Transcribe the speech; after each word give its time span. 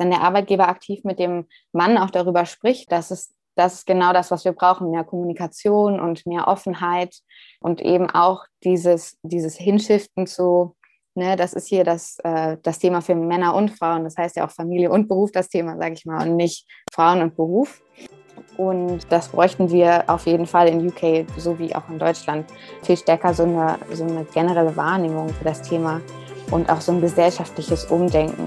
dann 0.00 0.10
der 0.10 0.22
Arbeitgeber 0.22 0.68
aktiv 0.68 1.04
mit 1.04 1.18
dem 1.18 1.46
Mann 1.72 1.98
auch 1.98 2.10
darüber 2.10 2.46
spricht, 2.46 2.90
dass 2.90 3.10
es 3.10 3.34
das 3.56 3.74
ist 3.74 3.86
genau 3.86 4.12
das, 4.14 4.30
was 4.30 4.44
wir 4.44 4.52
brauchen, 4.52 4.90
mehr 4.90 5.04
Kommunikation 5.04 6.00
und 6.00 6.24
mehr 6.24 6.48
Offenheit 6.48 7.16
und 7.58 7.82
eben 7.82 8.08
auch 8.08 8.44
dieses, 8.64 9.18
dieses 9.22 9.56
Hinschiften 9.56 10.26
zu, 10.26 10.76
ne, 11.14 11.36
das 11.36 11.52
ist 11.52 11.66
hier 11.66 11.84
das, 11.84 12.18
äh, 12.24 12.56
das 12.62 12.78
Thema 12.78 13.02
für 13.02 13.14
Männer 13.14 13.54
und 13.54 13.70
Frauen, 13.70 14.04
das 14.04 14.16
heißt 14.16 14.36
ja 14.36 14.46
auch 14.46 14.50
Familie 14.50 14.90
und 14.90 15.08
Beruf 15.08 15.32
das 15.32 15.48
Thema, 15.48 15.76
sage 15.76 15.94
ich 15.94 16.06
mal, 16.06 16.26
und 16.26 16.36
nicht 16.36 16.66
Frauen 16.90 17.20
und 17.20 17.36
Beruf. 17.36 17.82
Und 18.56 19.00
das 19.10 19.28
bräuchten 19.28 19.70
wir 19.70 20.04
auf 20.06 20.26
jeden 20.26 20.46
Fall 20.46 20.68
in 20.68 20.86
UK 20.86 21.26
sowie 21.36 21.74
auch 21.74 21.88
in 21.90 21.98
Deutschland 21.98 22.46
viel 22.82 22.96
stärker 22.96 23.34
so 23.34 23.42
eine, 23.42 23.78
so 23.92 24.04
eine 24.04 24.24
generelle 24.24 24.74
Wahrnehmung 24.76 25.28
für 25.28 25.44
das 25.44 25.60
Thema 25.60 26.00
und 26.50 26.70
auch 26.70 26.80
so 26.80 26.92
ein 26.92 27.00
gesellschaftliches 27.00 27.86
Umdenken. 27.86 28.46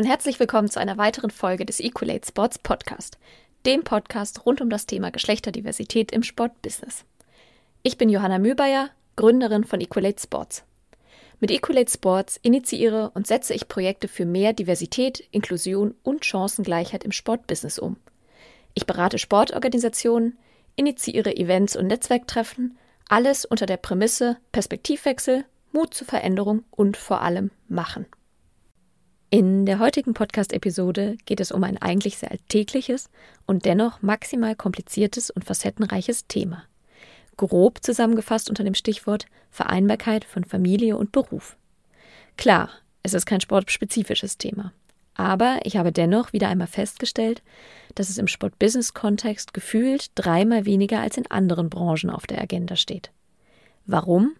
Und 0.00 0.06
herzlich 0.06 0.40
willkommen 0.40 0.70
zu 0.70 0.80
einer 0.80 0.96
weiteren 0.96 1.30
Folge 1.30 1.66
des 1.66 1.78
Equalate 1.78 2.26
Sports 2.26 2.58
Podcast, 2.58 3.18
dem 3.66 3.84
Podcast 3.84 4.46
rund 4.46 4.62
um 4.62 4.70
das 4.70 4.86
Thema 4.86 5.10
Geschlechterdiversität 5.10 6.10
im 6.10 6.22
Sportbusiness. 6.22 7.04
Ich 7.82 7.98
bin 7.98 8.08
Johanna 8.08 8.38
Mühlbayer, 8.38 8.88
Gründerin 9.16 9.64
von 9.64 9.78
Equalate 9.78 10.22
Sports. 10.22 10.64
Mit 11.38 11.50
Equalate 11.50 11.90
Sports 11.92 12.40
initiiere 12.40 13.10
und 13.12 13.26
setze 13.26 13.52
ich 13.52 13.68
Projekte 13.68 14.08
für 14.08 14.24
mehr 14.24 14.54
Diversität, 14.54 15.28
Inklusion 15.32 15.94
und 16.02 16.24
Chancengleichheit 16.24 17.04
im 17.04 17.12
Sportbusiness 17.12 17.78
um. 17.78 17.98
Ich 18.72 18.86
berate 18.86 19.18
Sportorganisationen, 19.18 20.38
initiiere 20.76 21.36
Events 21.36 21.76
und 21.76 21.88
Netzwerktreffen, 21.88 22.78
alles 23.10 23.44
unter 23.44 23.66
der 23.66 23.76
Prämisse 23.76 24.38
Perspektivwechsel, 24.50 25.44
Mut 25.72 25.92
zur 25.92 26.06
Veränderung 26.06 26.64
und 26.70 26.96
vor 26.96 27.20
allem 27.20 27.50
Machen. 27.68 28.06
In 29.32 29.64
der 29.64 29.78
heutigen 29.78 30.12
Podcast-Episode 30.12 31.16
geht 31.24 31.38
es 31.38 31.52
um 31.52 31.62
ein 31.62 31.80
eigentlich 31.80 32.18
sehr 32.18 32.32
alltägliches 32.32 33.08
und 33.46 33.64
dennoch 33.64 34.02
maximal 34.02 34.56
kompliziertes 34.56 35.30
und 35.30 35.44
facettenreiches 35.44 36.26
Thema. 36.26 36.64
Grob 37.36 37.78
zusammengefasst 37.80 38.48
unter 38.48 38.64
dem 38.64 38.74
Stichwort 38.74 39.26
Vereinbarkeit 39.52 40.24
von 40.24 40.42
Familie 40.42 40.96
und 40.96 41.12
Beruf. 41.12 41.56
Klar, 42.36 42.70
es 43.04 43.14
ist 43.14 43.24
kein 43.24 43.40
sportspezifisches 43.40 44.36
Thema. 44.36 44.72
Aber 45.14 45.60
ich 45.62 45.76
habe 45.76 45.92
dennoch 45.92 46.32
wieder 46.32 46.48
einmal 46.48 46.66
festgestellt, 46.66 47.40
dass 47.94 48.08
es 48.08 48.18
im 48.18 48.26
Sport-Business-Kontext 48.26 49.54
gefühlt 49.54 50.10
dreimal 50.16 50.64
weniger 50.66 50.98
als 50.98 51.16
in 51.16 51.30
anderen 51.30 51.70
Branchen 51.70 52.10
auf 52.10 52.26
der 52.26 52.42
Agenda 52.42 52.74
steht. 52.74 53.12
Warum? 53.86 54.32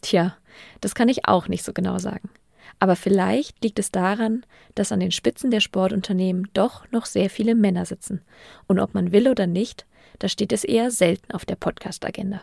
Tja, 0.00 0.36
das 0.80 0.96
kann 0.96 1.08
ich 1.08 1.28
auch 1.28 1.46
nicht 1.46 1.64
so 1.64 1.72
genau 1.72 1.98
sagen. 1.98 2.30
Aber 2.78 2.96
vielleicht 2.96 3.62
liegt 3.62 3.78
es 3.78 3.90
daran, 3.90 4.44
dass 4.74 4.92
an 4.92 5.00
den 5.00 5.10
Spitzen 5.12 5.50
der 5.50 5.60
Sportunternehmen 5.60 6.48
doch 6.52 6.90
noch 6.90 7.06
sehr 7.06 7.30
viele 7.30 7.54
Männer 7.54 7.86
sitzen. 7.86 8.22
Und 8.66 8.78
ob 8.78 8.94
man 8.94 9.12
will 9.12 9.28
oder 9.28 9.46
nicht, 9.46 9.86
da 10.18 10.28
steht 10.28 10.52
es 10.52 10.64
eher 10.64 10.90
selten 10.90 11.32
auf 11.32 11.44
der 11.44 11.56
Podcast-Agenda. 11.56 12.42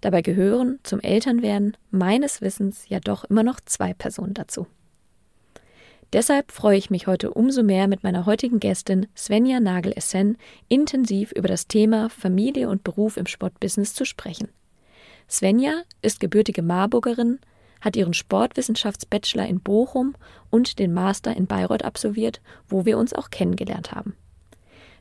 Dabei 0.00 0.22
gehören 0.22 0.78
zum 0.82 1.00
Elternwerden 1.00 1.76
meines 1.90 2.40
Wissens 2.40 2.88
ja 2.88 3.00
doch 3.00 3.24
immer 3.24 3.42
noch 3.42 3.60
zwei 3.60 3.94
Personen 3.94 4.34
dazu. 4.34 4.66
Deshalb 6.12 6.50
freue 6.50 6.76
ich 6.76 6.90
mich 6.90 7.06
heute 7.06 7.32
umso 7.32 7.62
mehr 7.62 7.86
mit 7.86 8.02
meiner 8.02 8.26
heutigen 8.26 8.58
Gästin 8.58 9.06
Svenja 9.16 9.60
Nagel-Essen 9.60 10.38
intensiv 10.68 11.30
über 11.30 11.46
das 11.46 11.68
Thema 11.68 12.10
Familie 12.10 12.68
und 12.68 12.82
Beruf 12.82 13.16
im 13.16 13.26
Sportbusiness 13.26 13.94
zu 13.94 14.04
sprechen. 14.04 14.48
Svenja 15.28 15.82
ist 16.02 16.18
gebürtige 16.18 16.62
Marburgerin, 16.62 17.38
hat 17.80 17.96
ihren 17.96 18.14
Sportwissenschaftsbachelor 18.14 19.46
in 19.46 19.60
Bochum 19.60 20.14
und 20.50 20.78
den 20.78 20.92
Master 20.92 21.36
in 21.36 21.46
Bayreuth 21.46 21.84
absolviert, 21.84 22.40
wo 22.68 22.84
wir 22.84 22.98
uns 22.98 23.12
auch 23.12 23.30
kennengelernt 23.30 23.92
haben. 23.92 24.14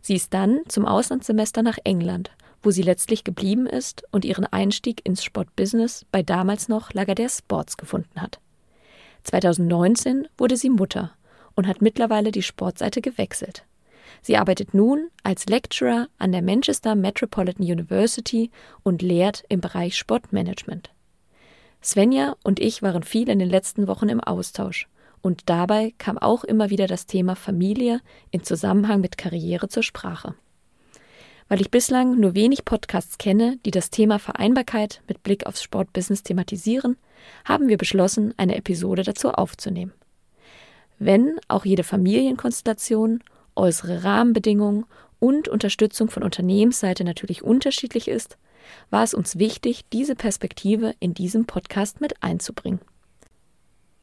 Sie 0.01 0.15
ist 0.15 0.33
dann 0.33 0.61
zum 0.67 0.85
Auslandssemester 0.85 1.61
nach 1.61 1.77
England, 1.83 2.31
wo 2.61 2.71
sie 2.71 2.81
letztlich 2.81 3.23
geblieben 3.23 3.65
ist 3.65 4.03
und 4.11 4.25
ihren 4.25 4.45
Einstieg 4.45 5.05
ins 5.05 5.23
Sportbusiness 5.23 6.05
bei 6.11 6.23
damals 6.23 6.67
noch 6.67 6.91
Lagardère 6.91 7.35
Sports 7.35 7.77
gefunden 7.77 8.21
hat. 8.21 8.39
2019 9.23 10.27
wurde 10.37 10.57
sie 10.57 10.69
Mutter 10.69 11.11
und 11.55 11.67
hat 11.67 11.81
mittlerweile 11.81 12.31
die 12.31 12.41
Sportseite 12.41 13.01
gewechselt. 13.01 13.65
Sie 14.21 14.37
arbeitet 14.37 14.73
nun 14.73 15.09
als 15.23 15.45
Lecturer 15.45 16.07
an 16.17 16.31
der 16.31 16.41
Manchester 16.41 16.95
Metropolitan 16.95 17.65
University 17.65 18.51
und 18.83 19.01
lehrt 19.01 19.43
im 19.49 19.61
Bereich 19.61 19.97
Sportmanagement. 19.97 20.89
Svenja 21.81 22.35
und 22.43 22.59
ich 22.59 22.81
waren 22.81 23.03
viel 23.03 23.29
in 23.29 23.39
den 23.39 23.49
letzten 23.49 23.87
Wochen 23.87 24.09
im 24.09 24.19
Austausch. 24.19 24.87
Und 25.21 25.49
dabei 25.49 25.93
kam 25.97 26.17
auch 26.17 26.43
immer 26.43 26.69
wieder 26.69 26.87
das 26.87 27.05
Thema 27.05 27.35
Familie 27.35 28.01
in 28.31 28.43
Zusammenhang 28.43 29.01
mit 29.01 29.17
Karriere 29.17 29.67
zur 29.67 29.83
Sprache. 29.83 30.35
Weil 31.47 31.61
ich 31.61 31.71
bislang 31.71 32.19
nur 32.19 32.35
wenig 32.35 32.63
Podcasts 32.63 33.17
kenne, 33.17 33.57
die 33.65 33.71
das 33.71 33.89
Thema 33.89 34.19
Vereinbarkeit 34.19 35.01
mit 35.07 35.23
Blick 35.23 35.45
aufs 35.45 35.63
Sportbusiness 35.63 36.23
thematisieren, 36.23 36.95
haben 37.43 37.67
wir 37.67 37.77
beschlossen, 37.77 38.33
eine 38.37 38.55
Episode 38.55 39.03
dazu 39.03 39.31
aufzunehmen. 39.31 39.93
Wenn 40.99 41.39
auch 41.47 41.65
jede 41.65 41.83
Familienkonstellation, 41.83 43.23
äußere 43.55 44.03
Rahmenbedingungen 44.03 44.85
und 45.19 45.47
Unterstützung 45.47 46.09
von 46.09 46.23
Unternehmensseite 46.23 47.03
natürlich 47.03 47.43
unterschiedlich 47.43 48.07
ist, 48.07 48.37
war 48.89 49.03
es 49.03 49.13
uns 49.13 49.39
wichtig, 49.39 49.85
diese 49.91 50.15
Perspektive 50.15 50.93
in 50.99 51.13
diesem 51.13 51.45
Podcast 51.45 52.01
mit 52.01 52.21
einzubringen. 52.21 52.79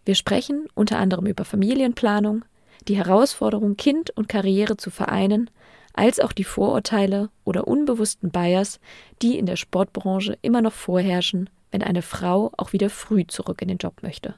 Wir 0.04 0.14
sprechen 0.14 0.68
unter 0.74 0.98
anderem 0.98 1.26
über 1.26 1.44
Familienplanung, 1.44 2.44
die 2.88 2.96
Herausforderung, 2.96 3.76
Kind 3.76 4.10
und 4.10 4.28
Karriere 4.28 4.76
zu 4.76 4.90
vereinen, 4.90 5.50
als 5.92 6.20
auch 6.20 6.32
die 6.32 6.44
Vorurteile 6.44 7.30
oder 7.44 7.66
unbewussten 7.66 8.30
Bias, 8.30 8.78
die 9.22 9.38
in 9.38 9.46
der 9.46 9.56
Sportbranche 9.56 10.38
immer 10.42 10.62
noch 10.62 10.72
vorherrschen, 10.72 11.50
wenn 11.70 11.82
eine 11.82 12.02
Frau 12.02 12.52
auch 12.56 12.72
wieder 12.72 12.90
früh 12.90 13.26
zurück 13.26 13.62
in 13.62 13.68
den 13.68 13.78
Job 13.78 14.02
möchte. 14.02 14.36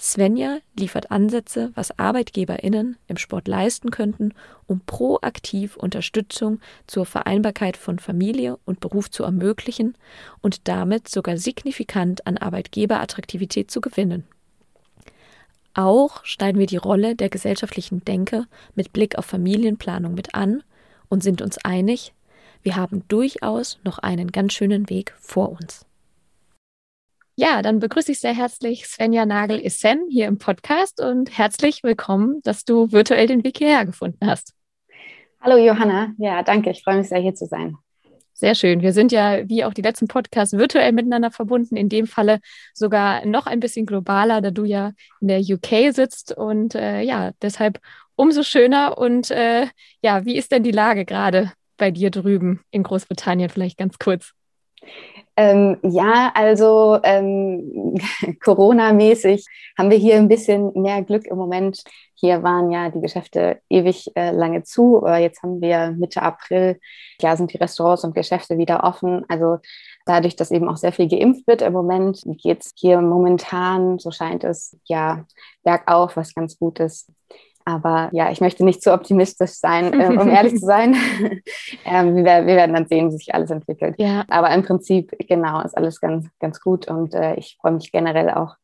Svenja 0.00 0.60
liefert 0.78 1.10
Ansätze, 1.10 1.72
was 1.74 1.98
ArbeitgeberInnen 1.98 2.96
im 3.06 3.16
Sport 3.18 3.48
leisten 3.48 3.90
könnten, 3.90 4.32
um 4.66 4.80
proaktiv 4.80 5.76
Unterstützung 5.76 6.60
zur 6.86 7.04
Vereinbarkeit 7.04 7.76
von 7.76 7.98
Familie 7.98 8.58
und 8.64 8.80
Beruf 8.80 9.10
zu 9.10 9.24
ermöglichen 9.24 9.94
und 10.40 10.68
damit 10.68 11.08
sogar 11.08 11.36
signifikant 11.36 12.26
an 12.26 12.38
Arbeitgeberattraktivität 12.38 13.70
zu 13.70 13.82
gewinnen. 13.82 14.24
Auch 15.74 16.24
schneiden 16.24 16.58
wir 16.58 16.66
die 16.66 16.78
Rolle 16.78 17.14
der 17.14 17.28
gesellschaftlichen 17.28 18.02
Denke 18.02 18.46
mit 18.74 18.94
Blick 18.94 19.18
auf 19.18 19.26
Familienplanung 19.26 20.14
mit 20.14 20.34
an 20.34 20.62
und 21.10 21.22
sind 21.22 21.42
uns 21.42 21.58
einig, 21.58 22.14
wir 22.62 22.76
haben 22.76 23.04
durchaus 23.08 23.78
noch 23.84 23.98
einen 23.98 24.32
ganz 24.32 24.54
schönen 24.54 24.88
Weg 24.88 25.14
vor 25.18 25.50
uns. 25.50 25.86
Ja, 27.40 27.62
dann 27.62 27.78
begrüße 27.78 28.12
ich 28.12 28.20
sehr 28.20 28.34
herzlich 28.34 28.86
Svenja 28.86 29.24
Nagel-Essen 29.24 30.08
hier 30.10 30.26
im 30.26 30.36
Podcast 30.36 31.00
und 31.00 31.38
herzlich 31.38 31.82
willkommen, 31.82 32.42
dass 32.42 32.66
du 32.66 32.92
virtuell 32.92 33.28
den 33.28 33.42
Weg 33.44 33.56
hierher 33.56 33.86
gefunden 33.86 34.26
hast. 34.26 34.52
Hallo 35.40 35.56
Johanna, 35.56 36.12
ja, 36.18 36.42
danke, 36.42 36.68
ich 36.68 36.82
freue 36.82 36.98
mich 36.98 37.08
sehr 37.08 37.18
hier 37.18 37.34
zu 37.34 37.46
sein. 37.46 37.78
Sehr 38.34 38.54
schön. 38.54 38.82
Wir 38.82 38.92
sind 38.92 39.10
ja, 39.10 39.48
wie 39.48 39.64
auch 39.64 39.72
die 39.72 39.80
letzten 39.80 40.06
Podcasts, 40.06 40.52
virtuell 40.52 40.92
miteinander 40.92 41.30
verbunden. 41.30 41.76
In 41.76 41.88
dem 41.88 42.06
Falle 42.06 42.40
sogar 42.74 43.24
noch 43.24 43.46
ein 43.46 43.60
bisschen 43.60 43.86
globaler, 43.86 44.42
da 44.42 44.50
du 44.50 44.66
ja 44.66 44.92
in 45.22 45.28
der 45.28 45.40
UK 45.40 45.94
sitzt. 45.94 46.36
Und 46.36 46.74
äh, 46.74 47.00
ja, 47.00 47.30
deshalb 47.40 47.80
umso 48.16 48.42
schöner. 48.42 48.98
Und 48.98 49.30
äh, 49.30 49.66
ja, 50.02 50.26
wie 50.26 50.36
ist 50.36 50.52
denn 50.52 50.62
die 50.62 50.72
Lage 50.72 51.06
gerade 51.06 51.52
bei 51.78 51.90
dir 51.90 52.10
drüben 52.10 52.60
in 52.70 52.82
Großbritannien? 52.82 53.48
Vielleicht 53.48 53.78
ganz 53.78 53.98
kurz. 53.98 54.34
Ähm, 55.36 55.78
ja, 55.82 56.32
also 56.34 56.98
ähm, 57.02 57.94
Corona-mäßig 58.44 59.46
haben 59.78 59.90
wir 59.90 59.96
hier 59.96 60.16
ein 60.16 60.28
bisschen 60.28 60.72
mehr 60.74 61.02
Glück 61.02 61.26
im 61.26 61.38
Moment. 61.38 61.82
Hier 62.14 62.42
waren 62.42 62.70
ja 62.70 62.90
die 62.90 63.00
Geschäfte 63.00 63.60
ewig 63.70 64.10
äh, 64.16 64.32
lange 64.32 64.64
zu. 64.64 64.98
Aber 64.98 65.16
jetzt 65.18 65.42
haben 65.42 65.62
wir 65.62 65.92
Mitte 65.92 66.22
April, 66.22 66.78
ja, 67.20 67.36
sind 67.36 67.52
die 67.52 67.56
Restaurants 67.56 68.04
und 68.04 68.14
Geschäfte 68.14 68.58
wieder 68.58 68.84
offen. 68.84 69.24
Also 69.28 69.58
dadurch, 70.04 70.36
dass 70.36 70.50
eben 70.50 70.68
auch 70.68 70.76
sehr 70.76 70.92
viel 70.92 71.08
geimpft 71.08 71.46
wird 71.46 71.62
im 71.62 71.72
Moment, 71.72 72.22
geht 72.42 72.62
es 72.62 72.72
hier 72.76 73.00
momentan, 73.00 73.98
so 73.98 74.10
scheint 74.10 74.44
es, 74.44 74.76
ja, 74.84 75.24
bergauf, 75.62 76.16
was 76.16 76.34
ganz 76.34 76.58
gut 76.58 76.80
ist. 76.80 77.10
Aber 77.64 78.08
ja, 78.12 78.30
ich 78.30 78.40
möchte 78.40 78.64
nicht 78.64 78.82
zu 78.82 78.92
optimistisch 78.92 79.52
sein, 79.52 79.92
äh, 79.92 80.06
um 80.06 80.28
ehrlich 80.28 80.54
zu 80.54 80.66
sein. 80.66 80.96
ähm, 81.84 82.16
wir, 82.16 82.24
wir, 82.24 82.56
werden 82.56 82.74
dann 82.74 82.86
sehen, 82.86 83.10
wie 83.10 83.16
sich 83.16 83.34
alles 83.34 83.50
entwickelt. 83.50 83.96
Ja. 83.98 84.24
Aber 84.28 84.50
im 84.50 84.62
Prinzip, 84.62 85.14
genau, 85.28 85.60
ist 85.62 85.76
alles 85.76 86.00
ganz, 86.00 86.26
ganz 86.38 86.60
gut. 86.60 86.88
Und 86.88 87.14
äh, 87.14 87.34
ich 87.34 87.58
freue 87.60 87.72
mich 87.72 87.92
generell 87.92 88.30
auch, 88.30 88.56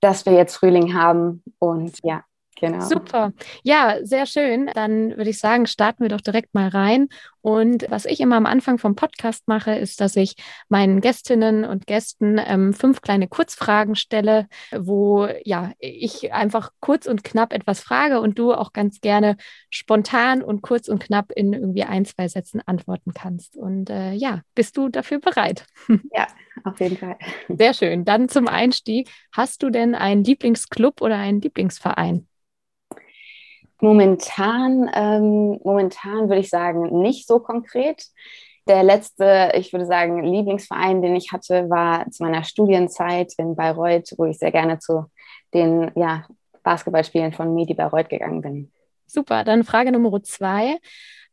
dass 0.00 0.26
wir 0.26 0.32
jetzt 0.32 0.56
Frühling 0.56 0.94
haben. 0.94 1.42
Und 1.58 1.98
ja, 2.02 2.22
Genau. 2.60 2.80
Super. 2.80 3.32
Ja, 3.62 3.96
sehr 4.02 4.26
schön. 4.26 4.70
Dann 4.74 5.16
würde 5.16 5.30
ich 5.30 5.38
sagen, 5.38 5.66
starten 5.66 6.02
wir 6.02 6.10
doch 6.10 6.20
direkt 6.20 6.54
mal 6.54 6.68
rein. 6.68 7.08
Und 7.40 7.86
was 7.88 8.04
ich 8.04 8.20
immer 8.20 8.36
am 8.36 8.44
Anfang 8.44 8.76
vom 8.76 8.94
Podcast 8.94 9.48
mache, 9.48 9.74
ist, 9.74 10.02
dass 10.02 10.14
ich 10.16 10.34
meinen 10.68 11.00
Gästinnen 11.00 11.64
und 11.64 11.86
Gästen 11.86 12.38
ähm, 12.38 12.74
fünf 12.74 13.00
kleine 13.00 13.28
Kurzfragen 13.28 13.94
stelle, 13.94 14.46
wo 14.76 15.26
ja 15.44 15.72
ich 15.78 16.34
einfach 16.34 16.70
kurz 16.80 17.06
und 17.06 17.24
knapp 17.24 17.54
etwas 17.54 17.80
frage 17.80 18.20
und 18.20 18.38
du 18.38 18.52
auch 18.52 18.74
ganz 18.74 19.00
gerne 19.00 19.36
spontan 19.70 20.42
und 20.42 20.60
kurz 20.60 20.88
und 20.88 21.02
knapp 21.02 21.32
in 21.34 21.54
irgendwie 21.54 21.84
ein, 21.84 22.04
zwei 22.04 22.28
Sätzen 22.28 22.60
antworten 22.66 23.14
kannst. 23.14 23.56
Und 23.56 23.88
äh, 23.88 24.12
ja, 24.12 24.42
bist 24.54 24.76
du 24.76 24.88
dafür 24.88 25.18
bereit? 25.18 25.66
Ja, 26.12 26.26
auf 26.64 26.80
jeden 26.80 26.96
Fall. 26.96 27.16
Sehr 27.48 27.72
schön. 27.72 28.04
Dann 28.04 28.28
zum 28.28 28.48
Einstieg. 28.48 29.08
Hast 29.32 29.62
du 29.62 29.70
denn 29.70 29.94
einen 29.94 30.24
Lieblingsclub 30.24 31.00
oder 31.00 31.16
einen 31.16 31.40
Lieblingsverein? 31.40 32.26
Momentan, 33.80 34.90
ähm, 34.94 35.60
momentan 35.64 36.28
würde 36.28 36.40
ich 36.40 36.50
sagen, 36.50 37.00
nicht 37.00 37.26
so 37.26 37.38
konkret. 37.38 38.04
Der 38.68 38.82
letzte, 38.82 39.52
ich 39.54 39.72
würde 39.72 39.86
sagen, 39.86 40.22
Lieblingsverein, 40.22 41.02
den 41.02 41.16
ich 41.16 41.32
hatte, 41.32 41.68
war 41.70 42.08
zu 42.10 42.22
meiner 42.22 42.44
Studienzeit 42.44 43.32
in 43.38 43.56
Bayreuth, 43.56 44.14
wo 44.16 44.26
ich 44.26 44.38
sehr 44.38 44.52
gerne 44.52 44.78
zu 44.78 45.06
den 45.54 45.90
ja, 45.96 46.24
Basketballspielen 46.62 47.32
von 47.32 47.54
Medi 47.54 47.74
Bayreuth 47.74 48.08
gegangen 48.08 48.42
bin. 48.42 48.72
Super, 49.06 49.44
dann 49.44 49.64
Frage 49.64 49.90
Nummer 49.90 50.22
zwei. 50.22 50.76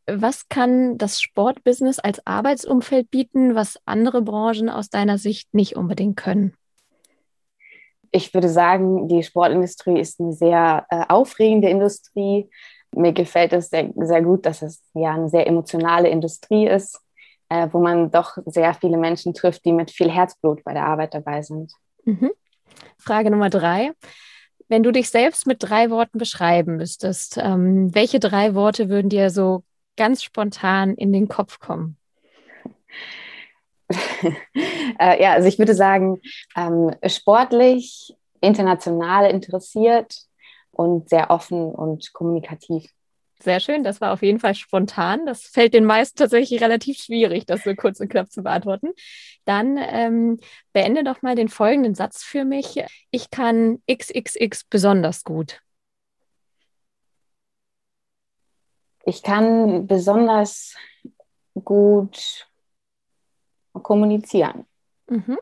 Was 0.07 0.47
kann 0.47 0.97
das 0.97 1.21
Sportbusiness 1.21 1.99
als 1.99 2.25
Arbeitsumfeld 2.25 3.11
bieten, 3.11 3.55
was 3.55 3.77
andere 3.85 4.21
Branchen 4.21 4.69
aus 4.69 4.89
deiner 4.89 5.17
Sicht 5.17 5.53
nicht 5.53 5.75
unbedingt 5.75 6.15
können? 6.15 6.53
Ich 8.17 8.33
würde 8.33 8.49
sagen, 8.49 9.07
die 9.07 9.23
Sportindustrie 9.23 9.99
ist 9.99 10.19
eine 10.19 10.33
sehr 10.33 10.85
äh, 10.89 11.05
aufregende 11.07 11.69
Industrie. 11.69 12.49
Mir 12.95 13.13
gefällt 13.13 13.53
es 13.53 13.69
sehr, 13.69 13.91
sehr 13.95 14.21
gut, 14.21 14.45
dass 14.45 14.61
es 14.61 14.81
ja 14.93 15.13
eine 15.13 15.29
sehr 15.29 15.47
emotionale 15.47 16.09
Industrie 16.09 16.67
ist, 16.67 16.99
äh, 17.49 17.67
wo 17.71 17.79
man 17.79 18.11
doch 18.11 18.37
sehr 18.45 18.73
viele 18.73 18.97
Menschen 18.97 19.33
trifft, 19.33 19.63
die 19.65 19.71
mit 19.71 19.91
viel 19.91 20.11
Herzblut 20.11 20.63
bei 20.63 20.73
der 20.73 20.85
Arbeit 20.85 21.13
dabei 21.13 21.41
sind. 21.43 21.71
Mhm. 22.03 22.31
Frage 22.97 23.29
Nummer 23.29 23.49
drei. 23.49 23.91
Wenn 24.67 24.83
du 24.83 24.91
dich 24.91 25.09
selbst 25.09 25.47
mit 25.47 25.57
drei 25.59 25.89
Worten 25.89 26.17
beschreiben 26.17 26.75
müsstest, 26.75 27.37
ähm, 27.37 27.93
welche 27.93 28.19
drei 28.19 28.53
Worte 28.55 28.89
würden 28.89 29.09
dir 29.09 29.29
so 29.29 29.63
ganz 29.95 30.23
spontan 30.23 30.95
in 30.95 31.13
den 31.13 31.27
Kopf 31.27 31.59
kommen? 31.59 31.97
äh, 34.99 35.21
ja, 35.21 35.33
also 35.33 35.47
ich 35.47 35.59
würde 35.59 35.73
sagen, 35.73 36.21
ähm, 36.55 36.91
sportlich, 37.07 38.15
international 38.41 39.29
interessiert 39.31 40.15
und 40.71 41.09
sehr 41.09 41.31
offen 41.31 41.71
und 41.71 42.13
kommunikativ. 42.13 42.91
Sehr 43.39 43.59
schön, 43.59 43.83
das 43.83 44.01
war 44.01 44.13
auf 44.13 44.23
jeden 44.23 44.39
Fall 44.39 44.55
spontan. 44.55 45.25
Das 45.27 45.43
fällt 45.43 45.75
den 45.75 45.85
meisten 45.85 46.17
tatsächlich 46.17 46.61
relativ 46.61 46.97
schwierig, 46.97 47.45
das 47.45 47.63
so 47.63 47.75
kurz 47.75 47.99
und 47.99 48.09
knapp 48.09 48.31
zu 48.31 48.41
beantworten. 48.41 48.89
Dann 49.45 49.77
ähm, 49.77 50.39
beende 50.73 51.03
doch 51.03 51.21
mal 51.21 51.35
den 51.35 51.47
folgenden 51.47 51.93
Satz 51.93 52.23
für 52.23 52.45
mich. 52.45 52.83
Ich 53.11 53.29
kann 53.29 53.79
XXX 53.89 54.63
besonders 54.69 55.23
gut. 55.23 55.61
Ich 59.05 59.21
kann 59.21 59.85
besonders 59.87 60.75
gut 61.63 62.46
kommunizieren. 63.79 64.65
Mhm. 65.09 65.37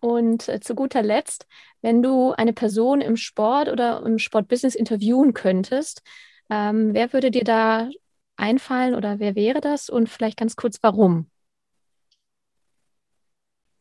Und 0.00 0.48
äh, 0.48 0.60
zu 0.60 0.74
guter 0.74 1.02
Letzt, 1.02 1.46
wenn 1.82 2.02
du 2.02 2.32
eine 2.32 2.52
Person 2.52 3.00
im 3.00 3.16
Sport 3.16 3.68
oder 3.68 4.02
im 4.04 4.18
Sportbusiness 4.18 4.74
interviewen 4.74 5.34
könntest, 5.34 6.02
ähm, 6.50 6.94
wer 6.94 7.12
würde 7.12 7.30
dir 7.30 7.44
da 7.44 7.88
einfallen 8.36 8.94
oder 8.94 9.18
wer 9.18 9.34
wäre 9.34 9.60
das 9.60 9.88
und 9.88 10.08
vielleicht 10.08 10.38
ganz 10.38 10.56
kurz 10.56 10.78
warum? 10.82 11.30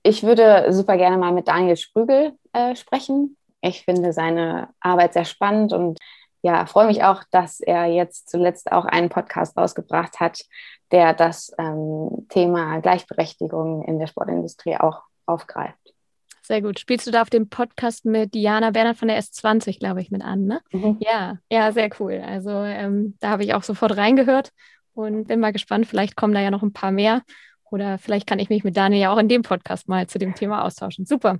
Ich 0.03 0.23
würde 0.23 0.71
super 0.71 0.97
gerne 0.97 1.17
mal 1.17 1.31
mit 1.31 1.47
Daniel 1.47 1.77
Sprügel 1.77 2.33
äh, 2.53 2.75
sprechen. 2.75 3.37
Ich 3.61 3.83
finde 3.83 4.13
seine 4.13 4.69
Arbeit 4.79 5.13
sehr 5.13 5.25
spannend 5.25 5.73
und 5.73 5.99
ja, 6.45 6.67
freue 6.67 6.85
mich 6.85 7.01
auch, 7.01 7.23
dass 7.31 7.59
er 7.59 7.85
jetzt 7.85 8.29
zuletzt 8.29 8.71
auch 8.71 8.85
einen 8.85 9.09
Podcast 9.09 9.57
rausgebracht 9.57 10.19
hat, 10.19 10.45
der 10.91 11.15
das 11.15 11.51
ähm, 11.57 12.27
Thema 12.29 12.81
Gleichberechtigung 12.81 13.83
in 13.83 13.97
der 13.97 14.05
Sportindustrie 14.05 14.77
auch 14.77 15.01
aufgreift. 15.25 15.95
Sehr 16.43 16.61
gut. 16.61 16.79
Spielst 16.79 17.07
du 17.07 17.11
da 17.11 17.23
auf 17.23 17.31
dem 17.31 17.49
Podcast 17.49 18.05
mit 18.05 18.35
Diana 18.35 18.69
Bernhard 18.69 18.97
von 18.97 19.07
der 19.07 19.19
S20, 19.19 19.79
glaube 19.79 20.01
ich, 20.01 20.11
mit 20.11 20.21
an, 20.21 20.45
ne? 20.45 20.61
Mhm. 20.71 20.97
Ja, 20.99 21.39
ja, 21.49 21.71
sehr 21.71 21.89
cool. 21.99 22.21
Also 22.23 22.51
ähm, 22.51 23.15
da 23.21 23.29
habe 23.29 23.43
ich 23.43 23.55
auch 23.55 23.63
sofort 23.63 23.97
reingehört 23.97 24.51
und 24.93 25.27
bin 25.27 25.39
mal 25.39 25.51
gespannt, 25.51 25.87
vielleicht 25.87 26.15
kommen 26.15 26.35
da 26.35 26.41
ja 26.41 26.51
noch 26.51 26.61
ein 26.61 26.73
paar 26.73 26.91
mehr. 26.91 27.23
Oder 27.71 27.97
vielleicht 27.97 28.27
kann 28.27 28.37
ich 28.37 28.49
mich 28.49 28.63
mit 28.63 28.77
Daniel 28.77 29.01
ja 29.01 29.11
auch 29.11 29.17
in 29.17 29.29
dem 29.29 29.41
Podcast 29.41 29.87
mal 29.87 30.05
zu 30.05 30.19
dem 30.19 30.35
Thema 30.35 30.63
austauschen. 30.63 31.07
Super. 31.07 31.39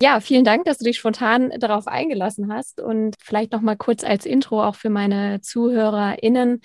Ja, 0.00 0.20
vielen 0.20 0.44
Dank, 0.44 0.64
dass 0.64 0.78
du 0.78 0.84
dich 0.84 0.98
spontan 0.98 1.50
darauf 1.58 1.86
eingelassen 1.86 2.52
hast 2.52 2.80
und 2.80 3.16
vielleicht 3.18 3.52
noch 3.52 3.62
mal 3.62 3.76
kurz 3.76 4.04
als 4.04 4.26
Intro 4.26 4.62
auch 4.62 4.74
für 4.74 4.90
meine 4.90 5.40
ZuhörerInnen. 5.40 6.60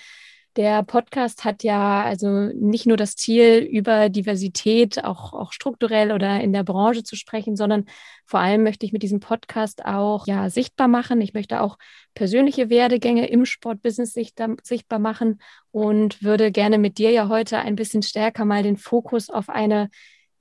Der 0.58 0.84
Podcast 0.84 1.46
hat 1.46 1.64
ja 1.64 2.04
also 2.04 2.28
nicht 2.54 2.86
nur 2.86 2.98
das 2.98 3.16
Ziel, 3.16 3.60
über 3.60 4.10
Diversität 4.10 5.02
auch, 5.06 5.32
auch 5.32 5.54
strukturell 5.54 6.12
oder 6.12 6.42
in 6.42 6.52
der 6.52 6.66
Branche 6.66 7.04
zu 7.04 7.16
sprechen, 7.16 7.56
sondern 7.56 7.86
vor 8.26 8.42
allem 8.42 8.64
möchte 8.64 8.86
ich 8.86 8.92
mit 8.92 9.02
diesem 9.02 9.22
Podcast 9.22 9.86
auch 9.86 10.28
ja, 10.28 10.50
sichtbar 10.50 10.90
machen. 10.90 11.22
Ich 11.22 11.34
möchte 11.34 11.62
auch 11.62 11.78
persönliche 12.16 12.70
Werdegänge 12.70 13.28
im 13.28 13.46
Sportbusiness 13.46 14.14
sichtbar 14.14 15.00
machen 15.00 15.42
und 15.72 16.22
würde 16.22 16.52
gerne 16.52 16.78
mit 16.80 16.98
dir 16.98 17.12
ja 17.12 17.30
heute 17.30 17.60
ein 17.60 17.78
bisschen 17.78 18.04
stärker 18.04 18.44
mal 18.44 18.62
den 18.62 18.76
Fokus 18.76 19.30
auf 19.30 19.48
eine 19.48 19.90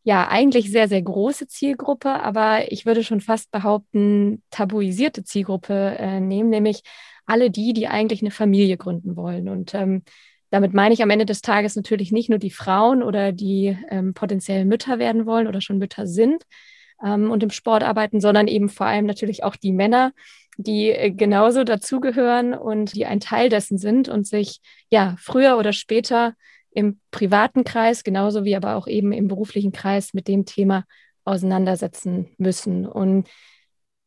ja 0.02 0.28
eigentlich 0.28 0.70
sehr, 0.70 0.88
sehr 0.88 1.02
große 1.02 1.46
Zielgruppe, 1.46 2.10
aber 2.10 2.72
ich 2.72 2.86
würde 2.86 3.04
schon 3.04 3.20
fast 3.20 3.50
behaupten, 3.50 4.42
tabuisierte 4.50 5.24
Zielgruppe 5.24 5.96
äh, 5.98 6.20
nehmen, 6.20 6.50
nämlich 6.50 6.82
alle 7.26 7.50
die, 7.50 7.72
die 7.72 7.86
eigentlich 7.86 8.22
eine 8.22 8.30
Familie 8.30 8.76
gründen 8.76 9.16
wollen. 9.16 9.48
Und 9.48 9.74
ähm, 9.74 10.02
damit 10.50 10.74
meine 10.74 10.94
ich 10.94 11.02
am 11.02 11.10
Ende 11.10 11.26
des 11.26 11.42
Tages 11.42 11.76
natürlich 11.76 12.12
nicht 12.12 12.28
nur 12.28 12.38
die 12.38 12.50
Frauen 12.50 13.02
oder 13.02 13.32
die 13.32 13.76
ähm, 13.88 14.14
potenziell 14.14 14.64
Mütter 14.64 14.98
werden 14.98 15.26
wollen 15.26 15.46
oder 15.46 15.60
schon 15.60 15.78
Mütter 15.78 16.06
sind 16.06 16.44
ähm, 17.04 17.30
und 17.30 17.42
im 17.42 17.50
Sport 17.50 17.82
arbeiten, 17.82 18.20
sondern 18.20 18.48
eben 18.48 18.68
vor 18.68 18.86
allem 18.86 19.06
natürlich 19.06 19.44
auch 19.44 19.56
die 19.56 19.72
Männer, 19.72 20.12
die 20.56 20.90
äh, 20.90 21.10
genauso 21.10 21.62
dazugehören 21.62 22.54
und 22.54 22.94
die 22.94 23.06
ein 23.06 23.20
Teil 23.20 23.48
dessen 23.48 23.78
sind 23.78 24.08
und 24.08 24.26
sich 24.26 24.60
ja 24.90 25.14
früher 25.18 25.56
oder 25.56 25.72
später 25.72 26.34
im 26.72 27.00
privaten 27.10 27.64
Kreis, 27.64 28.04
genauso 28.04 28.44
wie 28.44 28.56
aber 28.56 28.76
auch 28.76 28.86
eben 28.86 29.12
im 29.12 29.28
beruflichen 29.28 29.72
Kreis 29.72 30.14
mit 30.14 30.28
dem 30.28 30.44
Thema 30.44 30.84
auseinandersetzen 31.24 32.28
müssen. 32.38 32.86
Und 32.86 33.28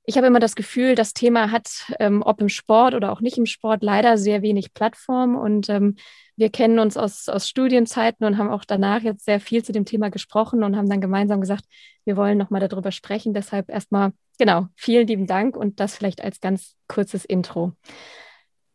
ich 0.06 0.18
habe 0.18 0.28
immer 0.28 0.40
das 0.40 0.56
Gefühl, 0.56 0.96
das 0.96 1.14
Thema 1.14 1.52
hat, 1.52 1.94
ähm, 2.00 2.24
ob 2.24 2.42
im 2.42 2.50
Sport 2.50 2.94
oder 2.94 3.12
auch 3.12 3.22
nicht 3.22 3.38
im 3.38 3.46
Sport, 3.46 3.84
leider 3.84 4.18
sehr 4.18 4.42
wenig 4.42 4.74
Plattform. 4.74 5.36
Und 5.36 5.70
ähm, 5.70 5.96
wir 6.36 6.50
kennen 6.50 6.80
uns 6.80 6.98
aus, 6.98 7.30
aus 7.30 7.48
Studienzeiten 7.48 8.26
und 8.26 8.38
haben 8.38 8.50
auch 8.50 8.66
danach 8.66 9.02
jetzt 9.02 9.24
sehr 9.24 9.40
viel 9.40 9.64
zu 9.64 9.72
dem 9.72 9.86
Thema 9.86 10.10
gesprochen 10.10 10.64
und 10.64 10.76
haben 10.76 10.90
dann 10.90 11.00
gemeinsam 11.00 11.40
gesagt, 11.40 11.66
wir 12.04 12.18
wollen 12.18 12.38
nochmal 12.38 12.68
darüber 12.68 12.92
sprechen. 12.92 13.34
Deshalb 13.34 13.70
erstmal, 13.70 14.12
genau, 14.38 14.68
vielen 14.76 15.08
lieben 15.08 15.28
Dank 15.28 15.56
und 15.56 15.80
das 15.80 15.96
vielleicht 15.96 16.22
als 16.22 16.42
ganz 16.42 16.76
kurzes 16.90 17.24
Intro. 17.24 17.74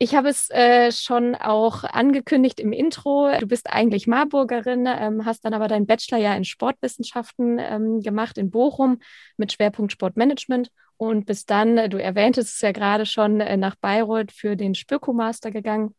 Ich 0.00 0.14
habe 0.14 0.28
es 0.28 0.48
äh, 0.50 0.92
schon 0.92 1.34
auch 1.34 1.82
angekündigt 1.82 2.60
im 2.60 2.72
Intro. 2.72 3.32
Du 3.40 3.48
bist 3.48 3.68
eigentlich 3.68 4.06
Marburgerin, 4.06 4.86
ähm, 4.86 5.24
hast 5.24 5.44
dann 5.44 5.54
aber 5.54 5.66
deinen 5.66 5.86
Bachelor 5.86 6.18
ja 6.18 6.34
in 6.36 6.44
Sportwissenschaften 6.44 7.58
ähm, 7.58 8.00
gemacht 8.00 8.38
in 8.38 8.50
Bochum 8.50 9.00
mit 9.36 9.52
Schwerpunkt 9.52 9.90
Sportmanagement 9.90 10.70
und 10.98 11.26
bist 11.26 11.50
dann, 11.50 11.78
äh, 11.78 11.88
du 11.88 12.00
erwähntest 12.00 12.54
es 12.54 12.60
ja 12.60 12.70
gerade 12.70 13.06
schon, 13.06 13.40
äh, 13.40 13.56
nach 13.56 13.74
Bayreuth 13.74 14.30
für 14.30 14.54
den 14.54 14.76
Spöko-Master 14.76 15.50
gegangen 15.50 15.96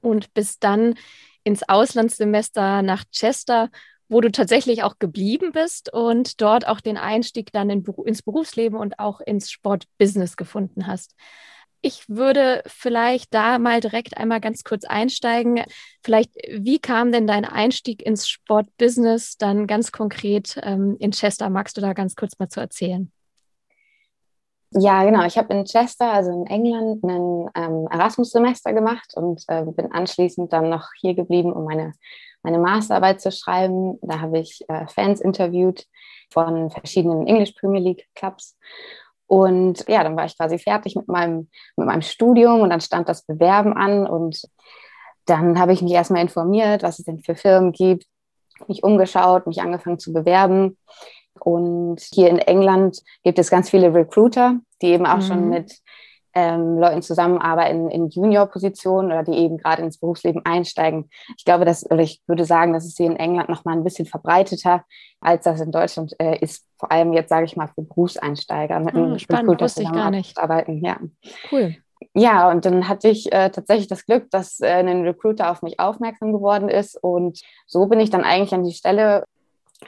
und 0.00 0.34
bist 0.34 0.64
dann 0.64 0.94
ins 1.44 1.68
Auslandssemester 1.68 2.82
nach 2.82 3.04
Chester, 3.12 3.70
wo 4.08 4.20
du 4.20 4.32
tatsächlich 4.32 4.82
auch 4.82 4.98
geblieben 4.98 5.52
bist 5.52 5.92
und 5.92 6.40
dort 6.40 6.66
auch 6.66 6.80
den 6.80 6.96
Einstieg 6.96 7.52
dann 7.52 7.70
in, 7.70 7.84
ins 8.04 8.22
Berufsleben 8.22 8.78
und 8.78 8.98
auch 8.98 9.20
ins 9.20 9.50
Sportbusiness 9.52 10.36
gefunden 10.36 10.88
hast. 10.88 11.14
Ich 11.80 12.08
würde 12.08 12.62
vielleicht 12.66 13.32
da 13.32 13.58
mal 13.58 13.80
direkt 13.80 14.16
einmal 14.16 14.40
ganz 14.40 14.64
kurz 14.64 14.84
einsteigen. 14.84 15.62
Vielleicht, 16.02 16.34
wie 16.50 16.80
kam 16.80 17.12
denn 17.12 17.26
dein 17.26 17.44
Einstieg 17.44 18.04
ins 18.04 18.28
Sportbusiness 18.28 19.36
dann 19.36 19.66
ganz 19.66 19.92
konkret 19.92 20.58
ähm, 20.62 20.96
in 20.98 21.12
Chester? 21.12 21.50
Magst 21.50 21.76
du 21.76 21.80
da 21.80 21.92
ganz 21.92 22.16
kurz 22.16 22.38
mal 22.38 22.48
zu 22.48 22.60
erzählen? 22.60 23.12
Ja, 24.72 25.04
genau. 25.04 25.24
Ich 25.24 25.38
habe 25.38 25.54
in 25.54 25.64
Chester, 25.64 26.12
also 26.12 26.30
in 26.30 26.46
England, 26.46 27.02
ein 27.02 27.48
ähm, 27.54 27.88
Erasmus-Semester 27.90 28.74
gemacht 28.74 29.14
und 29.14 29.42
äh, 29.48 29.64
bin 29.64 29.92
anschließend 29.92 30.52
dann 30.52 30.68
noch 30.68 30.88
hier 31.00 31.14
geblieben, 31.14 31.52
um 31.52 31.64
meine, 31.64 31.94
meine 32.42 32.58
Masterarbeit 32.58 33.20
zu 33.20 33.32
schreiben. 33.32 33.98
Da 34.02 34.20
habe 34.20 34.40
ich 34.40 34.64
äh, 34.68 34.86
Fans 34.88 35.20
interviewt 35.20 35.86
von 36.30 36.70
verschiedenen 36.70 37.26
English 37.26 37.52
Premier 37.52 37.80
League 37.80 38.08
Clubs 38.14 38.58
Und 39.28 39.84
ja, 39.88 40.02
dann 40.02 40.16
war 40.16 40.24
ich 40.24 40.36
quasi 40.36 40.58
fertig 40.58 40.96
mit 40.96 41.06
meinem, 41.06 41.48
mit 41.76 41.86
meinem 41.86 42.02
Studium 42.02 42.62
und 42.62 42.70
dann 42.70 42.80
stand 42.80 43.08
das 43.08 43.22
Bewerben 43.22 43.74
an 43.74 44.06
und 44.06 44.42
dann 45.26 45.58
habe 45.58 45.74
ich 45.74 45.82
mich 45.82 45.92
erstmal 45.92 46.22
informiert, 46.22 46.82
was 46.82 46.98
es 46.98 47.04
denn 47.04 47.20
für 47.20 47.36
Firmen 47.36 47.72
gibt, 47.72 48.06
mich 48.66 48.82
umgeschaut, 48.82 49.46
mich 49.46 49.60
angefangen 49.60 49.98
zu 49.98 50.14
bewerben. 50.14 50.78
Und 51.38 52.00
hier 52.00 52.30
in 52.30 52.38
England 52.38 53.02
gibt 53.22 53.38
es 53.38 53.50
ganz 53.50 53.68
viele 53.68 53.92
Recruiter, 53.92 54.56
die 54.80 54.88
eben 54.88 55.06
auch 55.06 55.18
mhm. 55.18 55.22
schon 55.22 55.48
mit 55.50 55.78
ähm, 56.38 56.78
Leuten 56.78 57.02
zusammenarbeiten 57.02 57.90
in 57.90 58.08
Junior-Positionen 58.08 59.10
oder 59.10 59.24
die 59.24 59.36
eben 59.36 59.58
gerade 59.58 59.82
ins 59.82 59.98
Berufsleben 59.98 60.44
einsteigen. 60.44 61.10
Ich 61.36 61.44
glaube, 61.44 61.64
dass, 61.64 61.84
oder 61.90 62.02
ich 62.02 62.22
würde 62.28 62.44
sagen, 62.44 62.72
dass 62.72 62.84
es 62.84 62.96
hier 62.96 63.06
in 63.06 63.16
England 63.16 63.48
noch 63.48 63.64
mal 63.64 63.72
ein 63.72 63.82
bisschen 63.82 64.06
verbreiteter, 64.06 64.84
als 65.20 65.44
das 65.44 65.60
in 65.60 65.72
Deutschland 65.72 66.14
äh, 66.20 66.38
ist. 66.38 66.64
Vor 66.78 66.92
allem 66.92 67.12
jetzt, 67.12 67.30
sage 67.30 67.44
ich 67.46 67.56
mal, 67.56 67.66
für 67.66 67.82
Berufseinsteiger 67.82 68.78
mit 68.78 68.94
einem 68.94 69.10
hm, 69.10 69.18
Spannend, 69.18 69.42
Recruiter 69.48 69.64
wusste 69.64 69.82
ich 69.82 69.92
gar 69.92 70.12
nicht. 70.12 70.38
Arbeiten. 70.38 70.84
Ja. 70.84 70.98
Cool. 71.50 71.74
Ja, 72.14 72.48
und 72.50 72.64
dann 72.64 72.88
hatte 72.88 73.08
ich 73.08 73.32
äh, 73.32 73.50
tatsächlich 73.50 73.88
das 73.88 74.06
Glück, 74.06 74.30
dass 74.30 74.60
äh, 74.60 74.68
ein 74.68 75.02
Recruiter 75.02 75.50
auf 75.50 75.62
mich 75.62 75.80
aufmerksam 75.80 76.32
geworden 76.32 76.68
ist. 76.68 76.96
Und 77.02 77.40
so 77.66 77.86
bin 77.86 77.98
ich 77.98 78.10
dann 78.10 78.22
eigentlich 78.22 78.54
an 78.54 78.62
die 78.62 78.72
Stelle 78.72 79.24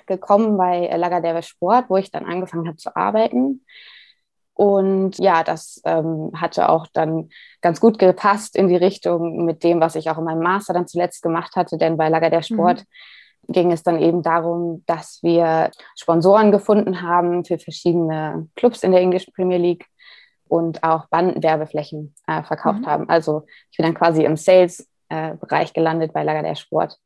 gekommen 0.07 0.57
bei 0.57 0.93
Lagardère 0.97 1.43
Sport, 1.43 1.85
wo 1.89 1.97
ich 1.97 2.11
dann 2.11 2.25
angefangen 2.25 2.67
habe 2.67 2.77
zu 2.77 2.97
arbeiten. 2.97 3.65
Und 4.61 5.17
ja, 5.17 5.43
das 5.43 5.81
ähm, 5.87 6.33
hatte 6.37 6.69
auch 6.69 6.87
dann 6.93 7.31
ganz 7.63 7.81
gut 7.81 7.99
gepasst 7.99 8.55
in 8.55 8.69
die 8.69 8.77
Richtung 8.77 9.47
mit 9.47 9.65
dem, 9.65 9.81
was 9.81 9.95
ich 9.95 10.11
auch 10.11 10.19
in 10.19 10.25
meinem 10.25 10.43
Master 10.43 10.75
dann 10.75 10.87
zuletzt 10.87 11.23
gemacht 11.23 11.57
hatte. 11.57 11.79
Denn 11.79 11.97
bei 11.97 12.11
Lager 12.11 12.29
der 12.29 12.43
Sport 12.43 12.85
mhm. 13.49 13.53
ging 13.55 13.73
es 13.73 13.83
dann 13.83 13.99
eben 13.99 14.23
darum, 14.23 14.85
dass 14.85 15.21
wir 15.23 15.71
Sponsoren 15.97 16.53
gefunden 16.53 17.01
haben 17.01 17.47
für 17.47 17.59
verschiedene 17.59 18.49
Clubs 18.55 18.83
in 18.83 18.93
der 18.93 19.01
English 19.01 19.31
Premier 19.35 19.57
League 19.57 19.87
und 20.47 20.83
auch 20.83 21.07
Bandenwerbeflächen 21.07 22.15
äh, 22.27 22.43
verkauft 22.43 22.81
mhm. 22.81 22.87
haben. 22.87 23.09
Also 23.09 23.47
ich 23.71 23.79
bin 23.79 23.87
dann 23.87 23.95
quasi 23.95 24.25
im 24.25 24.37
Sales-Bereich 24.37 25.71
äh, 25.71 25.73
gelandet 25.73 26.13
bei 26.13 26.23
Lager 26.23 26.43
der 26.43 26.55
Sport. 26.55 26.99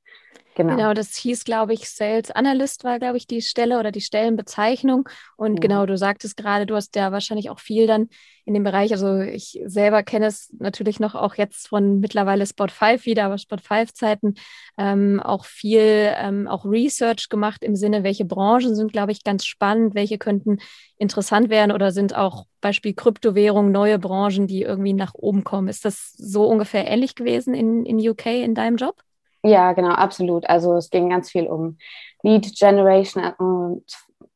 Genau. 0.54 0.76
genau, 0.76 0.94
das 0.94 1.16
hieß, 1.16 1.44
glaube 1.44 1.74
ich, 1.74 1.90
Sales 1.90 2.30
Analyst 2.30 2.84
war, 2.84 3.00
glaube 3.00 3.16
ich, 3.16 3.26
die 3.26 3.42
Stelle 3.42 3.78
oder 3.78 3.90
die 3.90 4.00
Stellenbezeichnung. 4.00 5.08
Und 5.36 5.54
ja. 5.54 5.60
genau, 5.60 5.86
du 5.86 5.96
sagtest 5.96 6.36
gerade, 6.36 6.64
du 6.64 6.76
hast 6.76 6.94
ja 6.94 7.10
wahrscheinlich 7.10 7.50
auch 7.50 7.58
viel 7.58 7.88
dann 7.88 8.08
in 8.44 8.54
dem 8.54 8.62
Bereich. 8.62 8.92
Also 8.92 9.20
ich 9.20 9.60
selber 9.64 10.02
kenne 10.04 10.26
es 10.26 10.54
natürlich 10.58 11.00
noch 11.00 11.16
auch 11.16 11.34
jetzt 11.34 11.68
von 11.68 11.98
mittlerweile 11.98 12.46
Spot 12.46 12.68
5 12.68 13.04
wieder, 13.04 13.24
aber 13.24 13.38
Spot 13.38 13.56
5 13.56 13.94
Zeiten 13.94 14.34
ähm, 14.78 15.20
auch 15.20 15.44
viel 15.44 16.12
ähm, 16.16 16.46
auch 16.46 16.64
Research 16.64 17.28
gemacht 17.28 17.64
im 17.64 17.74
Sinne, 17.74 18.04
welche 18.04 18.24
Branchen 18.24 18.76
sind, 18.76 18.92
glaube 18.92 19.10
ich, 19.10 19.24
ganz 19.24 19.44
spannend, 19.44 19.94
welche 19.94 20.18
könnten 20.18 20.58
interessant 20.98 21.48
werden 21.48 21.72
oder 21.72 21.90
sind 21.90 22.14
auch 22.14 22.46
Beispiel 22.60 22.94
Kryptowährung, 22.94 23.72
neue 23.72 23.98
Branchen, 23.98 24.46
die 24.46 24.62
irgendwie 24.62 24.92
nach 24.92 25.14
oben 25.14 25.42
kommen. 25.42 25.66
Ist 25.68 25.84
das 25.84 26.12
so 26.16 26.46
ungefähr 26.46 26.86
ähnlich 26.86 27.16
gewesen 27.16 27.54
in, 27.54 27.84
in 27.84 27.98
UK 27.98 28.26
in 28.26 28.54
deinem 28.54 28.76
Job? 28.76 29.02
Ja, 29.44 29.74
genau, 29.74 29.90
absolut. 29.90 30.48
Also 30.48 30.74
es 30.76 30.88
ging 30.88 31.10
ganz 31.10 31.30
viel 31.30 31.46
um 31.46 31.76
Lead 32.22 32.54
Generation 32.58 33.24
und 33.34 33.84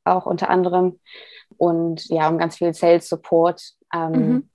auch 0.04 0.26
unter 0.26 0.50
anderem 0.50 1.00
und 1.56 2.06
ja, 2.08 2.28
um 2.28 2.36
ganz 2.36 2.56
viel 2.56 2.74
Sales 2.74 3.08
Support. 3.08 3.62
Ähm, 3.92 4.12
mhm. 4.12 4.50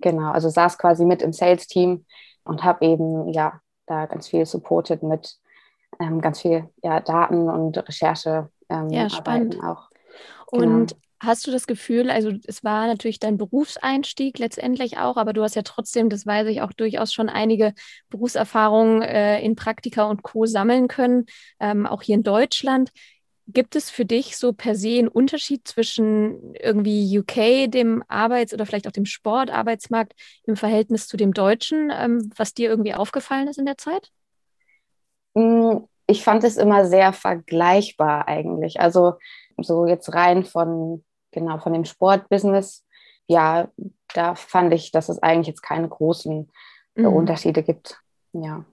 Genau, 0.00 0.30
also 0.30 0.48
saß 0.48 0.78
quasi 0.78 1.04
mit 1.04 1.22
im 1.22 1.32
Sales-Team 1.32 2.06
und 2.44 2.64
habe 2.64 2.86
eben 2.86 3.28
ja 3.28 3.60
da 3.86 4.06
ganz 4.06 4.28
viel 4.28 4.46
supported 4.46 5.02
mit 5.02 5.36
ähm, 6.00 6.20
ganz 6.20 6.40
viel 6.40 6.68
ja, 6.82 7.00
Daten 7.00 7.48
und 7.50 7.76
Recherche. 7.88 8.48
Ähm, 8.70 8.88
ja, 8.90 9.10
spannend. 9.10 9.62
Auch. 9.62 9.90
Genau. 10.52 10.76
Und 10.76 10.96
Hast 11.20 11.46
du 11.46 11.50
das 11.50 11.66
Gefühl, 11.66 12.10
also 12.10 12.30
es 12.46 12.62
war 12.62 12.86
natürlich 12.86 13.18
dein 13.18 13.38
Berufseinstieg 13.38 14.38
letztendlich 14.38 14.98
auch, 14.98 15.16
aber 15.16 15.32
du 15.32 15.42
hast 15.42 15.56
ja 15.56 15.62
trotzdem, 15.62 16.10
das 16.10 16.26
weiß 16.26 16.46
ich 16.46 16.62
auch 16.62 16.72
durchaus 16.72 17.12
schon 17.12 17.28
einige 17.28 17.74
Berufserfahrungen 18.08 19.02
äh, 19.02 19.40
in 19.40 19.56
Praktika 19.56 20.04
und 20.04 20.22
Co. 20.22 20.46
sammeln 20.46 20.86
können, 20.86 21.26
ähm, 21.58 21.86
auch 21.86 22.02
hier 22.02 22.14
in 22.14 22.22
Deutschland. 22.22 22.90
Gibt 23.48 23.74
es 23.74 23.90
für 23.90 24.04
dich 24.04 24.36
so 24.36 24.52
per 24.52 24.76
se 24.76 24.98
einen 24.98 25.08
Unterschied 25.08 25.66
zwischen 25.66 26.54
irgendwie 26.54 27.18
UK, 27.18 27.66
dem 27.66 28.04
Arbeits- 28.06 28.54
oder 28.54 28.64
vielleicht 28.64 28.86
auch 28.86 28.92
dem 28.92 29.06
Sportarbeitsmarkt 29.06 30.12
im 30.44 30.54
Verhältnis 30.54 31.08
zu 31.08 31.16
dem 31.16 31.32
Deutschen, 31.34 31.90
ähm, 31.92 32.30
was 32.36 32.54
dir 32.54 32.68
irgendwie 32.68 32.94
aufgefallen 32.94 33.48
ist 33.48 33.58
in 33.58 33.66
der 33.66 33.78
Zeit? 33.78 34.12
Hm, 35.34 35.86
ich 36.06 36.24
fand 36.24 36.44
es 36.44 36.56
immer 36.56 36.86
sehr 36.86 37.12
vergleichbar 37.12 38.28
eigentlich. 38.28 38.80
Also 38.80 39.14
so 39.58 39.86
jetzt 39.86 40.12
rein 40.14 40.44
von 40.44 41.04
genau, 41.30 41.58
von 41.58 41.72
dem 41.72 41.84
Sportbusiness, 41.84 42.84
ja, 43.26 43.68
da 44.14 44.34
fand 44.34 44.72
ich, 44.72 44.90
dass 44.90 45.08
es 45.08 45.22
eigentlich 45.22 45.48
jetzt 45.48 45.62
keine 45.62 45.88
großen 45.88 46.50
äh, 46.96 47.02
mhm. 47.02 47.08
Unterschiede 47.08 47.62
gibt. 47.62 48.00
Ja. 48.32 48.64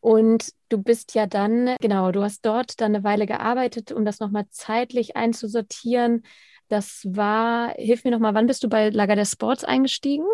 Und 0.00 0.52
du 0.68 0.78
bist 0.78 1.14
ja 1.14 1.26
dann, 1.26 1.76
genau, 1.80 2.12
du 2.12 2.22
hast 2.22 2.44
dort 2.44 2.80
dann 2.80 2.94
eine 2.94 3.04
Weile 3.04 3.26
gearbeitet, 3.26 3.92
um 3.92 4.04
das 4.04 4.20
nochmal 4.20 4.46
zeitlich 4.50 5.16
einzusortieren. 5.16 6.24
Das 6.68 7.02
war, 7.04 7.70
hilf 7.70 8.04
mir 8.04 8.10
nochmal, 8.10 8.34
wann 8.34 8.46
bist 8.46 8.62
du 8.62 8.68
bei 8.68 8.90
Lager 8.90 9.16
der 9.16 9.24
Sports 9.24 9.64
eingestiegen? 9.64 10.26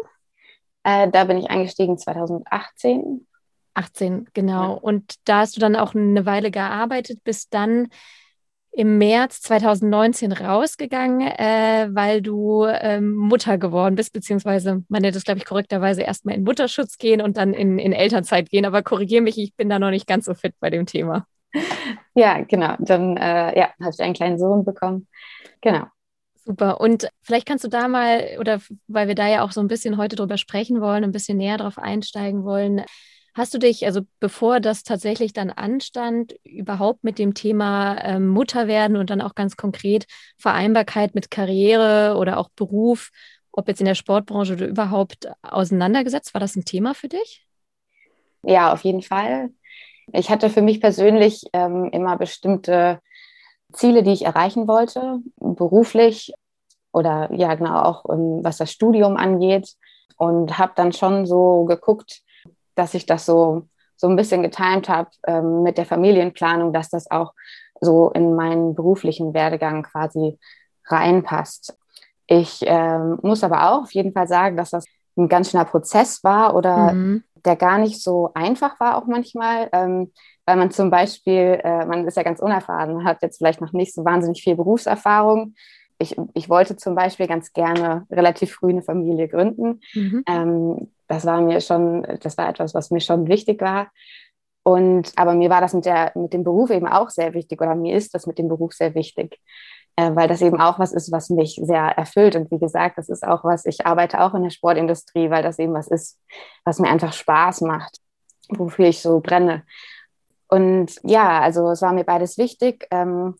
Äh, 0.82 1.10
da 1.10 1.24
bin 1.24 1.38
ich 1.38 1.48
eingestiegen 1.48 1.96
2018. 1.96 3.26
18, 3.74 4.28
genau. 4.34 4.74
Ja. 4.74 4.80
Und 4.80 5.14
da 5.24 5.38
hast 5.38 5.56
du 5.56 5.60
dann 5.60 5.76
auch 5.76 5.94
eine 5.94 6.26
Weile 6.26 6.50
gearbeitet, 6.50 7.24
bis 7.24 7.48
dann 7.48 7.88
im 8.76 8.98
März 8.98 9.40
2019 9.42 10.32
rausgegangen, 10.32 11.20
äh, 11.20 11.88
weil 11.92 12.22
du 12.22 12.64
ähm, 12.66 13.14
Mutter 13.14 13.56
geworden 13.56 13.94
bist, 13.94 14.12
beziehungsweise 14.12 14.82
man 14.88 15.02
nennt 15.02 15.14
es, 15.14 15.24
glaube 15.24 15.38
ich, 15.38 15.44
korrekterweise 15.44 16.02
erstmal 16.02 16.34
in 16.34 16.42
Mutterschutz 16.42 16.98
gehen 16.98 17.20
und 17.20 17.36
dann 17.36 17.54
in, 17.54 17.78
in 17.78 17.92
Elternzeit 17.92 18.50
gehen. 18.50 18.64
Aber 18.64 18.82
korrigiere 18.82 19.22
mich, 19.22 19.38
ich 19.38 19.54
bin 19.54 19.68
da 19.68 19.78
noch 19.78 19.90
nicht 19.90 20.08
ganz 20.08 20.24
so 20.24 20.34
fit 20.34 20.54
bei 20.60 20.70
dem 20.70 20.86
Thema. 20.86 21.26
Ja, 22.16 22.40
genau. 22.42 22.76
Dann 22.78 23.16
äh, 23.16 23.58
ja, 23.58 23.70
habe 23.80 23.90
ich 23.92 24.00
einen 24.00 24.14
kleinen 24.14 24.38
Sohn 24.38 24.64
bekommen. 24.64 25.08
Genau. 25.62 25.86
Super. 26.44 26.80
Und 26.80 27.08
vielleicht 27.22 27.44
kannst 27.44 27.64
du 27.64 27.68
da 27.68 27.88
mal, 27.88 28.36
oder 28.38 28.60
weil 28.86 29.08
wir 29.08 29.16
da 29.16 29.26
ja 29.26 29.42
auch 29.42 29.50
so 29.50 29.60
ein 29.60 29.66
bisschen 29.66 29.96
heute 29.96 30.14
drüber 30.14 30.36
sprechen 30.36 30.80
wollen, 30.80 31.02
ein 31.02 31.10
bisschen 31.10 31.38
näher 31.38 31.56
drauf 31.56 31.76
einsteigen 31.76 32.44
wollen, 32.44 32.84
Hast 33.34 33.52
du 33.52 33.58
dich, 33.58 33.84
also 33.84 34.02
bevor 34.20 34.60
das 34.60 34.84
tatsächlich 34.84 35.32
dann 35.32 35.50
anstand, 35.50 36.34
überhaupt 36.44 37.02
mit 37.02 37.18
dem 37.18 37.34
Thema 37.34 37.98
ähm, 38.02 38.28
Mutter 38.28 38.68
werden 38.68 38.96
und 38.96 39.10
dann 39.10 39.20
auch 39.20 39.34
ganz 39.34 39.56
konkret 39.56 40.06
Vereinbarkeit 40.38 41.16
mit 41.16 41.32
Karriere 41.32 42.16
oder 42.16 42.38
auch 42.38 42.48
Beruf, 42.50 43.10
ob 43.50 43.66
jetzt 43.66 43.80
in 43.80 43.86
der 43.86 43.96
Sportbranche 43.96 44.52
oder 44.54 44.68
überhaupt 44.68 45.28
auseinandergesetzt? 45.42 46.32
War 46.32 46.40
das 46.40 46.54
ein 46.54 46.64
Thema 46.64 46.94
für 46.94 47.08
dich? 47.08 47.44
Ja, 48.42 48.72
auf 48.72 48.82
jeden 48.84 49.02
Fall. 49.02 49.50
Ich 50.12 50.30
hatte 50.30 50.50
für 50.50 50.62
mich 50.62 50.80
persönlich 50.80 51.44
ähm, 51.52 51.88
immer 51.92 52.16
bestimmte 52.16 53.00
Ziele, 53.72 54.02
die 54.02 54.12
ich 54.12 54.24
erreichen 54.24 54.68
wollte, 54.68 55.20
beruflich 55.36 56.32
oder 56.92 57.32
ja 57.32 57.54
genau 57.54 57.82
auch 57.82 58.04
ähm, 58.10 58.40
was 58.42 58.58
das 58.58 58.70
Studium 58.72 59.16
angeht 59.16 59.74
und 60.16 60.58
habe 60.58 60.72
dann 60.76 60.92
schon 60.92 61.26
so 61.26 61.64
geguckt, 61.64 62.22
dass 62.74 62.94
ich 62.94 63.06
das 63.06 63.26
so, 63.26 63.68
so 63.96 64.08
ein 64.08 64.16
bisschen 64.16 64.42
getimt 64.42 64.88
habe 64.88 65.10
ähm, 65.26 65.62
mit 65.62 65.78
der 65.78 65.86
Familienplanung, 65.86 66.72
dass 66.72 66.90
das 66.90 67.10
auch 67.10 67.32
so 67.80 68.10
in 68.10 68.34
meinen 68.34 68.74
beruflichen 68.74 69.34
Werdegang 69.34 69.82
quasi 69.82 70.38
reinpasst. 70.86 71.76
Ich 72.26 72.60
ähm, 72.62 73.18
muss 73.22 73.44
aber 73.44 73.70
auch 73.70 73.82
auf 73.82 73.92
jeden 73.92 74.12
Fall 74.12 74.26
sagen, 74.26 74.56
dass 74.56 74.70
das 74.70 74.84
ein 75.16 75.28
ganz 75.28 75.50
schöner 75.50 75.64
Prozess 75.64 76.24
war 76.24 76.56
oder 76.56 76.92
mhm. 76.92 77.24
der 77.44 77.56
gar 77.56 77.78
nicht 77.78 78.02
so 78.02 78.30
einfach 78.34 78.80
war 78.80 78.96
auch 78.96 79.06
manchmal, 79.06 79.68
ähm, 79.72 80.12
weil 80.46 80.56
man 80.56 80.70
zum 80.70 80.90
Beispiel, 80.90 81.60
äh, 81.62 81.86
man 81.86 82.06
ist 82.06 82.16
ja 82.16 82.22
ganz 82.22 82.40
unerfahren, 82.40 83.04
hat 83.04 83.22
jetzt 83.22 83.38
vielleicht 83.38 83.60
noch 83.60 83.72
nicht 83.72 83.94
so 83.94 84.04
wahnsinnig 84.04 84.42
viel 84.42 84.56
Berufserfahrung. 84.56 85.54
Ich, 85.98 86.16
ich 86.34 86.48
wollte 86.48 86.76
zum 86.76 86.94
Beispiel 86.94 87.26
ganz 87.26 87.52
gerne 87.52 88.06
relativ 88.10 88.52
früh 88.52 88.70
eine 88.70 88.82
Familie 88.82 89.28
gründen. 89.28 89.80
Mhm. 89.94 90.24
Ähm, 90.26 90.93
das 91.08 91.26
war 91.26 91.40
mir 91.40 91.60
schon, 91.60 92.06
das 92.20 92.36
war 92.38 92.48
etwas, 92.48 92.74
was 92.74 92.90
mir 92.90 93.00
schon 93.00 93.28
wichtig 93.28 93.60
war. 93.60 93.88
Und 94.62 95.12
aber 95.16 95.34
mir 95.34 95.50
war 95.50 95.60
das 95.60 95.74
mit, 95.74 95.84
der, 95.84 96.12
mit 96.14 96.32
dem 96.32 96.42
Beruf 96.42 96.70
eben 96.70 96.88
auch 96.88 97.10
sehr 97.10 97.34
wichtig 97.34 97.60
oder 97.60 97.74
mir 97.74 97.96
ist 97.96 98.14
das 98.14 98.26
mit 98.26 98.38
dem 98.38 98.48
Beruf 98.48 98.72
sehr 98.72 98.94
wichtig, 98.94 99.38
äh, 99.96 100.10
weil 100.14 100.26
das 100.26 100.40
eben 100.40 100.58
auch 100.58 100.78
was 100.78 100.92
ist, 100.92 101.12
was 101.12 101.28
mich 101.28 101.60
sehr 101.62 101.82
erfüllt. 101.82 102.34
Und 102.34 102.50
wie 102.50 102.58
gesagt, 102.58 102.96
das 102.96 103.10
ist 103.10 103.26
auch 103.26 103.44
was, 103.44 103.66
ich 103.66 103.86
arbeite 103.86 104.20
auch 104.20 104.32
in 104.34 104.42
der 104.42 104.50
Sportindustrie, 104.50 105.28
weil 105.30 105.42
das 105.42 105.58
eben 105.58 105.74
was 105.74 105.88
ist, 105.88 106.18
was 106.64 106.78
mir 106.78 106.88
einfach 106.88 107.12
Spaß 107.12 107.60
macht, 107.60 107.98
wofür 108.48 108.86
ich 108.86 109.02
so 109.02 109.20
brenne. 109.20 109.64
Und 110.48 110.92
ja, 111.02 111.40
also 111.40 111.70
es 111.70 111.82
war 111.82 111.92
mir 111.92 112.04
beides 112.04 112.38
wichtig. 112.38 112.86
Ähm, 112.90 113.34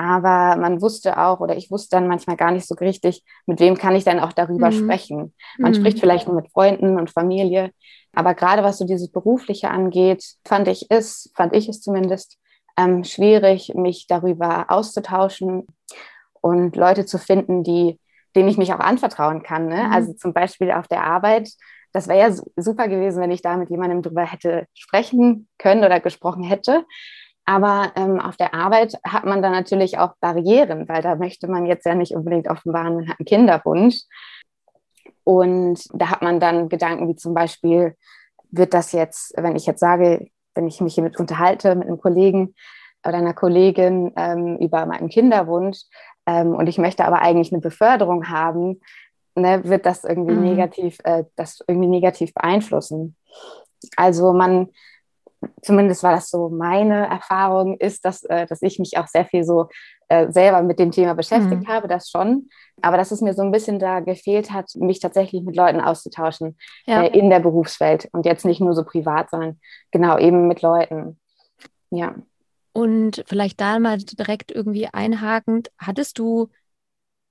aber 0.00 0.56
man 0.58 0.80
wusste 0.80 1.18
auch, 1.18 1.40
oder 1.40 1.56
ich 1.56 1.70
wusste 1.70 1.96
dann 1.96 2.08
manchmal 2.08 2.36
gar 2.36 2.52
nicht 2.52 2.66
so 2.66 2.74
richtig, 2.74 3.22
mit 3.44 3.60
wem 3.60 3.76
kann 3.76 3.94
ich 3.94 4.04
dann 4.04 4.18
auch 4.18 4.32
darüber 4.32 4.70
mhm. 4.70 4.84
sprechen. 4.84 5.34
Man 5.58 5.72
mhm. 5.72 5.76
spricht 5.76 6.00
vielleicht 6.00 6.26
nur 6.26 6.36
mit 6.36 6.50
Freunden 6.50 6.98
und 6.98 7.10
Familie, 7.10 7.70
aber 8.14 8.34
gerade 8.34 8.62
was 8.62 8.78
so 8.78 8.86
dieses 8.86 9.12
Berufliche 9.12 9.70
angeht, 9.70 10.24
fand 10.48 10.68
ich 10.68 10.86
es, 10.88 11.30
fand 11.36 11.54
ich 11.54 11.68
es 11.68 11.82
zumindest, 11.82 12.38
ähm, 12.78 13.04
schwierig, 13.04 13.74
mich 13.74 14.06
darüber 14.06 14.70
auszutauschen 14.70 15.66
und 16.40 16.76
Leute 16.76 17.04
zu 17.04 17.18
finden, 17.18 17.62
die 17.62 17.98
dem 18.36 18.48
ich 18.48 18.56
mich 18.56 18.72
auch 18.72 18.78
anvertrauen 18.78 19.42
kann. 19.42 19.66
Ne? 19.66 19.84
Mhm. 19.84 19.92
Also 19.92 20.12
zum 20.14 20.32
Beispiel 20.32 20.70
auf 20.70 20.88
der 20.88 21.04
Arbeit. 21.04 21.50
Das 21.92 22.06
wäre 22.06 22.30
ja 22.30 22.36
super 22.56 22.88
gewesen, 22.88 23.20
wenn 23.20 23.32
ich 23.32 23.42
da 23.42 23.56
mit 23.56 23.70
jemandem 23.70 24.02
drüber 24.02 24.24
hätte 24.24 24.66
sprechen 24.74 25.48
können 25.58 25.84
oder 25.84 26.00
gesprochen 26.00 26.44
hätte. 26.44 26.84
Aber 27.50 27.90
ähm, 27.96 28.20
auf 28.20 28.36
der 28.36 28.54
Arbeit 28.54 28.96
hat 29.02 29.24
man 29.24 29.42
dann 29.42 29.50
natürlich 29.50 29.98
auch 29.98 30.14
Barrieren, 30.20 30.88
weil 30.88 31.02
da 31.02 31.16
möchte 31.16 31.48
man 31.48 31.66
jetzt 31.66 31.84
ja 31.84 31.96
nicht 31.96 32.14
unbedingt 32.14 32.48
offenbaren, 32.48 32.94
man 32.94 33.08
hat 33.08 33.18
einen 33.18 33.26
Kinderwunsch. 33.26 34.02
Und 35.24 35.80
da 35.92 36.10
hat 36.10 36.22
man 36.22 36.38
dann 36.38 36.68
Gedanken 36.68 37.08
wie 37.08 37.16
zum 37.16 37.34
Beispiel, 37.34 37.96
wird 38.52 38.72
das 38.72 38.92
jetzt, 38.92 39.34
wenn 39.36 39.56
ich 39.56 39.66
jetzt 39.66 39.80
sage, 39.80 40.28
wenn 40.54 40.68
ich 40.68 40.80
mich 40.80 40.94
hiermit 40.94 41.18
unterhalte 41.18 41.74
mit 41.74 41.88
einem 41.88 42.00
Kollegen 42.00 42.54
oder 43.04 43.16
einer 43.16 43.34
Kollegin 43.34 44.12
ähm, 44.14 44.56
über 44.58 44.86
meinen 44.86 45.08
Kinderwunsch 45.08 45.80
ähm, 46.26 46.54
und 46.54 46.68
ich 46.68 46.78
möchte 46.78 47.04
aber 47.04 47.20
eigentlich 47.20 47.52
eine 47.52 47.60
Beförderung 47.60 48.28
haben, 48.28 48.80
ne, 49.34 49.64
wird 49.64 49.86
das 49.86 50.04
irgendwie 50.04 50.34
mhm. 50.34 50.44
negativ, 50.44 50.98
äh, 51.02 51.24
das 51.34 51.64
irgendwie 51.66 51.88
negativ 51.88 52.32
beeinflussen. 52.32 53.16
Also 53.96 54.32
man, 54.32 54.68
zumindest 55.62 56.02
war 56.02 56.14
das 56.14 56.30
so 56.30 56.48
meine 56.48 57.06
Erfahrung, 57.06 57.76
ist, 57.78 58.04
dass, 58.04 58.24
äh, 58.24 58.46
dass 58.46 58.62
ich 58.62 58.78
mich 58.78 58.98
auch 58.98 59.06
sehr 59.06 59.24
viel 59.24 59.44
so 59.44 59.68
äh, 60.08 60.30
selber 60.30 60.62
mit 60.62 60.78
dem 60.78 60.90
Thema 60.90 61.14
beschäftigt 61.14 61.62
mhm. 61.62 61.68
habe, 61.68 61.88
das 61.88 62.10
schon. 62.10 62.48
Aber 62.82 62.96
dass 62.96 63.10
es 63.10 63.20
mir 63.20 63.34
so 63.34 63.42
ein 63.42 63.52
bisschen 63.52 63.78
da 63.78 64.00
gefehlt 64.00 64.52
hat, 64.52 64.70
mich 64.74 65.00
tatsächlich 65.00 65.42
mit 65.42 65.56
Leuten 65.56 65.80
auszutauschen 65.80 66.56
ja. 66.86 67.02
äh, 67.02 67.18
in 67.18 67.30
der 67.30 67.40
Berufswelt 67.40 68.08
und 68.12 68.26
jetzt 68.26 68.44
nicht 68.44 68.60
nur 68.60 68.74
so 68.74 68.84
privat, 68.84 69.30
sondern 69.30 69.58
genau 69.90 70.18
eben 70.18 70.48
mit 70.48 70.62
Leuten. 70.62 71.18
Ja. 71.90 72.14
Und 72.72 73.24
vielleicht 73.26 73.60
da 73.60 73.78
mal 73.78 73.98
direkt 73.98 74.52
irgendwie 74.52 74.86
einhakend, 74.86 75.70
hattest 75.78 76.18
du 76.18 76.48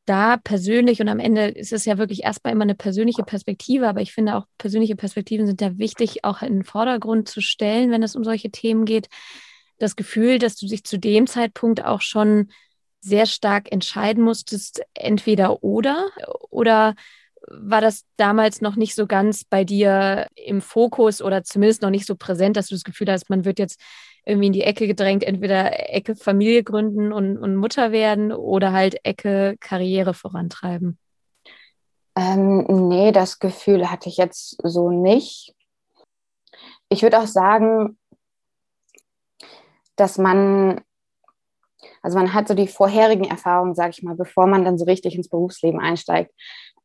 da 0.10 0.38
persönlich 0.38 1.02
und 1.02 1.08
am 1.08 1.20
Ende 1.20 1.48
ist 1.50 1.72
es 1.72 1.86
ja 1.86 2.00
wirklich 2.00 2.24
erstmal 2.24 2.54
immer 2.54 2.64
eine 2.64 2.74
persönliche 2.74 3.24
Perspektive, 3.24 3.88
aber 3.88 4.02
ich 4.02 4.12
finde 4.12 4.36
auch 4.36 4.46
persönliche 4.58 4.96
Perspektiven 4.96 5.46
sind 5.46 5.62
ja 5.62 5.78
wichtig, 5.78 6.24
auch 6.26 6.42
in 6.42 6.54
den 6.54 6.64
Vordergrund 6.64 7.30
zu 7.30 7.42
stellen, 7.42 7.92
wenn 7.92 8.02
es 8.02 8.16
um 8.16 8.24
solche 8.24 8.50
Themen 8.50 8.86
geht. 8.86 9.08
Das 9.78 9.96
Gefühl, 9.96 10.40
dass 10.40 10.56
du 10.56 10.66
dich 10.68 10.84
zu 10.84 10.98
dem 10.98 11.28
Zeitpunkt 11.28 11.86
auch 11.86 12.02
schon 12.02 12.50
sehr 13.02 13.28
stark 13.28 13.72
entscheiden 13.72 14.24
musstest, 14.24 14.82
entweder 14.96 15.64
oder 15.64 16.10
oder 16.50 16.96
war 17.48 17.82
das 17.82 18.06
damals 18.18 18.62
noch 18.62 18.76
nicht 18.76 18.96
so 18.96 19.08
ganz 19.08 19.44
bei 19.44 19.64
dir 19.64 20.28
im 20.36 20.62
Fokus 20.62 21.22
oder 21.22 21.44
zumindest 21.44 21.82
noch 21.82 21.90
nicht 21.90 22.06
so 22.06 22.16
präsent, 22.16 22.58
dass 22.58 22.68
du 22.68 22.76
das 22.76 22.84
Gefühl 22.84 23.12
hast, 23.12 23.30
man 23.30 23.46
wird 23.46 23.60
jetzt 23.60 23.80
irgendwie 24.26 24.48
in 24.48 24.54
die 24.54 24.64
Ecke 24.64 24.88
gedrängt, 24.88 25.24
entweder 25.24 25.94
Ecke 25.94 26.16
Familie 26.16 26.64
gründen 26.64 27.12
und, 27.12 27.38
und 27.38 27.56
Mutter 27.56 27.92
werden 27.92 28.32
oder 28.32 28.74
halt 28.74 29.04
Ecke 29.04 29.56
Karriere 29.60 30.14
vorantreiben? 30.14 30.98
Ähm, 32.16 32.66
nee, 32.68 33.12
das 33.12 33.40
Gefühl 33.40 33.90
hatte 33.90 34.10
ich 34.10 34.18
jetzt 34.18 34.58
so 34.64 34.90
nicht. 34.90 35.56
Ich 36.90 37.02
würde 37.02 37.20
auch 37.20 37.28
sagen, 37.28 37.98
dass 39.96 40.18
man, 40.18 40.82
also 42.02 42.18
man 42.18 42.34
hat 42.34 42.48
so 42.48 42.54
die 42.54 42.68
vorherigen 42.68 43.26
Erfahrungen, 43.26 43.76
sage 43.76 43.92
ich 43.92 44.04
mal, 44.04 44.16
bevor 44.16 44.48
man 44.48 44.66
dann 44.66 44.78
so 44.78 44.86
richtig 44.86 45.16
ins 45.16 45.30
Berufsleben 45.30 45.80
einsteigt. 45.80 46.34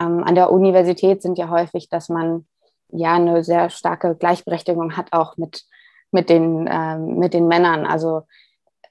Ähm, 0.00 0.24
an 0.24 0.34
der 0.34 0.50
Universität 0.50 1.22
sind 1.22 1.38
ja 1.38 1.48
häufig, 1.48 1.88
dass 1.88 2.08
man 2.08 2.46
ja 2.88 3.14
eine 3.14 3.42
sehr 3.44 3.70
starke 3.70 4.14
Gleichberechtigung 4.14 4.96
hat, 4.96 5.12
auch 5.12 5.36
mit 5.36 5.64
mit 6.14 6.30
den, 6.30 6.66
ähm, 6.70 7.18
mit 7.18 7.34
den 7.34 7.48
Männern. 7.48 7.84
Also 7.84 8.22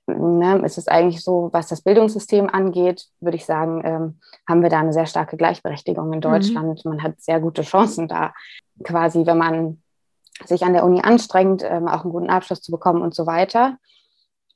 ne, 0.06 0.62
es 0.64 0.78
ist 0.78 0.92
eigentlich 0.92 1.24
so, 1.24 1.50
was 1.54 1.70
das 1.70 1.82
Bildungssystem 1.82 2.50
angeht, 2.50 3.08
würde 3.22 3.38
ich 3.38 3.46
sagen, 3.46 3.82
ähm, 3.86 4.20
haben 4.48 4.62
wir 4.62 4.70
da 4.70 4.80
eine 4.80 4.94
sehr 4.94 5.08
starke 5.08 5.38
Gleichberechtigung 5.38 6.12
in 6.12 6.20
mhm. 6.20 6.22
Deutschland. 6.22 6.86
Mhm. 6.86 6.92
Man 6.92 7.02
hat 7.04 7.20
sehr 7.22 7.40
gute 7.40 7.64
Chancen 7.64 8.08
da, 8.08 8.34
quasi, 8.84 9.26
wenn 9.26 9.38
man 9.38 9.82
sich 10.46 10.64
an 10.64 10.74
der 10.74 10.84
Uni 10.84 11.02
anstrengt, 11.02 11.64
ähm, 11.64 11.88
auch 11.88 12.04
einen 12.04 12.12
guten 12.12 12.30
Abschluss 12.30 12.62
zu 12.62 12.72
bekommen 12.72 13.02
und 13.02 13.16
so 13.16 13.26
weiter. 13.26 13.78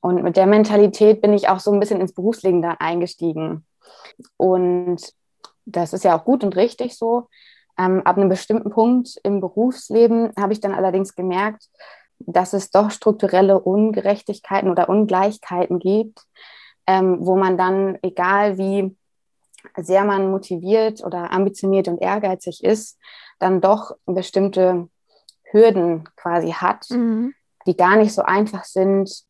Und 0.01 0.22
mit 0.22 0.36
der 0.36 0.46
Mentalität 0.46 1.22
bin 1.22 1.33
ich 1.33 1.48
auch 1.48 1.60
so 1.60 1.72
ein 1.72 1.79
bisschen 1.79 2.01
ins 2.01 2.14
Berufsleben 2.14 2.62
dann 2.62 2.75
eingestiegen. 2.79 3.66
Und 4.36 5.01
das 5.68 5.94
ist 5.94 6.03
ja 6.03 6.18
auch 6.18 6.24
gut 6.24 6.44
und 6.44 6.56
richtig 6.56 6.98
so. 6.98 7.27
Ähm, 7.77 8.01
ab 8.06 8.18
einem 8.18 8.30
bestimmten 8.30 8.72
Punkt 8.72 9.20
im 9.24 9.40
Berufsleben 9.40 10.32
habe 10.40 10.53
ich 10.53 10.60
dann 10.60 10.74
allerdings 10.74 11.14
gemerkt, 11.14 11.70
dass 12.20 12.53
es 12.53 12.72
doch 12.72 12.90
strukturelle 12.90 13.60
Ungerechtigkeiten 13.60 14.72
oder 14.72 14.90
Ungleichheiten 14.90 15.77
gibt, 15.77 16.22
ähm, 16.88 17.18
wo 17.20 17.36
man 17.36 17.58
dann, 17.58 18.00
egal 18.01 18.58
wie 18.58 18.96
sehr 19.75 20.06
man 20.06 20.32
motiviert 20.32 21.03
oder 21.03 21.32
ambitioniert 21.32 21.88
und 21.88 22.01
ehrgeizig 22.01 22.64
ist, 22.64 22.98
dann 23.40 23.62
doch 23.62 23.96
bestimmte 24.06 24.90
Hürden 25.44 26.10
quasi 26.16 26.51
hat, 26.51 26.90
mhm. 26.90 27.36
die 27.68 27.77
gar 27.77 27.98
nicht 27.98 28.14
so 28.14 28.24
einfach 28.24 28.64
sind 28.64 29.24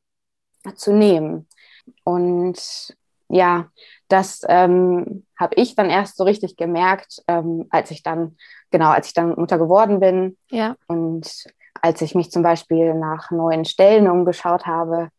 zu 0.76 0.94
nehmen. 0.94 1.48
Und 2.04 2.96
ja, 3.30 3.70
das 4.08 4.42
ähm, 4.48 5.26
habe 5.38 5.56
ich 5.56 5.76
dann 5.76 5.90
erst 5.90 6.18
so 6.18 6.24
richtig 6.24 6.56
gemerkt, 6.56 7.22
ähm, 7.28 7.66
als 7.70 7.92
ich 7.92 8.04
dann, 8.04 8.38
genau, 8.72 8.90
als 8.90 9.08
ich 9.08 9.14
dann 9.14 9.36
Mutter 9.36 9.58
geworden 9.58 10.00
bin. 10.00 10.38
Ja. 10.50 10.76
Und 10.88 11.46
als 11.82 12.02
ich 12.02 12.16
mich 12.16 12.32
zum 12.32 12.44
Beispiel 12.44 12.94
nach 12.94 13.32
neuen 13.32 13.66
Stellen 13.66 14.10
umgeschaut 14.10 14.66
habe 14.66 15.10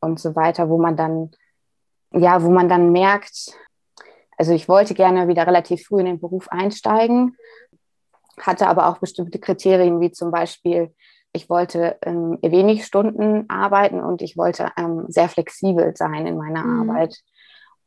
und 0.00 0.18
so 0.18 0.34
weiter, 0.34 0.68
wo 0.68 0.78
man 0.78 0.96
dann, 0.96 1.30
ja, 2.12 2.42
wo 2.42 2.50
man 2.50 2.68
dann 2.68 2.92
merkt, 2.92 3.52
also 4.36 4.52
ich 4.52 4.68
wollte 4.68 4.94
gerne 4.94 5.28
wieder 5.28 5.46
relativ 5.46 5.84
früh 5.86 6.00
in 6.00 6.06
den 6.06 6.20
Beruf 6.20 6.48
einsteigen, 6.48 7.36
hatte 8.40 8.68
aber 8.68 8.88
auch 8.88 8.98
bestimmte 8.98 9.38
Kriterien, 9.38 10.00
wie 10.00 10.12
zum 10.12 10.30
Beispiel, 10.30 10.94
ich 11.32 11.48
wollte 11.50 11.98
ähm, 12.02 12.38
wenig 12.42 12.86
Stunden 12.86 13.48
arbeiten 13.48 14.00
und 14.00 14.22
ich 14.22 14.36
wollte 14.36 14.72
ähm, 14.76 15.04
sehr 15.08 15.28
flexibel 15.28 15.94
sein 15.94 16.26
in 16.26 16.38
meiner 16.38 16.64
mhm. 16.64 16.90
Arbeit. 16.90 17.20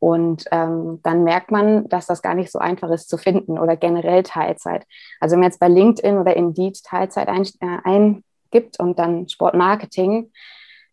Und 0.03 0.43
ähm, 0.51 0.99
dann 1.01 1.23
merkt 1.23 1.49
man, 1.49 1.87
dass 1.87 2.07
das 2.07 2.21
gar 2.21 2.33
nicht 2.33 2.51
so 2.51 2.59
einfach 2.59 2.89
ist 2.89 3.07
zu 3.07 3.17
finden 3.17 3.57
oder 3.57 3.77
generell 3.77 4.21
Teilzeit. 4.23 4.85
Also 5.21 5.31
wenn 5.33 5.39
man 5.39 5.49
jetzt 5.49 5.61
bei 5.61 5.69
LinkedIn 5.69 6.17
oder 6.17 6.35
Indeed 6.35 6.83
Teilzeit 6.83 7.29
ein, 7.29 7.43
äh, 7.61 7.77
eingibt 7.85 8.81
und 8.81 8.99
dann 8.99 9.29
Sportmarketing, 9.29 10.29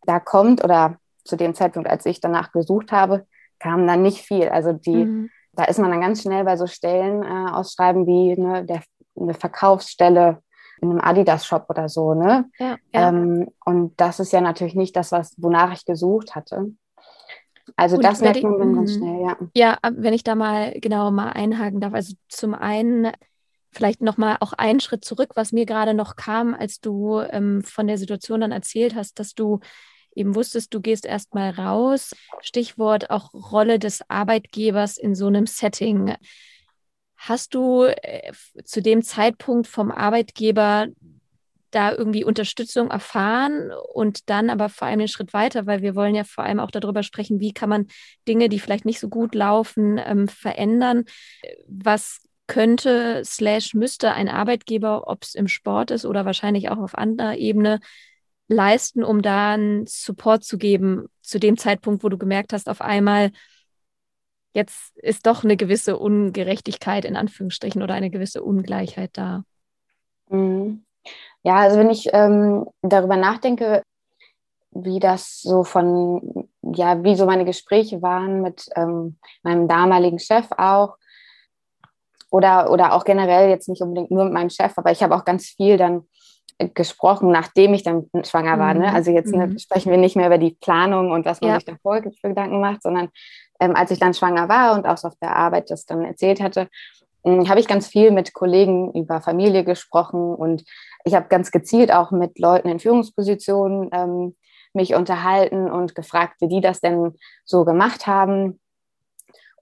da 0.02 0.20
kommt 0.20 0.62
oder 0.62 0.96
zu 1.24 1.34
dem 1.34 1.56
Zeitpunkt, 1.56 1.90
als 1.90 2.06
ich 2.06 2.20
danach 2.20 2.52
gesucht 2.52 2.92
habe, 2.92 3.26
kam 3.58 3.84
dann 3.84 4.02
nicht 4.02 4.20
viel. 4.20 4.48
Also 4.48 4.72
die, 4.72 5.04
mhm. 5.04 5.30
da 5.54 5.64
ist 5.64 5.80
man 5.80 5.90
dann 5.90 6.02
ganz 6.02 6.22
schnell 6.22 6.44
bei 6.44 6.56
so 6.56 6.68
Stellen 6.68 7.24
äh, 7.24 7.50
ausschreiben 7.50 8.06
wie 8.06 8.40
ne, 8.40 8.64
der, 8.64 8.80
eine 9.20 9.34
Verkaufsstelle 9.34 10.38
in 10.80 10.88
einem 10.88 11.00
Adidas-Shop 11.00 11.66
oder 11.68 11.88
so. 11.88 12.14
Ne? 12.14 12.48
Ja, 12.60 12.76
ja. 12.94 13.08
Ähm, 13.08 13.48
und 13.64 14.00
das 14.00 14.20
ist 14.20 14.32
ja 14.32 14.40
natürlich 14.40 14.76
nicht 14.76 14.94
das, 14.94 15.10
was, 15.10 15.34
wonach 15.36 15.72
ich 15.72 15.84
gesucht 15.84 16.36
hatte. 16.36 16.70
Also 17.76 17.96
und 17.96 18.04
das 18.04 18.20
merkt 18.20 18.42
man 18.42 18.58
dann 18.58 18.74
ganz 18.74 18.92
mhm. 18.92 18.98
schnell, 18.98 19.20
ja. 19.22 19.36
Ja, 19.54 19.78
wenn 19.92 20.14
ich 20.14 20.24
da 20.24 20.34
mal 20.34 20.72
genau 20.80 21.10
mal 21.10 21.30
einhaken 21.30 21.80
darf. 21.80 21.94
Also 21.94 22.14
zum 22.28 22.54
einen 22.54 23.10
vielleicht 23.72 24.02
nochmal 24.02 24.36
auch 24.40 24.52
einen 24.52 24.80
Schritt 24.80 25.04
zurück, 25.04 25.32
was 25.34 25.52
mir 25.52 25.66
gerade 25.66 25.94
noch 25.94 26.16
kam, 26.16 26.54
als 26.54 26.80
du 26.80 27.20
ähm, 27.20 27.62
von 27.62 27.86
der 27.86 27.98
Situation 27.98 28.40
dann 28.40 28.52
erzählt 28.52 28.94
hast, 28.94 29.18
dass 29.18 29.34
du 29.34 29.60
eben 30.14 30.34
wusstest, 30.34 30.74
du 30.74 30.80
gehst 30.80 31.06
erstmal 31.06 31.50
raus. 31.50 32.14
Stichwort 32.40 33.10
auch 33.10 33.32
Rolle 33.32 33.78
des 33.78 34.02
Arbeitgebers 34.08 34.98
in 34.98 35.14
so 35.14 35.26
einem 35.26 35.46
Setting. 35.46 36.14
Hast 37.16 37.54
du 37.54 37.84
äh, 37.84 38.32
zu 38.64 38.82
dem 38.82 39.02
Zeitpunkt 39.02 39.66
vom 39.66 39.90
Arbeitgeber 39.90 40.88
da 41.70 41.92
irgendwie 41.92 42.24
Unterstützung 42.24 42.90
erfahren 42.90 43.70
und 43.92 44.28
dann 44.28 44.50
aber 44.50 44.68
vor 44.68 44.88
allem 44.88 44.98
den 44.98 45.08
Schritt 45.08 45.32
weiter, 45.32 45.66
weil 45.66 45.82
wir 45.82 45.94
wollen 45.94 46.14
ja 46.14 46.24
vor 46.24 46.44
allem 46.44 46.60
auch 46.60 46.70
darüber 46.70 47.02
sprechen, 47.02 47.40
wie 47.40 47.52
kann 47.52 47.68
man 47.68 47.86
Dinge, 48.26 48.48
die 48.48 48.58
vielleicht 48.58 48.84
nicht 48.84 49.00
so 49.00 49.08
gut 49.08 49.34
laufen, 49.34 50.00
ähm, 50.04 50.28
verändern. 50.28 51.04
Was 51.66 52.22
könnte 52.46 53.22
slash 53.24 53.74
müsste 53.74 54.12
ein 54.12 54.28
Arbeitgeber, 54.28 55.06
ob 55.06 55.22
es 55.22 55.36
im 55.36 55.46
Sport 55.46 55.92
ist 55.92 56.04
oder 56.04 56.24
wahrscheinlich 56.24 56.68
auch 56.68 56.78
auf 56.78 56.96
anderer 56.96 57.36
Ebene, 57.36 57.78
leisten, 58.48 59.04
um 59.04 59.22
da 59.22 59.52
einen 59.52 59.86
Support 59.86 60.42
zu 60.42 60.58
geben 60.58 61.06
zu 61.22 61.38
dem 61.38 61.56
Zeitpunkt, 61.56 62.02
wo 62.02 62.08
du 62.08 62.18
gemerkt 62.18 62.52
hast, 62.52 62.68
auf 62.68 62.80
einmal, 62.80 63.30
jetzt 64.52 64.96
ist 64.98 65.26
doch 65.26 65.44
eine 65.44 65.56
gewisse 65.56 65.96
Ungerechtigkeit 65.96 67.04
in 67.04 67.14
Anführungsstrichen 67.14 67.82
oder 67.82 67.94
eine 67.94 68.10
gewisse 68.10 68.42
Ungleichheit 68.42 69.10
da. 69.12 69.44
Mhm. 70.28 70.84
Ja, 71.42 71.56
also 71.56 71.78
wenn 71.78 71.90
ich 71.90 72.08
ähm, 72.12 72.66
darüber 72.82 73.16
nachdenke, 73.16 73.82
wie 74.72 75.00
das 75.00 75.40
so 75.40 75.64
von, 75.64 76.48
ja, 76.62 77.02
wie 77.02 77.16
so 77.16 77.26
meine 77.26 77.44
Gespräche 77.44 78.02
waren 78.02 78.42
mit 78.42 78.68
ähm, 78.76 79.16
meinem 79.42 79.66
damaligen 79.66 80.18
Chef 80.18 80.46
auch, 80.56 80.96
oder, 82.30 82.70
oder 82.70 82.92
auch 82.92 83.04
generell 83.04 83.48
jetzt 83.48 83.68
nicht 83.68 83.82
unbedingt 83.82 84.10
nur 84.10 84.24
mit 84.24 84.32
meinem 84.32 84.50
Chef, 84.50 84.72
aber 84.76 84.92
ich 84.92 85.02
habe 85.02 85.16
auch 85.16 85.24
ganz 85.24 85.46
viel 85.46 85.76
dann 85.76 86.04
gesprochen, 86.74 87.30
nachdem 87.30 87.74
ich 87.74 87.82
dann 87.82 88.08
schwanger 88.22 88.58
war. 88.58 88.74
Ne? 88.74 88.88
Mhm. 88.88 88.94
Also 88.94 89.10
jetzt 89.10 89.34
ne, 89.34 89.46
mhm. 89.46 89.58
sprechen 89.58 89.90
wir 89.90 89.98
nicht 89.98 90.16
mehr 90.16 90.26
über 90.26 90.38
die 90.38 90.56
Planung 90.60 91.10
und 91.10 91.24
was 91.24 91.40
man 91.40 91.50
ja. 91.50 91.56
sich 91.56 91.64
davor 91.64 92.02
für 92.02 92.28
Gedanken 92.28 92.60
macht, 92.60 92.82
sondern 92.82 93.08
ähm, 93.60 93.74
als 93.74 93.90
ich 93.90 93.98
dann 93.98 94.14
schwanger 94.14 94.48
war 94.48 94.74
und 94.74 94.86
auch 94.86 95.02
auf 95.02 95.14
der 95.20 95.34
Arbeit 95.34 95.70
das 95.70 95.86
dann 95.86 96.04
erzählt 96.04 96.40
hatte, 96.40 96.68
ähm, 97.24 97.48
habe 97.48 97.60
ich 97.60 97.66
ganz 97.66 97.86
viel 97.86 98.10
mit 98.10 98.34
Kollegen 98.34 98.92
über 98.92 99.20
Familie 99.20 99.64
gesprochen 99.64 100.34
und 100.34 100.64
ich 101.04 101.14
habe 101.14 101.28
ganz 101.28 101.50
gezielt 101.50 101.92
auch 101.92 102.10
mit 102.10 102.38
Leuten 102.38 102.68
in 102.68 102.80
Führungspositionen 102.80 103.90
ähm, 103.92 104.36
mich 104.72 104.94
unterhalten 104.94 105.70
und 105.70 105.94
gefragt, 105.94 106.36
wie 106.40 106.48
die 106.48 106.60
das 106.60 106.80
denn 106.80 107.14
so 107.44 107.64
gemacht 107.64 108.06
haben, 108.06 108.60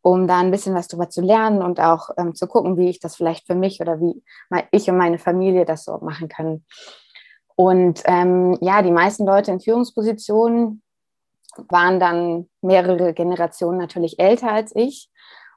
um 0.03 0.27
da 0.27 0.39
ein 0.39 0.51
bisschen 0.51 0.75
was 0.75 0.89
drüber 0.89 1.09
zu 1.09 1.21
lernen 1.21 1.63
und 1.63 1.81
auch 1.81 2.11
ähm, 2.19 2.35
zu 2.35 2.47
gucken, 2.47 2.77
wie 2.77 2.89
ich 2.89 3.01
das 3.01 3.17
vielleicht 3.17 3.47
für 3.47 3.55
mich 3.55 3.81
oder 3.81 4.01
wie 4.01 4.23
ich 4.71 4.89
und 4.91 4.97
meine 4.97 5.19
Familie 5.19 5.65
das 5.65 5.85
so 5.85 5.99
machen 5.99 6.29
können. 6.29 6.65
Und 7.57 8.03
ähm, 8.05 8.57
ja, 8.61 8.83
die 8.83 8.93
meisten 8.93 9.27
Leute 9.27 9.51
in 9.51 9.61
Führungspositionen 9.61 10.83
waren 11.69 11.99
dann 11.99 12.49
mehrere 12.63 13.13
Generationen 13.15 13.79
natürlich 13.79 14.19
älter 14.19 14.53
als 14.53 14.75
ich. 14.77 15.11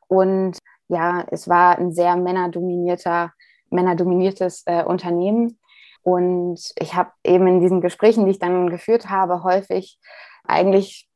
Und 0.07 0.57
ja, 0.87 1.23
es 1.29 1.47
war 1.47 1.77
ein 1.77 1.93
sehr 1.93 2.15
männerdominierter, 2.15 3.31
männerdominiertes 3.69 4.63
äh, 4.65 4.83
Unternehmen. 4.83 5.59
Und 6.03 6.59
ich 6.79 6.95
habe 6.95 7.11
eben 7.23 7.47
in 7.47 7.59
diesen 7.59 7.81
Gesprächen, 7.81 8.25
die 8.25 8.31
ich 8.31 8.39
dann 8.39 8.69
geführt 8.69 9.09
habe, 9.09 9.43
häufig 9.43 9.99
eigentlich 10.43 11.07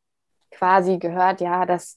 quasi 0.52 0.98
gehört, 0.98 1.42
ja, 1.42 1.66
dass 1.66 1.96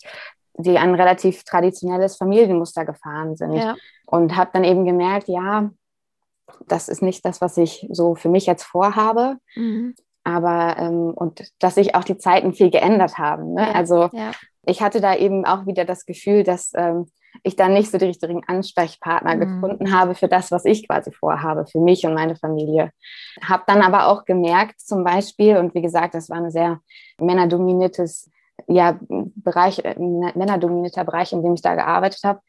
die 0.54 0.78
ein 0.78 0.94
relativ 0.94 1.44
traditionelles 1.44 2.16
Familienmuster 2.16 2.84
gefahren 2.84 3.36
sind. 3.36 3.54
Ja. 3.54 3.76
Und 4.06 4.36
habe 4.36 4.50
dann 4.52 4.64
eben 4.64 4.84
gemerkt, 4.84 5.28
ja, 5.28 5.70
das 6.66 6.88
ist 6.88 7.02
nicht 7.02 7.24
das, 7.24 7.40
was 7.40 7.56
ich 7.56 7.86
so 7.90 8.14
für 8.14 8.28
mich 8.28 8.46
jetzt 8.46 8.64
vorhabe. 8.64 9.36
Mhm. 9.54 9.94
Aber 10.24 10.76
ähm, 10.78 11.12
und 11.14 11.52
dass 11.58 11.76
sich 11.76 11.94
auch 11.94 12.04
die 12.04 12.18
Zeiten 12.18 12.52
viel 12.52 12.70
geändert 12.70 13.18
haben. 13.18 13.54
Ne? 13.54 13.62
Ja, 13.62 13.72
also 13.72 14.10
ja. 14.12 14.32
ich 14.66 14.82
hatte 14.82 15.00
da 15.00 15.14
eben 15.14 15.44
auch 15.44 15.66
wieder 15.66 15.84
das 15.84 16.04
Gefühl, 16.04 16.42
dass 16.42 16.72
ähm, 16.74 17.06
ich 17.42 17.56
dann 17.56 17.72
nicht 17.72 17.90
so 17.90 17.98
die 17.98 18.06
richtigen 18.06 18.42
Ansprechpartner 18.46 19.36
mhm. 19.36 19.40
gefunden 19.40 19.92
habe 19.92 20.14
für 20.14 20.28
das, 20.28 20.50
was 20.50 20.64
ich 20.64 20.86
quasi 20.86 21.12
vorhabe, 21.12 21.66
für 21.66 21.80
mich 21.80 22.04
und 22.06 22.14
meine 22.14 22.36
Familie. 22.36 22.92
Habe 23.42 23.64
dann 23.66 23.82
aber 23.82 24.08
auch 24.08 24.24
gemerkt, 24.24 24.80
zum 24.80 25.04
Beispiel, 25.04 25.56
und 25.56 25.74
wie 25.74 25.82
gesagt, 25.82 26.14
das 26.14 26.30
war 26.30 26.38
ein 26.38 26.50
sehr 26.50 26.80
männerdominiertes 27.18 28.30
ja, 28.66 28.98
Bereich, 29.08 29.84
äh, 29.84 29.94
männerdominierter 29.98 31.04
Bereich, 31.04 31.32
in 31.32 31.42
dem 31.42 31.54
ich 31.54 31.62
da 31.62 31.74
gearbeitet 31.74 32.20
habe, 32.24 32.40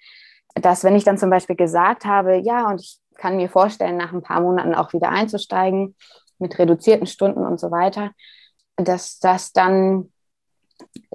dass 0.56 0.84
wenn 0.84 0.95
ich 0.95 1.04
dann 1.04 1.17
zum 1.17 1.30
Beispiel 1.30 1.56
gesagt 1.56 2.06
habe, 2.06 2.38
ja, 2.38 2.67
und 2.67 2.82
ich 2.82 2.99
kann 3.15 3.38
mir 3.38 3.49
vorstellen, 3.49 3.97
nach 3.97 4.13
ein 4.13 4.23
paar 4.23 4.41
Monaten 4.41 4.73
auch 4.73 4.93
wieder 4.93 5.10
einzusteigen 5.10 5.95
mit 6.39 6.58
reduzierten 6.58 7.06
Stunden 7.06 7.45
und 7.45 7.60
so 7.60 7.69
weiter, 7.69 8.12
dass 8.78 9.19
das 9.19 9.52
dann 9.52 10.12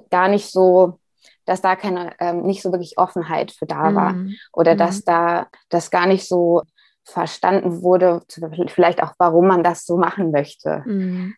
gar 0.09 0.27
nicht 0.27 0.49
so 0.51 0.99
dass 1.45 1.61
da 1.61 1.75
keine, 1.75 2.13
ähm, 2.19 2.41
nicht 2.43 2.61
so 2.61 2.71
wirklich 2.71 2.97
Offenheit 2.97 3.51
für 3.51 3.65
da 3.65 3.95
war 3.95 4.13
mhm. 4.13 4.35
oder 4.51 4.73
mhm. 4.73 4.77
dass 4.77 5.03
da 5.03 5.47
das 5.69 5.91
gar 5.91 6.07
nicht 6.07 6.27
so 6.27 6.63
verstanden 7.03 7.83
wurde, 7.83 8.23
vielleicht 8.67 9.01
auch, 9.03 9.13
warum 9.19 9.47
man 9.47 9.63
das 9.63 9.85
so 9.85 9.97
machen 9.97 10.31
möchte. 10.31 10.83
Mhm. 10.85 11.35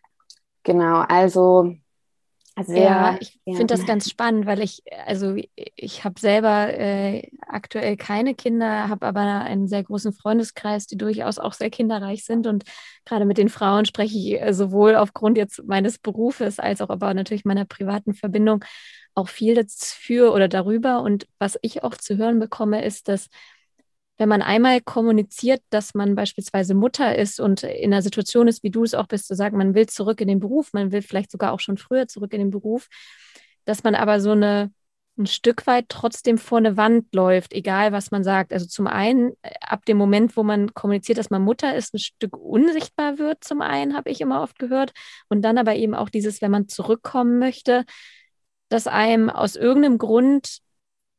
Genau, 0.62 1.04
also 1.08 1.74
sehr. 2.64 2.82
Ja, 2.82 3.16
ich 3.20 3.38
ja. 3.44 3.54
finde 3.54 3.74
das 3.74 3.86
ganz 3.86 4.08
spannend, 4.08 4.46
weil 4.46 4.62
ich, 4.62 4.82
also 5.06 5.36
ich 5.54 6.04
habe 6.04 6.20
selber 6.20 6.72
äh, 6.72 7.30
aktuell 7.46 7.96
keine 7.96 8.34
Kinder, 8.34 8.88
habe 8.88 9.06
aber 9.06 9.20
einen 9.20 9.68
sehr 9.68 9.82
großen 9.82 10.12
Freundeskreis, 10.12 10.86
die 10.86 10.96
durchaus 10.96 11.38
auch 11.38 11.52
sehr 11.52 11.70
kinderreich 11.70 12.24
sind 12.24 12.46
und 12.46 12.64
gerade 13.04 13.24
mit 13.24 13.38
den 13.38 13.48
Frauen 13.48 13.84
spreche 13.84 14.16
ich 14.18 14.40
äh, 14.40 14.52
sowohl 14.52 14.96
aufgrund 14.96 15.36
jetzt 15.36 15.62
meines 15.66 15.98
Berufes 15.98 16.58
als 16.58 16.80
auch 16.80 16.90
aber 16.90 17.14
natürlich 17.14 17.44
meiner 17.44 17.64
privaten 17.64 18.14
Verbindung 18.14 18.64
auch 19.14 19.28
viel 19.28 19.54
dafür 19.54 20.32
oder 20.32 20.48
darüber. 20.48 21.02
Und 21.02 21.26
was 21.38 21.58
ich 21.62 21.82
auch 21.82 21.96
zu 21.96 22.16
hören 22.16 22.38
bekomme, 22.38 22.84
ist, 22.84 23.08
dass 23.08 23.28
wenn 24.18 24.28
man 24.28 24.42
einmal 24.42 24.80
kommuniziert, 24.80 25.62
dass 25.70 25.94
man 25.94 26.14
beispielsweise 26.14 26.74
Mutter 26.74 27.16
ist 27.16 27.40
und 27.40 27.62
in 27.62 27.92
einer 27.92 28.02
Situation 28.02 28.48
ist, 28.48 28.62
wie 28.62 28.70
du 28.70 28.84
es 28.84 28.94
auch 28.94 29.06
bist, 29.06 29.28
zu 29.28 29.34
sagen, 29.34 29.56
man 29.56 29.74
will 29.74 29.86
zurück 29.86 30.20
in 30.20 30.28
den 30.28 30.40
Beruf, 30.40 30.72
man 30.72 30.92
will 30.92 31.02
vielleicht 31.02 31.30
sogar 31.30 31.52
auch 31.52 31.60
schon 31.60 31.78
früher 31.78 32.08
zurück 32.08 32.32
in 32.32 32.40
den 32.40 32.50
Beruf, 32.50 32.88
dass 33.64 33.84
man 33.84 33.94
aber 33.94 34.20
so 34.20 34.32
eine 34.32 34.70
ein 35.18 35.26
Stück 35.26 35.66
weit 35.66 35.86
trotzdem 35.88 36.38
vor 36.38 36.58
eine 36.58 36.76
Wand 36.76 37.14
läuft, 37.14 37.52
egal 37.52 37.92
was 37.92 38.10
man 38.10 38.24
sagt. 38.24 38.52
Also 38.52 38.66
zum 38.66 38.86
einen, 38.86 39.32
äh, 39.42 39.50
ab 39.60 39.84
dem 39.84 39.96
Moment, 39.98 40.36
wo 40.36 40.42
man 40.42 40.72
kommuniziert, 40.74 41.18
dass 41.18 41.30
man 41.30 41.42
Mutter 41.42 41.74
ist, 41.74 41.94
ein 41.94 41.98
Stück 41.98 42.36
unsichtbar 42.36 43.18
wird, 43.18 43.44
zum 43.44 43.60
einen, 43.60 43.96
habe 43.96 44.10
ich 44.10 44.20
immer 44.20 44.42
oft 44.42 44.58
gehört. 44.58 44.92
Und 45.28 45.42
dann 45.42 45.58
aber 45.58 45.74
eben 45.74 45.94
auch 45.94 46.08
dieses, 46.08 46.40
wenn 46.40 46.50
man 46.50 46.68
zurückkommen 46.68 47.38
möchte, 47.38 47.84
dass 48.68 48.86
einem 48.86 49.30
aus 49.30 49.56
irgendeinem 49.56 49.98
Grund 49.98 50.58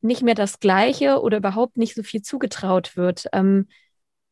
nicht 0.01 0.21
mehr 0.21 0.35
das 0.35 0.59
Gleiche 0.59 1.21
oder 1.21 1.37
überhaupt 1.37 1.77
nicht 1.77 1.95
so 1.95 2.03
viel 2.03 2.21
zugetraut 2.21 2.95
wird. 2.95 3.27
Ähm, 3.33 3.67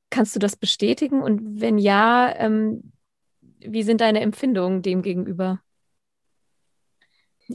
kannst 0.09 0.35
du 0.35 0.39
das 0.39 0.55
bestätigen? 0.55 1.21
Und 1.21 1.61
wenn 1.61 1.77
ja, 1.77 2.33
ähm, 2.37 2.93
wie 3.59 3.83
sind 3.83 4.01
deine 4.01 4.21
Empfindungen 4.21 4.81
dem 4.81 5.01
gegenüber? 5.01 5.59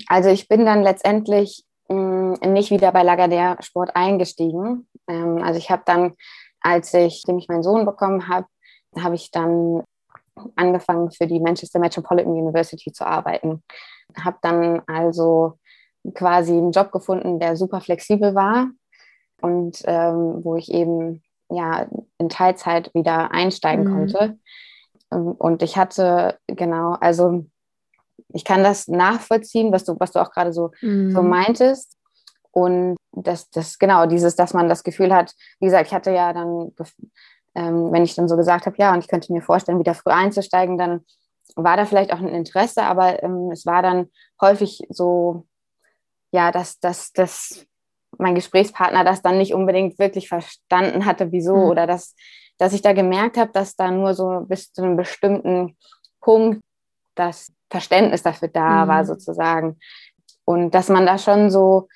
Also 0.07 0.31
ich 0.31 0.48
bin 0.48 0.64
dann 0.64 0.83
letztendlich 0.83 1.64
mh, 1.88 2.37
mm, 2.42 2.53
nicht 2.53 2.70
wieder 2.70 2.92
bei 2.92 3.03
Lagardère 3.03 3.62
Sport 3.62 3.94
eingestiegen. 3.94 4.87
Ähm, 5.09 5.42
also 5.42 5.59
ich 5.59 5.70
habe 5.70 5.83
dann, 5.87 6.14
als 6.61 6.92
ich, 6.94 7.25
ich 7.27 7.48
meinen 7.48 7.62
Sohn 7.62 7.85
bekommen 7.85 8.29
habe, 8.29 8.46
habe 8.98 9.14
ich 9.14 9.31
dann 9.31 9.83
angefangen 10.57 11.11
für 11.11 11.27
die 11.27 11.40
Manchester 11.40 11.79
Metropolitan 11.79 12.33
University 12.33 12.92
zu 12.92 13.07
arbeiten. 13.07 13.62
Habe 14.16 14.38
dann 14.42 14.83
also 14.87 15.59
quasi 16.15 16.53
einen 16.53 16.73
Job 16.73 16.93
gefunden, 16.93 17.38
der 17.38 17.57
super 17.57 17.81
flexibel 17.81 18.35
war 18.35 18.69
und 19.41 19.83
ähm, 19.85 20.41
wo 20.43 20.57
ich 20.57 20.73
eben 20.73 21.23
ja 21.51 21.87
in 22.19 22.29
Teilzeit 22.29 22.93
wieder 22.95 23.31
einsteigen 23.31 23.85
mhm. 23.85 23.95
konnte. 23.95 24.38
Ähm, 25.12 25.33
und 25.33 25.62
ich 25.62 25.77
hatte 25.77 26.38
genau, 26.47 26.97
also 27.01 27.47
ich 28.35 28.45
kann 28.45 28.62
das 28.62 28.88
nachvollziehen, 28.88 29.73
was 29.73 29.85
du, 29.85 29.97
was 29.99 30.12
du 30.12 30.21
auch 30.21 30.31
gerade 30.31 30.53
so, 30.53 30.71
mhm. 30.81 31.12
so 31.12 31.23
meintest. 31.23 31.97
Und 32.51 32.97
das, 33.12 33.51
das, 33.51 33.79
genau, 33.79 34.07
dieses, 34.07 34.37
dass 34.37 34.55
man 34.55 34.69
das 34.69 34.85
Gefühl 34.85 35.15
hat, 35.15 35.35
wie 35.61 35.67
gesagt, 35.67 35.87
ich 35.88 35.95
hatte 35.95 36.12
ja 36.12 36.33
dann, 36.33 36.73
ähm, 37.55 37.93
wenn 37.93 38.05
ich 38.05 38.15
dann 38.15 38.29
so 38.29 38.37
gesagt 38.37 38.67
habe, 38.67 38.77
ja, 38.79 38.93
und 38.93 39.01
ich 39.01 39.09
könnte 39.09 39.33
mir 39.33 39.43
vorstellen, 39.43 39.79
wieder 39.79 39.95
früh 39.95 40.11
einzusteigen, 40.11 40.77
dann 40.79 41.05
war 41.57 41.77
da 41.77 41.85
vielleicht 41.85 42.12
auch 42.12 42.19
ein 42.19 42.29
Interesse, 42.29 42.83
aber 42.83 43.23
ähm, 43.23 43.51
es 43.53 43.67
war 43.67 43.83
dann 43.83 44.11
häufig 44.41 44.83
so, 44.88 45.47
ja, 46.33 46.51
dass, 46.51 46.81
dass, 46.81 47.12
dass 47.12 47.66
mein 48.18 48.35
Gesprächspartner 48.35 49.05
das 49.05 49.23
dann 49.23 49.38
nicht 49.38 49.55
unbedingt 49.55 49.99
wirklich 49.99 50.29
verstanden 50.29 51.07
hatte, 51.07 51.31
wieso, 51.31 51.57
mhm. 51.57 51.71
oder 51.71 51.87
dass, 51.87 52.14
dass 52.59 52.73
ich 52.73 52.83
da 52.83 52.92
gemerkt 52.92 53.37
habe, 53.37 53.53
dass 53.53 53.77
da 53.77 53.90
nur 53.90 54.14
so 54.14 54.45
bis 54.47 54.73
zu 54.73 54.83
einem 54.83 54.97
bestimmten 54.97 55.77
Punkt 56.21 56.61
das 57.14 57.53
Verständnis 57.71 58.23
dafür 58.23 58.49
da 58.49 58.85
mhm. 58.85 58.88
war, 58.88 59.05
sozusagen. 59.05 59.79
Und 60.45 60.75
dass 60.75 60.88
man 60.88 61.07
da 61.07 61.18
schon 61.18 61.51
so, 61.51 61.88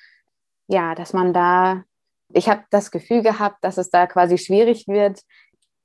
ja, 0.67 0.95
dass 0.95 1.13
man 1.13 1.33
da, 1.33 1.83
ich 2.33 2.49
habe 2.49 2.63
das 2.69 2.91
Gefühl 2.91 3.21
gehabt, 3.23 3.57
dass 3.63 3.77
es 3.77 3.89
da 3.89 4.07
quasi 4.07 4.37
schwierig 4.37 4.87
wird, 4.87 5.21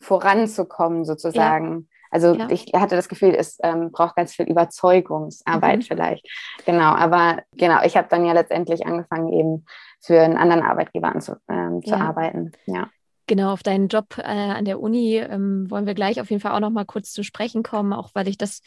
voranzukommen, 0.00 1.04
sozusagen. 1.04 1.88
Also 2.12 2.34
ja. 2.34 2.46
ich 2.50 2.66
hatte 2.74 2.94
das 2.94 3.08
Gefühl, 3.08 3.34
es 3.34 3.58
ähm, 3.62 3.90
braucht 3.90 4.16
ganz 4.16 4.34
viel 4.34 4.46
Überzeugungsarbeit 4.46 5.78
mhm. 5.78 5.82
vielleicht. 5.82 6.28
Genau, 6.66 6.94
aber 6.94 7.42
genau, 7.56 7.82
ich 7.84 7.96
habe 7.96 8.06
dann 8.10 8.24
ja 8.24 8.34
letztendlich 8.34 8.86
angefangen, 8.86 9.32
eben 9.32 9.64
für 10.00 10.20
einen 10.20 10.36
anderen 10.36 10.62
Arbeitgeber 10.62 11.08
anzu, 11.08 11.32
ähm, 11.48 11.82
zu 11.82 11.90
ja. 11.90 11.96
arbeiten. 11.96 12.52
Ja. 12.66 12.90
Genau, 13.26 13.52
auf 13.52 13.62
deinen 13.62 13.88
Job 13.88 14.18
äh, 14.18 14.22
an 14.22 14.66
der 14.66 14.80
Uni 14.80 15.16
ähm, 15.16 15.70
wollen 15.70 15.86
wir 15.86 15.94
gleich 15.94 16.20
auf 16.20 16.28
jeden 16.28 16.42
Fall 16.42 16.52
auch 16.52 16.60
noch 16.60 16.70
mal 16.70 16.84
kurz 16.84 17.12
zu 17.12 17.22
sprechen 17.22 17.62
kommen, 17.62 17.92
auch 17.92 18.10
weil 18.14 18.28
ich 18.28 18.36
das 18.36 18.60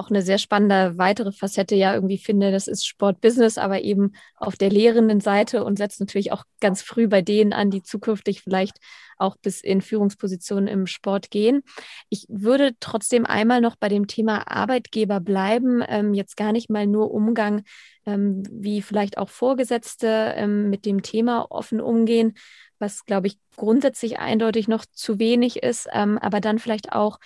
auch 0.00 0.10
eine 0.10 0.22
sehr 0.22 0.38
spannende 0.38 0.96
weitere 0.96 1.30
Facette 1.30 1.74
ja 1.74 1.94
irgendwie 1.94 2.18
finde. 2.18 2.50
Das 2.50 2.66
ist 2.66 2.86
Sportbusiness, 2.86 3.58
aber 3.58 3.82
eben 3.82 4.12
auf 4.36 4.56
der 4.56 4.70
lehrenden 4.70 5.20
Seite 5.20 5.62
und 5.62 5.76
setzt 5.76 6.00
natürlich 6.00 6.32
auch 6.32 6.44
ganz 6.60 6.80
früh 6.80 7.06
bei 7.06 7.20
denen 7.20 7.52
an, 7.52 7.70
die 7.70 7.82
zukünftig 7.82 8.40
vielleicht 8.40 8.78
auch 9.18 9.36
bis 9.36 9.60
in 9.60 9.82
Führungspositionen 9.82 10.66
im 10.66 10.86
Sport 10.86 11.30
gehen. 11.30 11.62
Ich 12.08 12.24
würde 12.28 12.72
trotzdem 12.80 13.26
einmal 13.26 13.60
noch 13.60 13.76
bei 13.76 13.88
dem 13.88 14.06
Thema 14.06 14.50
Arbeitgeber 14.50 15.20
bleiben, 15.20 15.84
ähm, 15.86 16.14
jetzt 16.14 16.36
gar 16.36 16.52
nicht 16.52 16.70
mal 16.70 16.86
nur 16.86 17.12
Umgang, 17.12 17.62
ähm, 18.06 18.42
wie 18.50 18.80
vielleicht 18.80 19.18
auch 19.18 19.28
Vorgesetzte 19.28 20.32
ähm, 20.36 20.70
mit 20.70 20.86
dem 20.86 21.02
Thema 21.02 21.46
offen 21.50 21.80
umgehen, 21.80 22.32
was, 22.78 23.04
glaube 23.04 23.26
ich, 23.26 23.38
grundsätzlich 23.56 24.18
eindeutig 24.18 24.66
noch 24.66 24.86
zu 24.90 25.18
wenig 25.18 25.62
ist, 25.62 25.86
ähm, 25.92 26.16
aber 26.16 26.40
dann 26.40 26.58
vielleicht 26.58 26.92
auch 26.92 27.18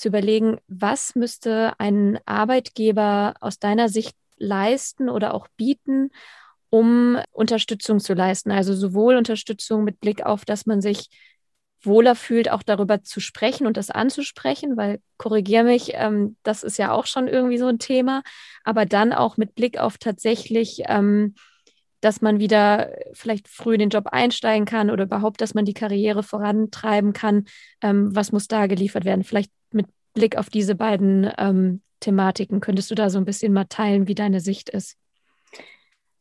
zu 0.00 0.08
überlegen, 0.08 0.58
was 0.66 1.14
müsste 1.14 1.74
ein 1.78 2.18
Arbeitgeber 2.26 3.34
aus 3.40 3.58
deiner 3.58 3.88
Sicht 3.88 4.16
leisten 4.36 5.08
oder 5.08 5.34
auch 5.34 5.46
bieten, 5.56 6.10
um 6.70 7.18
Unterstützung 7.32 8.00
zu 8.00 8.14
leisten. 8.14 8.50
Also 8.50 8.74
sowohl 8.74 9.16
Unterstützung 9.16 9.84
mit 9.84 10.00
Blick 10.00 10.24
auf, 10.24 10.44
dass 10.44 10.66
man 10.66 10.80
sich 10.80 11.08
wohler 11.82 12.14
fühlt, 12.14 12.50
auch 12.50 12.62
darüber 12.62 13.02
zu 13.02 13.20
sprechen 13.20 13.66
und 13.66 13.76
das 13.76 13.90
anzusprechen, 13.90 14.76
weil 14.76 15.00
korrigier 15.16 15.64
mich, 15.64 15.92
ähm, 15.94 16.36
das 16.42 16.62
ist 16.62 16.78
ja 16.78 16.92
auch 16.92 17.06
schon 17.06 17.26
irgendwie 17.26 17.58
so 17.58 17.66
ein 17.66 17.78
Thema, 17.78 18.22
aber 18.64 18.86
dann 18.86 19.12
auch 19.12 19.36
mit 19.36 19.54
Blick 19.54 19.78
auf 19.78 19.98
tatsächlich, 19.98 20.82
ähm, 20.86 21.34
dass 22.00 22.20
man 22.22 22.38
wieder 22.38 22.92
vielleicht 23.12 23.48
früh 23.48 23.74
in 23.74 23.80
den 23.80 23.90
Job 23.90 24.08
einsteigen 24.08 24.64
kann 24.64 24.90
oder 24.90 25.04
überhaupt, 25.04 25.40
dass 25.40 25.54
man 25.54 25.64
die 25.64 25.74
Karriere 25.74 26.22
vorantreiben 26.22 27.12
kann. 27.12 27.44
Ähm, 27.82 28.14
was 28.14 28.32
muss 28.32 28.48
da 28.48 28.66
geliefert 28.66 29.04
werden? 29.04 29.24
Vielleicht 29.24 29.50
Blick 30.14 30.36
auf 30.36 30.50
diese 30.50 30.74
beiden 30.74 31.30
ähm, 31.38 31.82
Thematiken, 32.00 32.60
könntest 32.60 32.90
du 32.90 32.94
da 32.94 33.10
so 33.10 33.18
ein 33.18 33.24
bisschen 33.24 33.52
mal 33.52 33.66
teilen, 33.66 34.08
wie 34.08 34.14
deine 34.14 34.40
Sicht 34.40 34.70
ist? 34.70 34.96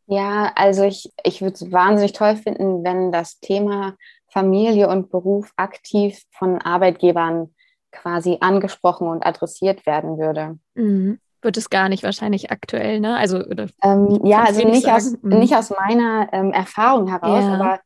Ja, 0.08 0.52
also 0.56 0.84
ich, 0.84 1.12
ich 1.24 1.42
würde 1.42 1.54
es 1.54 1.72
wahnsinnig 1.72 2.14
toll 2.14 2.36
finden, 2.36 2.84
wenn 2.84 3.12
das 3.12 3.40
Thema 3.40 3.96
Familie 4.28 4.90
und 4.90 5.12
Beruf 5.12 5.52
aktiv 5.56 6.24
von 6.32 6.60
Arbeitgebern 6.60 7.54
quasi 7.92 8.38
angesprochen 8.42 9.08
und 9.08 9.26
adressiert 9.26 9.86
werden 9.86 10.18
würde. 10.18 10.58
Mhm. 10.76 11.20
Wird 11.42 11.58
es 11.58 11.70
gar 11.70 11.90
nicht 11.90 12.04
wahrscheinlich 12.04 12.52
aktuell, 12.52 13.00
ne? 13.00 13.16
Also 13.18 13.44
ähm, 13.82 14.20
ja, 14.26 14.44
also 14.44 14.68
nicht 14.68 14.88
aus, 14.88 15.16
mhm. 15.22 15.40
nicht 15.40 15.56
aus 15.56 15.70
meiner 15.70 16.28
ähm, 16.34 16.52
Erfahrung 16.52 17.08
heraus, 17.08 17.44
ja. 17.44 17.54
aber 17.54 17.80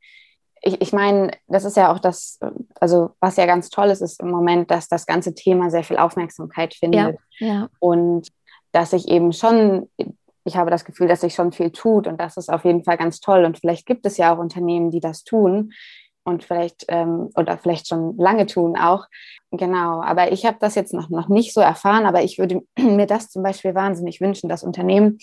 ich, 0.63 0.81
ich 0.81 0.93
meine, 0.93 1.31
das 1.47 1.65
ist 1.65 1.77
ja 1.77 1.91
auch 1.91 1.99
das, 1.99 2.39
also 2.79 3.11
was 3.19 3.35
ja 3.35 3.45
ganz 3.45 3.69
toll 3.69 3.89
ist, 3.89 4.01
ist 4.01 4.21
im 4.21 4.31
Moment, 4.31 4.71
dass 4.71 4.87
das 4.87 5.05
ganze 5.05 5.35
Thema 5.35 5.69
sehr 5.69 5.83
viel 5.83 5.97
Aufmerksamkeit 5.97 6.73
findet. 6.73 7.17
Ja, 7.37 7.47
ja. 7.47 7.69
Und 7.79 8.29
dass 8.71 8.91
sich 8.91 9.07
eben 9.07 9.33
schon 9.33 9.89
ich 10.45 10.57
habe 10.57 10.71
das 10.71 10.85
Gefühl, 10.85 11.07
dass 11.07 11.21
sich 11.21 11.35
schon 11.35 11.51
viel 11.51 11.71
tut 11.71 12.07
und 12.07 12.19
das 12.19 12.37
ist 12.37 12.51
auf 12.51 12.65
jeden 12.65 12.83
Fall 12.83 12.97
ganz 12.97 13.19
toll. 13.19 13.45
Und 13.45 13.59
vielleicht 13.59 13.85
gibt 13.85 14.05
es 14.05 14.17
ja 14.17 14.33
auch 14.33 14.39
Unternehmen, 14.39 14.91
die 14.91 14.99
das 14.99 15.23
tun 15.23 15.73
und 16.23 16.43
vielleicht 16.43 16.85
ähm, 16.89 17.29
oder 17.35 17.57
vielleicht 17.57 17.87
schon 17.87 18.17
lange 18.17 18.45
tun 18.45 18.77
auch. 18.77 19.05
Genau, 19.51 20.01
aber 20.01 20.31
ich 20.31 20.45
habe 20.45 20.57
das 20.59 20.75
jetzt 20.75 20.93
noch, 20.93 21.09
noch 21.09 21.29
nicht 21.29 21.53
so 21.53 21.61
erfahren, 21.61 22.05
aber 22.05 22.23
ich 22.23 22.39
würde 22.39 22.61
mir 22.77 23.05
das 23.05 23.29
zum 23.29 23.43
Beispiel 23.43 23.75
wahnsinnig 23.75 24.21
wünschen, 24.21 24.49
dass 24.49 24.63
Unternehmen 24.63 25.19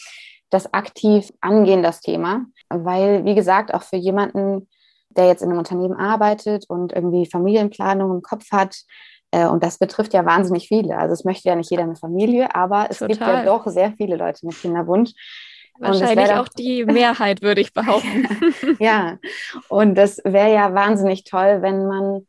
das 0.50 0.72
aktiv 0.72 1.30
angehen, 1.40 1.82
das 1.82 2.00
Thema, 2.00 2.46
weil, 2.68 3.24
wie 3.24 3.36
gesagt, 3.36 3.72
auch 3.72 3.82
für 3.82 3.96
jemanden, 3.96 4.68
der 5.10 5.26
jetzt 5.26 5.42
in 5.42 5.48
einem 5.48 5.58
Unternehmen 5.58 5.96
arbeitet 5.96 6.64
und 6.68 6.92
irgendwie 6.92 7.26
Familienplanung 7.26 8.12
im 8.12 8.22
Kopf 8.22 8.50
hat, 8.52 8.76
äh, 9.32 9.46
und 9.46 9.62
das 9.62 9.78
betrifft 9.78 10.12
ja 10.12 10.24
wahnsinnig 10.24 10.68
viele. 10.68 10.96
Also 10.96 11.12
es 11.12 11.24
möchte 11.24 11.48
ja 11.48 11.54
nicht 11.54 11.70
jeder 11.70 11.84
eine 11.84 11.96
Familie, 11.96 12.54
aber 12.54 12.86
es 12.90 12.98
Total. 12.98 13.08
gibt 13.08 13.20
ja 13.20 13.44
doch 13.44 13.66
sehr 13.66 13.92
viele 13.96 14.16
Leute 14.16 14.46
mit 14.46 14.60
Kinderwunsch. 14.60 15.12
Wahrscheinlich 15.78 16.32
auch 16.32 16.48
die 16.48 16.84
Mehrheit, 16.84 17.40
würde 17.40 17.62
ich 17.62 17.72
behaupten. 17.72 18.28
ja, 18.80 19.18
und 19.68 19.94
das 19.94 20.20
wäre 20.24 20.52
ja 20.52 20.74
wahnsinnig 20.74 21.24
toll, 21.24 21.62
wenn 21.62 21.86
man 21.86 22.26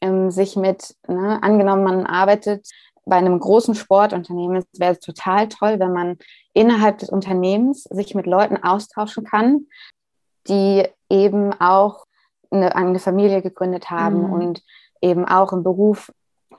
ähm, 0.00 0.30
sich 0.30 0.56
mit, 0.56 0.94
ne, 1.06 1.38
angenommen, 1.42 1.84
man 1.84 2.06
arbeitet 2.06 2.66
bei 3.04 3.16
einem 3.16 3.38
großen 3.38 3.74
Sportunternehmen, 3.74 4.56
es 4.56 4.80
wäre 4.80 4.98
total 4.98 5.48
toll, 5.48 5.78
wenn 5.78 5.92
man 5.92 6.16
innerhalb 6.54 6.98
des 6.98 7.10
Unternehmens 7.10 7.84
sich 7.84 8.14
mit 8.14 8.26
Leuten 8.26 8.56
austauschen 8.56 9.24
kann, 9.24 9.66
die 10.48 10.88
eben 11.10 11.52
auch 11.60 12.05
eine, 12.50 12.74
eine 12.74 12.98
Familie 12.98 13.42
gegründet 13.42 13.90
haben 13.90 14.26
mhm. 14.26 14.32
und 14.32 14.62
eben 15.00 15.24
auch 15.26 15.52
im 15.52 15.62
Beruf 15.62 16.12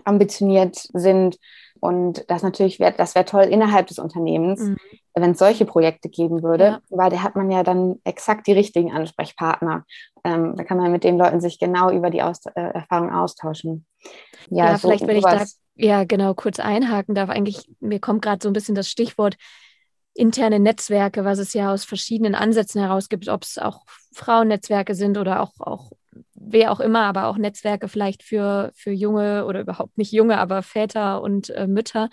ambitioniert 0.04 0.76
sind. 0.76 1.38
Und 1.80 2.26
das 2.30 2.42
natürlich 2.42 2.80
wäre, 2.80 2.94
das 2.98 3.14
wäre 3.14 3.26
toll 3.26 3.44
innerhalb 3.44 3.88
des 3.88 4.00
Unternehmens, 4.00 4.62
mhm. 4.62 4.78
wenn 5.14 5.32
es 5.32 5.40
solche 5.40 5.66
Projekte 5.66 6.10
geben 6.10 6.42
würde, 6.42 6.66
ja. 6.66 6.82
weil 6.90 7.12
da 7.12 7.22
hat 7.22 7.36
man 7.36 7.52
ja 7.52 7.64
dann 7.64 8.00
exakt 8.04 8.48
die 8.48 8.54
richtigen 8.54 8.92
Ansprechpartner. 8.92 9.86
Ähm, 10.24 10.56
da 10.56 10.64
kann 10.64 10.78
man 10.78 10.92
mit 10.92 11.04
den 11.04 11.18
Leuten 11.18 11.40
sich 11.40 11.60
genau 11.60 11.92
über 11.92 12.10
die 12.10 12.24
Aus 12.24 12.46
äh, 12.56 12.62
Erfahrung 12.62 13.12
austauschen. 13.12 13.86
Ja, 14.50 14.66
ja 14.66 14.78
so 14.78 14.88
vielleicht, 14.88 15.06
wenn 15.08 15.18
ich 15.18 15.24
da 15.24 15.44
ja 15.76 16.04
genau 16.04 16.34
kurz 16.34 16.60
einhaken 16.60 17.14
darf, 17.14 17.30
eigentlich, 17.30 17.70
mir 17.80 18.00
kommt 18.00 18.24
gerade 18.24 18.42
so 18.42 18.50
ein 18.50 18.54
bisschen 18.54 18.76
das 18.76 18.90
Stichwort 18.90 19.38
interne 20.18 20.60
Netzwerke, 20.60 21.24
was 21.24 21.40
es 21.40 21.54
ja 21.54 21.72
aus 21.72 21.86
verschiedenen 21.86 22.36
Ansätzen 22.36 22.82
heraus 22.82 23.08
gibt, 23.08 23.30
ob 23.30 23.44
es 23.44 23.58
auch 23.58 23.86
Frauennetzwerke 24.14 24.96
sind 24.96 25.18
oder 25.18 25.42
auch, 25.42 25.54
auch 25.60 25.92
wer 26.34 26.72
auch 26.72 26.80
immer, 26.80 27.04
aber 27.04 27.28
auch 27.28 27.38
Netzwerke 27.38 27.88
vielleicht 27.88 28.24
für, 28.24 28.72
für 28.76 28.92
junge 28.92 29.46
oder 29.46 29.62
überhaupt 29.62 29.98
nicht 29.98 30.12
junge, 30.12 30.38
aber 30.40 30.64
Väter 30.64 31.22
und 31.22 31.50
äh, 31.52 31.68
Mütter. 31.68 32.10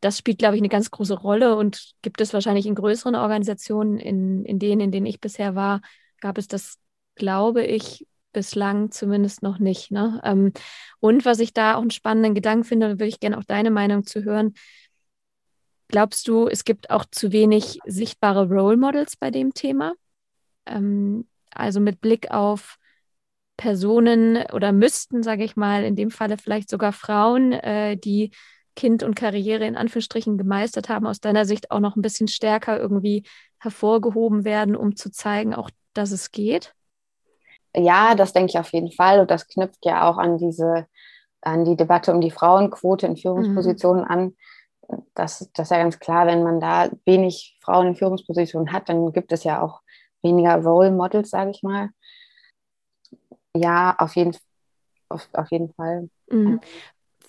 Das 0.00 0.18
spielt, 0.18 0.38
glaube 0.38 0.54
ich, 0.54 0.60
eine 0.60 0.68
ganz 0.68 0.90
große 0.90 1.14
Rolle 1.14 1.56
und 1.56 1.92
gibt 2.02 2.20
es 2.20 2.32
wahrscheinlich 2.32 2.66
in 2.66 2.74
größeren 2.74 3.16
Organisationen, 3.16 3.98
in, 3.98 4.44
in 4.44 4.58
denen, 4.58 4.80
in 4.80 4.92
denen 4.92 5.06
ich 5.06 5.20
bisher 5.20 5.54
war, 5.54 5.80
gab 6.20 6.38
es 6.38 6.46
das, 6.46 6.78
glaube 7.16 7.64
ich, 7.64 8.06
bislang 8.32 8.90
zumindest 8.90 9.42
noch 9.42 9.58
nicht. 9.58 9.90
Ne? 9.90 10.20
Ähm, 10.22 10.52
und 11.00 11.24
was 11.24 11.40
ich 11.40 11.54
da 11.54 11.74
auch 11.74 11.80
einen 11.80 11.90
spannenden 11.90 12.34
Gedanken 12.34 12.64
finde, 12.64 12.90
würde 12.90 13.06
ich 13.06 13.18
gerne 13.18 13.38
auch 13.38 13.44
deine 13.44 13.70
Meinung 13.70 14.04
zu 14.04 14.22
hören. 14.24 14.52
Glaubst 15.88 16.28
du, 16.28 16.48
es 16.48 16.64
gibt 16.64 16.90
auch 16.90 17.04
zu 17.10 17.32
wenig 17.32 17.78
sichtbare 17.86 18.48
Role 18.48 18.76
Models 18.76 19.16
bei 19.16 19.30
dem 19.30 19.54
Thema? 19.54 19.94
Ähm, 20.66 21.26
also 21.52 21.80
mit 21.80 22.00
Blick 22.00 22.30
auf 22.30 22.78
Personen 23.56 24.44
oder 24.52 24.72
müssten, 24.72 25.22
sage 25.22 25.44
ich 25.44 25.56
mal, 25.56 25.84
in 25.84 25.96
dem 25.96 26.10
Falle 26.10 26.36
vielleicht 26.36 26.68
sogar 26.68 26.92
Frauen, 26.92 27.52
äh, 27.52 27.96
die 27.96 28.32
Kind 28.74 29.02
und 29.02 29.14
Karriere 29.14 29.64
in 29.66 29.76
Anführungsstrichen 29.76 30.36
gemeistert 30.36 30.88
haben, 30.88 31.06
aus 31.06 31.20
deiner 31.20 31.46
Sicht 31.46 31.70
auch 31.70 31.80
noch 31.80 31.96
ein 31.96 32.02
bisschen 32.02 32.28
stärker 32.28 32.78
irgendwie 32.78 33.24
hervorgehoben 33.58 34.44
werden, 34.44 34.76
um 34.76 34.96
zu 34.96 35.10
zeigen, 35.10 35.54
auch 35.54 35.70
dass 35.94 36.10
es 36.10 36.30
geht? 36.30 36.74
Ja, 37.74 38.14
das 38.14 38.32
denke 38.32 38.50
ich 38.50 38.58
auf 38.58 38.72
jeden 38.72 38.92
Fall. 38.92 39.20
Und 39.20 39.30
das 39.30 39.48
knüpft 39.48 39.84
ja 39.84 40.08
auch 40.08 40.18
an 40.18 40.38
diese, 40.38 40.86
an 41.40 41.64
die 41.64 41.76
Debatte 41.76 42.12
um 42.12 42.20
die 42.20 42.30
Frauenquote 42.30 43.06
in 43.06 43.16
Führungspositionen 43.16 44.04
mhm. 44.04 44.10
an. 44.10 44.36
Das, 45.14 45.50
das 45.54 45.66
ist 45.66 45.70
ja 45.70 45.78
ganz 45.78 45.98
klar, 45.98 46.26
wenn 46.26 46.42
man 46.42 46.60
da 46.60 46.90
wenig 47.04 47.58
Frauen 47.60 47.88
in 47.88 47.96
Führungspositionen 47.96 48.72
hat, 48.72 48.88
dann 48.88 49.12
gibt 49.12 49.32
es 49.32 49.44
ja 49.44 49.62
auch 49.62 49.80
weniger 50.22 50.56
Role 50.56 50.90
Models, 50.90 51.30
sage 51.30 51.50
ich 51.50 51.62
mal. 51.62 51.90
Ja, 53.56 53.96
auf 53.98 54.16
jeden, 54.16 54.36
auf, 55.08 55.28
auf 55.32 55.50
jeden 55.50 55.72
Fall. 55.72 56.10
Mhm. 56.30 56.60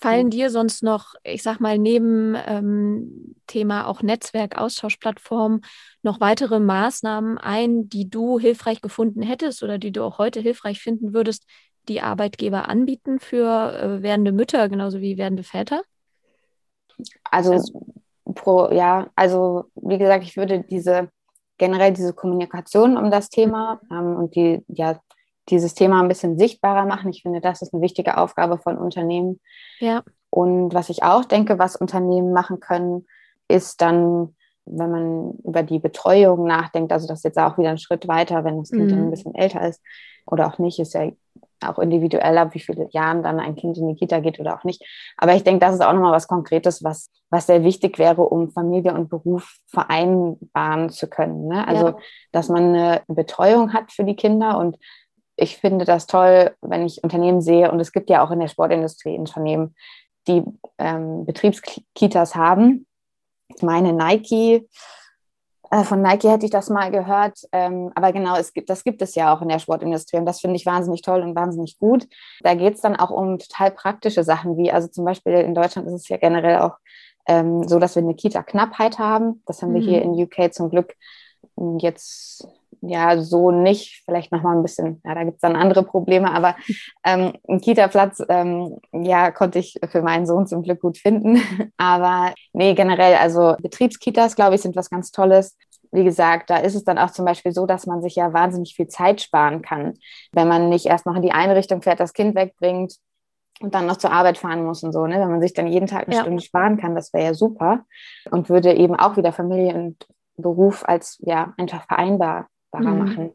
Fallen 0.00 0.30
dir 0.30 0.50
sonst 0.50 0.84
noch, 0.84 1.14
ich 1.24 1.42
sag 1.42 1.58
mal, 1.58 1.76
neben 1.76 2.36
ähm, 2.46 3.34
Thema 3.48 3.88
auch 3.88 4.00
Netzwerk, 4.02 4.56
Austauschplattform 4.56 5.62
noch 6.02 6.20
weitere 6.20 6.60
Maßnahmen 6.60 7.36
ein, 7.36 7.88
die 7.88 8.08
du 8.08 8.38
hilfreich 8.38 8.80
gefunden 8.80 9.22
hättest 9.22 9.64
oder 9.64 9.78
die 9.78 9.90
du 9.90 10.04
auch 10.04 10.18
heute 10.18 10.38
hilfreich 10.38 10.80
finden 10.80 11.14
würdest, 11.14 11.44
die 11.88 12.00
Arbeitgeber 12.00 12.68
anbieten 12.68 13.18
für 13.18 13.72
äh, 13.72 14.02
werdende 14.02 14.30
Mütter 14.30 14.68
genauso 14.68 15.00
wie 15.00 15.18
werdende 15.18 15.42
Väter? 15.42 15.82
Also, 17.30 17.52
also 17.52 17.86
pro, 18.34 18.70
ja, 18.70 19.08
also 19.16 19.66
wie 19.76 19.98
gesagt, 19.98 20.24
ich 20.24 20.36
würde 20.36 20.60
diese 20.60 21.08
generell 21.58 21.92
diese 21.92 22.14
Kommunikation 22.14 22.96
um 22.96 23.10
das 23.10 23.28
Thema 23.28 23.80
ähm, 23.90 24.16
und 24.16 24.34
die 24.36 24.64
ja 24.68 25.00
dieses 25.48 25.74
Thema 25.74 26.00
ein 26.00 26.08
bisschen 26.08 26.38
sichtbarer 26.38 26.84
machen. 26.84 27.10
Ich 27.10 27.22
finde, 27.22 27.40
das 27.40 27.62
ist 27.62 27.72
eine 27.72 27.82
wichtige 27.82 28.16
Aufgabe 28.18 28.58
von 28.58 28.78
Unternehmen. 28.78 29.40
Ja. 29.80 30.02
Und 30.30 30.74
was 30.74 30.90
ich 30.90 31.02
auch 31.02 31.24
denke, 31.24 31.58
was 31.58 31.76
Unternehmen 31.76 32.32
machen 32.32 32.60
können, 32.60 33.06
ist 33.48 33.80
dann, 33.80 34.36
wenn 34.66 34.90
man 34.90 35.32
über 35.44 35.62
die 35.62 35.78
Betreuung 35.78 36.46
nachdenkt, 36.46 36.92
also 36.92 37.08
das 37.08 37.20
ist 37.20 37.24
jetzt 37.24 37.38
auch 37.38 37.56
wieder 37.56 37.70
ein 37.70 37.78
Schritt 37.78 38.06
weiter, 38.08 38.44
wenn 38.44 38.58
das 38.58 38.70
Kind 38.70 38.84
mhm. 38.84 38.90
dann 38.90 39.04
ein 39.04 39.10
bisschen 39.10 39.34
älter 39.34 39.66
ist 39.66 39.82
oder 40.26 40.46
auch 40.46 40.58
nicht, 40.58 40.78
ist 40.78 40.92
ja 40.92 41.10
auch 41.66 41.78
individuell 41.78 42.38
ab, 42.38 42.54
wie 42.54 42.60
viele 42.60 42.88
Jahren 42.90 43.22
dann 43.22 43.40
ein 43.40 43.54
Kind 43.54 43.78
in 43.78 43.88
die 43.88 43.94
Kita 43.94 44.20
geht 44.20 44.38
oder 44.38 44.58
auch 44.58 44.64
nicht. 44.64 44.84
Aber 45.16 45.34
ich 45.34 45.44
denke, 45.44 45.60
das 45.60 45.74
ist 45.74 45.80
auch 45.80 45.92
nochmal 45.92 46.12
was 46.12 46.28
Konkretes, 46.28 46.84
was, 46.84 47.10
was 47.30 47.46
sehr 47.46 47.64
wichtig 47.64 47.98
wäre, 47.98 48.22
um 48.22 48.50
Familie 48.50 48.94
und 48.94 49.08
Beruf 49.08 49.56
vereinbaren 49.66 50.90
zu 50.90 51.08
können. 51.08 51.48
Ne? 51.48 51.66
Also, 51.66 51.88
ja. 51.88 51.96
dass 52.32 52.48
man 52.48 52.74
eine 52.74 53.02
Betreuung 53.08 53.72
hat 53.72 53.92
für 53.92 54.04
die 54.04 54.16
Kinder 54.16 54.58
und 54.58 54.76
ich 55.40 55.56
finde 55.56 55.84
das 55.84 56.06
toll, 56.06 56.56
wenn 56.60 56.84
ich 56.84 57.04
Unternehmen 57.04 57.40
sehe, 57.40 57.70
und 57.70 57.78
es 57.78 57.92
gibt 57.92 58.10
ja 58.10 58.24
auch 58.24 58.32
in 58.32 58.40
der 58.40 58.48
Sportindustrie 58.48 59.16
Unternehmen, 59.16 59.74
die 60.26 60.42
ähm, 60.78 61.24
Betriebskitas 61.24 62.34
haben. 62.34 62.86
Ich 63.54 63.62
meine, 63.62 63.92
Nike, 63.92 64.68
von 65.84 66.02
Nike 66.02 66.28
hätte 66.28 66.46
ich 66.46 66.50
das 66.50 66.70
mal 66.70 66.90
gehört, 66.90 67.40
ähm, 67.52 67.92
aber 67.94 68.12
genau, 68.12 68.36
es 68.36 68.52
gibt, 68.52 68.70
das 68.70 68.84
gibt 68.84 69.02
es 69.02 69.14
ja 69.14 69.34
auch 69.34 69.42
in 69.42 69.48
der 69.48 69.58
Sportindustrie 69.58 70.16
und 70.16 70.26
das 70.26 70.40
finde 70.40 70.56
ich 70.56 70.66
wahnsinnig 70.66 71.02
toll 71.02 71.20
und 71.20 71.34
wahnsinnig 71.34 71.78
gut. 71.78 72.08
Da 72.40 72.54
geht 72.54 72.74
es 72.74 72.80
dann 72.80 72.96
auch 72.96 73.10
um 73.10 73.38
total 73.38 73.70
praktische 73.70 74.24
Sachen, 74.24 74.56
wie, 74.56 74.72
also 74.72 74.88
zum 74.88 75.04
Beispiel 75.04 75.34
in 75.34 75.54
Deutschland 75.54 75.86
ist 75.88 75.94
es 75.94 76.08
ja 76.08 76.16
generell 76.16 76.60
auch 76.60 76.76
ähm, 77.26 77.68
so, 77.68 77.78
dass 77.78 77.94
wir 77.94 78.02
eine 78.02 78.14
Kita-Knappheit 78.14 78.98
haben. 78.98 79.42
Das 79.46 79.62
haben 79.62 79.70
mhm. 79.70 79.74
wir 79.74 79.82
hier 79.82 80.02
in 80.02 80.10
UK 80.10 80.52
zum 80.52 80.70
Glück 80.70 80.94
jetzt 81.80 82.46
ja 82.80 83.20
so 83.20 83.50
nicht, 83.50 84.02
vielleicht 84.04 84.32
nochmal 84.32 84.56
ein 84.56 84.62
bisschen, 84.62 85.00
ja, 85.04 85.14
da 85.14 85.24
gibt 85.24 85.36
es 85.36 85.40
dann 85.40 85.56
andere 85.56 85.82
Probleme, 85.82 86.32
aber 86.32 86.56
ähm, 87.04 87.32
einen 87.48 87.60
Kita-Platz, 87.60 88.22
ähm, 88.28 88.78
ja, 88.92 89.30
konnte 89.30 89.58
ich 89.58 89.78
für 89.90 90.02
meinen 90.02 90.26
Sohn 90.26 90.46
zum 90.46 90.62
Glück 90.62 90.80
gut 90.80 90.98
finden. 90.98 91.40
Aber 91.76 92.34
nee, 92.52 92.74
generell, 92.74 93.14
also 93.14 93.56
Betriebskitas, 93.60 94.36
glaube 94.36 94.54
ich, 94.54 94.60
sind 94.60 94.76
was 94.76 94.90
ganz 94.90 95.10
Tolles. 95.10 95.56
wie 95.90 96.04
gesagt, 96.04 96.50
da 96.50 96.58
ist 96.58 96.74
es 96.74 96.84
dann 96.84 96.98
auch 96.98 97.10
zum 97.10 97.24
Beispiel 97.24 97.52
so, 97.52 97.66
dass 97.66 97.86
man 97.86 98.02
sich 98.02 98.16
ja 98.16 98.32
wahnsinnig 98.32 98.74
viel 98.74 98.88
Zeit 98.88 99.20
sparen 99.20 99.62
kann, 99.62 99.94
wenn 100.32 100.48
man 100.48 100.68
nicht 100.68 100.86
erst 100.86 101.06
noch 101.06 101.16
in 101.16 101.22
die 101.22 101.32
eine 101.32 101.56
Richtung 101.56 101.82
fährt, 101.82 102.00
das 102.00 102.12
Kind 102.12 102.34
wegbringt 102.34 102.94
und 103.60 103.74
dann 103.74 103.86
noch 103.86 103.96
zur 103.96 104.12
Arbeit 104.12 104.38
fahren 104.38 104.64
muss 104.64 104.82
und 104.82 104.92
so, 104.92 105.06
ne? 105.06 105.18
Wenn 105.18 105.30
man 105.30 105.40
sich 105.40 105.54
dann 105.54 105.66
jeden 105.66 105.86
Tag 105.86 106.06
eine 106.06 106.16
ja. 106.16 106.22
Stunde 106.22 106.42
sparen 106.42 106.76
kann, 106.76 106.94
das 106.94 107.12
wäre 107.12 107.24
ja 107.24 107.34
super 107.34 107.84
und 108.30 108.48
würde 108.48 108.74
eben 108.74 108.94
auch 108.94 109.16
wieder 109.16 109.32
Familie 109.32 109.74
und 109.74 110.06
Beruf 110.42 110.84
als 110.86 111.18
ja 111.20 111.54
einfach 111.56 111.86
vereinbarbarer 111.86 112.48
mhm. 112.72 112.98
machen. 112.98 113.32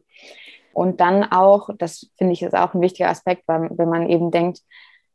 Und 0.72 1.00
dann 1.00 1.24
auch, 1.24 1.70
das 1.78 2.10
finde 2.18 2.32
ich 2.32 2.42
ist 2.42 2.54
auch 2.54 2.74
ein 2.74 2.80
wichtiger 2.80 3.08
Aspekt, 3.08 3.44
weil, 3.46 3.70
wenn 3.76 3.88
man 3.88 4.08
eben 4.08 4.30
denkt, 4.30 4.60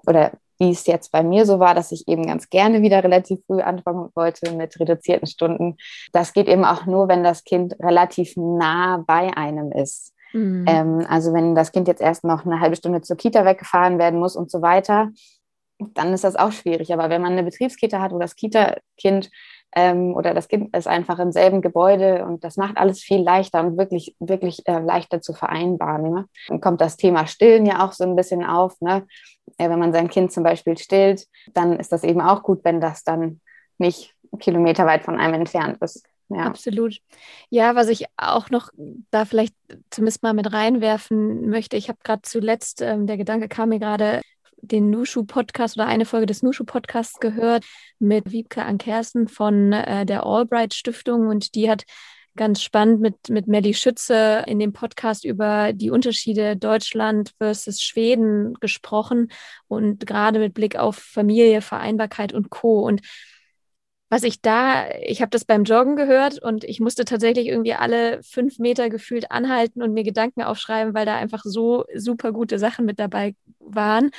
oder 0.08 0.32
wie 0.58 0.72
es 0.72 0.86
jetzt 0.88 1.12
bei 1.12 1.24
mir 1.24 1.46
so 1.46 1.60
war, 1.60 1.74
dass 1.74 1.92
ich 1.92 2.08
eben 2.08 2.26
ganz 2.26 2.50
gerne 2.50 2.82
wieder 2.82 3.04
relativ 3.04 3.40
früh 3.46 3.62
anfangen 3.62 4.10
wollte 4.14 4.52
mit 4.52 4.80
reduzierten 4.80 5.28
Stunden. 5.28 5.78
Das 6.12 6.34
geht 6.34 6.48
eben 6.48 6.66
auch 6.66 6.86
nur, 6.86 7.08
wenn 7.08 7.24
das 7.24 7.44
Kind 7.44 7.76
relativ 7.80 8.36
nah 8.36 9.04
bei 9.08 9.36
einem 9.36 9.72
ist. 9.72 10.14
Mhm. 10.34 10.66
Ähm, 10.68 11.06
also 11.10 11.34
wenn 11.34 11.56
das 11.56 11.72
Kind 11.72 11.88
jetzt 11.88 12.02
erst 12.02 12.24
noch 12.24 12.46
eine 12.46 12.60
halbe 12.60 12.76
Stunde 12.76 13.02
zur 13.02 13.16
Kita 13.16 13.46
weggefahren 13.46 14.00
werden 14.00 14.20
muss 14.20 14.36
und 14.36 14.52
so 14.52 14.62
weiter, 14.62 15.10
dann 15.80 16.14
ist 16.14 16.26
das 16.26 16.36
auch 16.36 16.52
schwierig. 16.52 16.94
Aber 16.94 17.10
wenn 17.10 17.22
man 17.22 17.32
eine 17.32 17.44
Betriebskita 17.44 18.02
hat, 18.02 18.12
wo 18.12 18.20
das 18.20 18.36
Kita-Kind 18.36 19.30
ähm, 19.76 20.16
oder 20.16 20.34
das 20.34 20.48
Kind 20.48 20.76
ist 20.76 20.88
einfach 20.88 21.20
im 21.20 21.32
selben 21.32 21.62
Gebäude 21.62 22.26
und 22.26 22.44
das 22.44 22.58
macht 22.58 22.78
alles 22.78 23.02
viel 23.02 23.22
leichter 23.22 23.62
und 23.62 23.78
wirklich, 23.78 24.16
wirklich 24.20 24.68
äh, 24.68 24.80
leichter 24.80 25.22
zu 25.22 25.34
vereinbaren. 25.34 26.12
Ne? 26.12 26.26
Dann 26.48 26.62
kommt 26.62 26.82
das 26.82 26.98
Thema 26.98 27.28
Stillen 27.28 27.66
ja 27.66 27.86
auch 27.86 27.94
so 27.94 28.04
ein 28.04 28.16
bisschen 28.16 28.44
auf. 28.44 28.80
Ne? 28.82 29.06
Äh, 29.58 29.70
wenn 29.70 29.80
man 29.80 29.94
sein 29.94 30.10
Kind 30.10 30.32
zum 30.32 30.44
Beispiel 30.44 30.78
stillt, 30.78 31.26
dann 31.54 31.80
ist 31.80 31.92
das 31.92 32.04
eben 32.04 32.22
auch 32.22 32.44
gut, 32.44 32.64
wenn 32.64 32.82
das 32.82 33.04
dann 33.04 33.42
nicht 33.78 34.14
kilometerweit 34.40 35.04
von 35.04 35.20
einem 35.20 35.36
entfernt 35.36 35.78
ist. 35.82 36.04
Ja. 36.30 36.46
Absolut. 36.46 37.00
Ja, 37.50 37.76
was 37.76 37.90
ich 37.90 38.06
auch 38.16 38.52
noch 38.52 38.70
da 39.10 39.26
vielleicht 39.26 39.56
zumindest 39.90 40.22
mal 40.22 40.34
mit 40.34 40.54
reinwerfen 40.54 41.50
möchte, 41.50 41.76
ich 41.76 41.90
habe 41.90 41.98
gerade 42.04 42.22
zuletzt, 42.22 42.82
ähm, 42.82 43.08
der 43.08 43.18
Gedanke 43.18 43.48
kam 43.48 43.70
mir 43.70 43.80
gerade, 43.80 44.22
den 44.62 44.90
Nushu-Podcast 44.90 45.78
oder 45.78 45.88
eine 45.88 46.06
Folge 46.06 46.26
des 46.26 46.44
Nushu-Podcasts 46.44 47.20
gehört 47.20 47.66
mit 48.00 48.32
Wiebke 48.32 48.64
Ankersen 48.64 49.28
von 49.28 49.74
äh, 49.74 50.06
der 50.06 50.26
Albright 50.26 50.74
Stiftung 50.74 51.28
und 51.28 51.56
die 51.56 51.70
hat 51.70 51.84
ganz 52.36 52.62
spannend 52.62 53.02
mit, 53.02 53.30
mit 53.30 53.48
Melly 53.48 53.74
Schütze 53.74 54.44
in 54.48 54.60
dem 54.60 54.72
Podcast 54.72 55.26
über 55.26 55.74
die 55.74 55.90
Unterschiede 55.90 56.56
Deutschland 56.56 57.34
versus 57.38 57.82
Schweden 57.82 58.54
gesprochen 58.62 59.30
und 59.68 60.06
gerade 60.06 60.40
mit 60.40 60.54
Blick 60.54 60.78
auf 60.78 60.96
Familie, 60.96 61.62
Vereinbarkeit 61.62 62.34
und 62.34 62.50
Co. 62.50 62.80
Und 62.80 63.02
was 64.10 64.24
ich 64.24 64.42
da, 64.42 64.90
ich 65.02 65.22
habe 65.22 65.30
das 65.30 65.46
beim 65.46 65.64
Joggen 65.64 65.96
gehört 65.96 66.42
und 66.42 66.64
ich 66.64 66.80
musste 66.80 67.06
tatsächlich 67.06 67.48
irgendwie 67.48 67.76
alle 67.76 68.22
fünf 68.24 68.58
Meter 68.58 68.90
gefühlt 68.90 69.32
anhalten 69.32 69.84
und 69.84 69.94
mir 69.94 70.04
Gedanken 70.04 70.42
aufschreiben, 70.42 70.96
weil 70.96 71.06
da 71.06 71.16
einfach 71.16 71.44
so 71.44 71.86
super 71.96 72.32
gute 72.32 72.58
Sachen 72.58 72.86
mit 72.86 73.00
dabei 73.00 73.36
waren. 73.60 74.10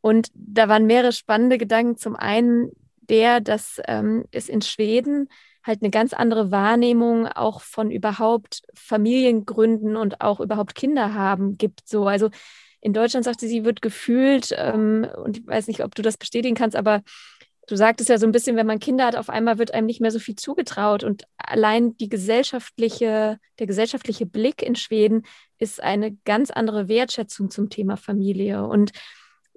Und 0.00 0.28
da 0.34 0.68
waren 0.68 0.86
mehrere 0.86 1.12
spannende 1.12 1.58
Gedanken. 1.58 1.96
Zum 1.96 2.16
einen 2.16 2.72
der, 3.08 3.40
dass 3.40 3.80
ähm, 3.86 4.24
es 4.32 4.48
in 4.48 4.62
Schweden 4.62 5.28
halt 5.62 5.82
eine 5.82 5.90
ganz 5.90 6.12
andere 6.12 6.50
Wahrnehmung 6.50 7.26
auch 7.26 7.60
von 7.60 7.90
überhaupt 7.90 8.62
Familiengründen 8.74 9.96
und 9.96 10.20
auch 10.20 10.40
überhaupt 10.40 10.74
Kinder 10.74 11.12
haben 11.12 11.58
gibt. 11.58 11.88
So, 11.88 12.06
also 12.06 12.30
in 12.80 12.92
Deutschland 12.92 13.24
sagte 13.24 13.48
sie, 13.48 13.64
wird 13.64 13.82
gefühlt, 13.82 14.54
ähm, 14.56 15.06
und 15.24 15.38
ich 15.38 15.46
weiß 15.46 15.66
nicht, 15.66 15.82
ob 15.82 15.94
du 15.94 16.02
das 16.02 16.16
bestätigen 16.16 16.54
kannst, 16.54 16.76
aber 16.76 17.02
du 17.66 17.76
sagtest 17.76 18.08
ja 18.08 18.18
so 18.18 18.26
ein 18.26 18.32
bisschen, 18.32 18.56
wenn 18.56 18.66
man 18.66 18.78
Kinder 18.78 19.06
hat, 19.06 19.16
auf 19.16 19.28
einmal 19.28 19.58
wird 19.58 19.74
einem 19.74 19.86
nicht 19.86 20.00
mehr 20.00 20.10
so 20.10 20.18
viel 20.18 20.36
zugetraut. 20.36 21.04
Und 21.04 21.24
allein 21.36 21.96
die 21.96 22.08
gesellschaftliche, 22.08 23.38
der 23.58 23.66
gesellschaftliche 23.66 24.26
Blick 24.26 24.62
in 24.62 24.76
Schweden 24.76 25.22
ist 25.58 25.82
eine 25.82 26.14
ganz 26.24 26.50
andere 26.50 26.88
Wertschätzung 26.88 27.50
zum 27.50 27.68
Thema 27.68 27.96
Familie. 27.96 28.64
Und 28.64 28.92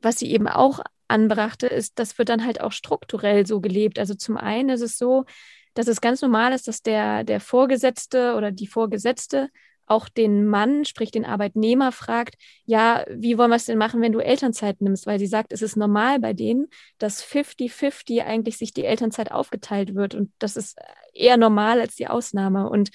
was 0.01 0.17
sie 0.17 0.31
eben 0.31 0.47
auch 0.47 0.79
anbrachte, 1.07 1.67
ist, 1.67 1.99
das 1.99 2.17
wird 2.17 2.29
dann 2.29 2.45
halt 2.45 2.61
auch 2.61 2.71
strukturell 2.71 3.45
so 3.45 3.61
gelebt. 3.61 3.99
Also 3.99 4.15
zum 4.15 4.37
einen 4.37 4.69
ist 4.69 4.81
es 4.81 4.97
so, 4.97 5.25
dass 5.73 5.87
es 5.87 6.01
ganz 6.01 6.21
normal 6.21 6.53
ist, 6.53 6.67
dass 6.67 6.81
der, 6.81 7.23
der 7.23 7.39
Vorgesetzte 7.39 8.35
oder 8.35 8.51
die 8.51 8.67
Vorgesetzte 8.67 9.49
auch 9.89 10.07
den 10.07 10.45
Mann, 10.45 10.85
sprich 10.85 11.09
den 11.09 11.25
Arbeitnehmer, 11.25 11.91
fragt, 11.91 12.35
ja, 12.65 13.03
wie 13.09 13.37
wollen 13.37 13.49
wir 13.49 13.55
es 13.55 13.65
denn 13.65 13.77
machen, 13.77 14.01
wenn 14.01 14.11
du 14.11 14.19
Elternzeit 14.19 14.81
nimmst? 14.81 15.07
Weil 15.07 15.17
sie 15.17 15.27
sagt, 15.27 15.51
es 15.51 15.63
ist 15.63 15.75
normal 15.75 16.19
bei 16.19 16.33
denen, 16.33 16.67
dass 16.99 17.23
50-50 17.23 18.23
eigentlich 18.23 18.57
sich 18.57 18.71
die 18.71 18.85
Elternzeit 18.85 19.31
aufgeteilt 19.31 19.95
wird. 19.95 20.13
Und 20.13 20.31
das 20.37 20.55
ist 20.55 20.77
eher 21.13 21.37
normal 21.37 21.81
als 21.81 21.95
die 21.95 22.07
Ausnahme. 22.07 22.69
Und 22.69 22.91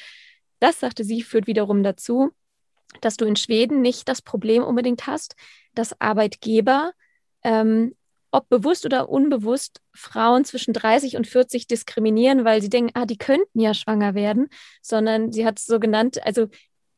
das, 0.61 0.79
sagte 0.79 1.03
sie, 1.03 1.23
führt 1.23 1.49
wiederum 1.49 1.83
dazu, 1.83 2.31
dass 3.01 3.17
du 3.17 3.25
in 3.25 3.37
Schweden 3.37 3.81
nicht 3.81 4.09
das 4.09 4.23
Problem 4.23 4.63
unbedingt 4.63 5.09
hast, 5.09 5.35
dass 5.75 6.01
Arbeitgeber, 6.01 6.93
ähm, 7.43 7.97
ob 8.31 8.49
bewusst 8.49 8.85
oder 8.85 9.09
unbewusst, 9.09 9.81
Frauen 9.93 10.45
zwischen 10.45 10.73
30 10.75 11.17
und 11.17 11.27
40 11.27 11.67
diskriminieren, 11.67 12.45
weil 12.45 12.63
sie 12.63 12.71
denken, 12.71 12.93
ah, 12.95 13.07
die 13.07 13.19
könnten 13.19 13.61
ja 13.61 13.75
schwanger 13.75 14.15
werden, 14.15 14.49
sondern 14.81 15.33
sie 15.33 15.45
hat 15.45 15.59
es 15.59 15.67
so 15.67 15.81
genannt, 15.81 16.25
also 16.25 16.49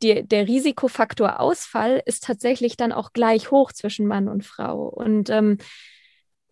die, 0.01 0.23
der 0.27 0.47
Risikofaktor 0.47 1.39
Ausfall 1.39 2.01
ist 2.05 2.23
tatsächlich 2.23 2.77
dann 2.77 2.91
auch 2.91 3.13
gleich 3.13 3.51
hoch 3.51 3.71
zwischen 3.71 4.07
Mann 4.07 4.27
und 4.27 4.45
Frau. 4.45 4.87
Und 4.87 5.29
ähm, 5.29 5.57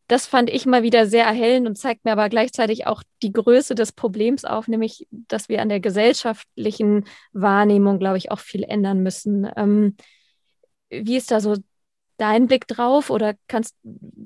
das 0.07 0.27
fand 0.27 0.49
ich 0.49 0.65
mal 0.65 0.83
wieder 0.83 1.07
sehr 1.07 1.25
erhellend 1.25 1.67
und 1.67 1.77
zeigt 1.77 2.05
mir 2.05 2.11
aber 2.11 2.29
gleichzeitig 2.29 2.85
auch 2.85 3.01
die 3.23 3.33
Größe 3.33 3.73
des 3.73 3.91
Problems 3.91 4.45
auf, 4.45 4.67
nämlich, 4.67 5.07
dass 5.09 5.49
wir 5.49 5.61
an 5.61 5.69
der 5.69 5.79
gesellschaftlichen 5.79 7.05
Wahrnehmung, 7.33 7.97
glaube 7.97 8.17
ich, 8.17 8.31
auch 8.31 8.39
viel 8.39 8.63
ändern 8.63 9.01
müssen. 9.01 9.49
Ähm, 9.55 9.95
wie 10.89 11.17
ist 11.17 11.31
da 11.31 11.39
so 11.39 11.55
dein 12.17 12.47
Blick 12.47 12.67
drauf 12.67 13.09
oder 13.09 13.33
kannst 13.47 13.75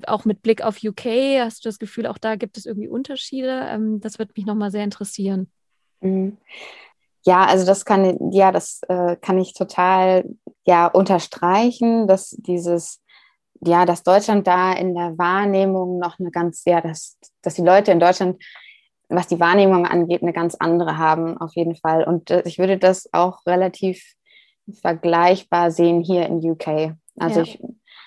auch 0.06 0.24
mit 0.24 0.42
Blick 0.42 0.62
auf 0.62 0.78
UK, 0.82 1.40
hast 1.40 1.64
du 1.64 1.68
das 1.68 1.78
Gefühl, 1.78 2.06
auch 2.06 2.18
da 2.18 2.36
gibt 2.36 2.58
es 2.58 2.66
irgendwie 2.66 2.88
Unterschiede? 2.88 3.66
Ähm, 3.68 4.00
das 4.00 4.18
würde 4.18 4.32
mich 4.36 4.46
nochmal 4.46 4.70
sehr 4.70 4.84
interessieren. 4.84 5.50
Mhm. 6.00 6.36
Ja, 7.22 7.44
also 7.44 7.66
das 7.66 7.84
kann, 7.84 8.32
ja, 8.32 8.50
das 8.50 8.80
äh, 8.88 9.16
kann 9.16 9.38
ich 9.38 9.54
total 9.54 10.24
ja 10.64 10.86
unterstreichen, 10.86 12.06
dass 12.06 12.30
dieses 12.30 13.00
ja, 13.62 13.84
dass 13.84 14.02
Deutschland 14.02 14.46
da 14.46 14.72
in 14.72 14.94
der 14.94 15.18
Wahrnehmung 15.18 15.98
noch 15.98 16.18
eine 16.18 16.30
ganz, 16.30 16.64
ja, 16.64 16.80
dass, 16.80 17.18
dass 17.42 17.54
die 17.54 17.62
Leute 17.62 17.92
in 17.92 18.00
Deutschland, 18.00 18.42
was 19.08 19.26
die 19.26 19.40
Wahrnehmung 19.40 19.86
angeht, 19.86 20.22
eine 20.22 20.32
ganz 20.32 20.54
andere 20.54 20.96
haben, 20.96 21.36
auf 21.38 21.54
jeden 21.54 21.76
Fall. 21.76 22.04
Und 22.04 22.30
äh, 22.30 22.42
ich 22.46 22.58
würde 22.58 22.78
das 22.78 23.08
auch 23.12 23.44
relativ 23.46 24.02
vergleichbar 24.80 25.70
sehen 25.70 26.00
hier 26.00 26.26
in 26.26 26.38
UK. 26.38 26.94
Also 27.18 27.40
ja. 27.40 27.42
ich, 27.42 27.62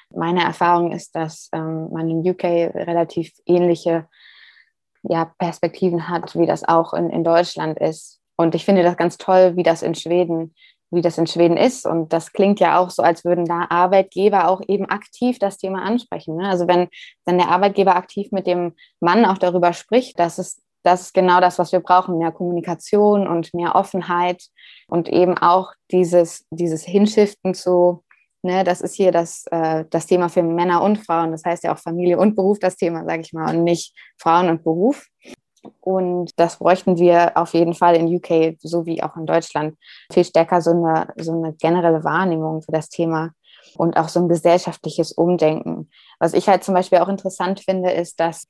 meine 0.10 0.44
Erfahrung 0.44 0.92
ist, 0.92 1.16
dass 1.16 1.50
ähm, 1.54 1.90
man 1.92 2.10
in 2.10 2.28
UK 2.28 2.44
relativ 2.44 3.34
ähnliche 3.46 4.08
ja, 5.04 5.26
Perspektiven 5.38 6.08
hat, 6.08 6.36
wie 6.36 6.46
das 6.46 6.64
auch 6.64 6.94
in, 6.94 7.10
in 7.10 7.24
Deutschland 7.24 7.78
ist. 7.80 8.22
Und 8.36 8.56
ich 8.56 8.66
finde 8.66 8.84
das 8.84 8.98
ganz 8.98 9.18
toll, 9.18 9.56
wie 9.56 9.64
das 9.64 9.82
in 9.82 9.96
Schweden 9.96 10.54
wie 10.94 11.02
das 11.02 11.18
in 11.18 11.28
Schweden 11.28 11.58
ist. 11.58 11.86
Und 11.86 12.14
das 12.14 12.34
klingt 12.34 12.60
ja 12.60 12.80
auch 12.80 12.90
so, 12.90 13.02
als 13.02 13.26
würden 13.26 13.46
da 13.46 13.66
Arbeitgeber 13.70 14.48
auch 14.48 14.62
eben 14.68 14.86
aktiv 14.86 15.40
das 15.40 15.58
Thema 15.58 15.84
ansprechen. 15.84 16.36
Ne? 16.38 16.48
Also 16.48 16.68
wenn 16.68 16.88
dann 17.26 17.38
der 17.38 17.50
Arbeitgeber 17.50 17.96
aktiv 17.96 18.32
mit 18.32 18.48
dem 18.48 18.74
Mann 19.00 19.26
auch 19.26 19.38
darüber 19.38 19.74
spricht, 19.74 20.20
das 20.20 20.40
ist, 20.40 20.62
das 20.84 21.02
ist 21.02 21.14
genau 21.14 21.40
das, 21.40 21.60
was 21.60 21.72
wir 21.72 21.80
brauchen, 21.80 22.18
mehr 22.18 22.32
Kommunikation 22.32 23.28
und 23.28 23.54
mehr 23.54 23.76
Offenheit 23.76 24.44
und 24.88 25.10
eben 25.10 25.38
auch 25.38 25.72
dieses, 25.92 26.46
dieses 26.52 26.84
Hinschiften 26.84 27.54
zu, 27.54 28.04
ne, 28.44 28.64
das 28.64 28.82
ist 28.82 28.96
hier 28.96 29.12
das, 29.12 29.46
äh, 29.50 29.86
das 29.90 30.06
Thema 30.06 30.30
für 30.30 30.44
Männer 30.44 30.84
und 30.84 30.98
Frauen. 30.98 31.32
Das 31.32 31.46
heißt 31.46 31.64
ja 31.64 31.74
auch 31.74 31.80
Familie 31.80 32.20
und 32.20 32.36
Beruf 32.36 32.60
das 32.60 32.76
Thema, 32.76 33.06
sage 33.06 33.22
ich 33.22 33.34
mal, 33.34 33.56
und 33.56 33.64
nicht 33.64 33.96
Frauen 34.18 34.50
und 34.50 34.64
Beruf. 34.64 35.08
Und 35.82 36.32
das 36.38 36.58
bräuchten 36.58 36.98
wir 36.98 37.34
auf 37.36 37.54
jeden 37.54 37.74
Fall 37.74 37.96
in 37.96 38.14
UK, 38.14 38.58
so 38.60 38.86
wie 38.86 39.04
auch 39.04 39.16
in 39.16 39.26
Deutschland, 39.26 39.78
viel 40.12 40.24
stärker 40.24 40.62
so 40.62 40.72
eine, 40.72 41.08
so 41.18 41.32
eine 41.32 41.54
generelle 41.54 42.04
Wahrnehmung 42.04 42.62
für 42.62 42.72
das 42.72 42.90
Thema 42.90 43.32
und 43.78 43.98
auch 43.98 44.10
so 44.10 44.20
ein 44.20 44.30
gesellschaftliches 44.30 45.12
Umdenken. 45.12 45.90
Was 46.20 46.34
ich 46.34 46.48
halt 46.48 46.64
zum 46.64 46.74
Beispiel 46.74 47.00
auch 47.00 47.10
interessant 47.10 47.60
finde, 47.60 47.92
ist, 47.92 48.20
dass 48.20 48.48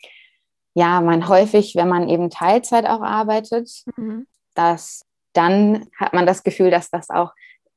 ja, 0.76 1.02
man 1.02 1.28
häufig, 1.28 1.76
wenn 1.76 1.88
man 1.88 2.10
eben 2.10 2.30
Teilzeit 2.30 2.86
auch 2.86 3.02
arbeitet, 3.02 3.70
mhm. 3.96 4.26
dass 4.56 5.06
dann 5.34 5.88
hat 6.00 6.14
man 6.14 6.26
das 6.26 6.44
Gefühl, 6.44 6.72
dass 6.72 6.90
das 6.90 7.10
auch 7.10 7.32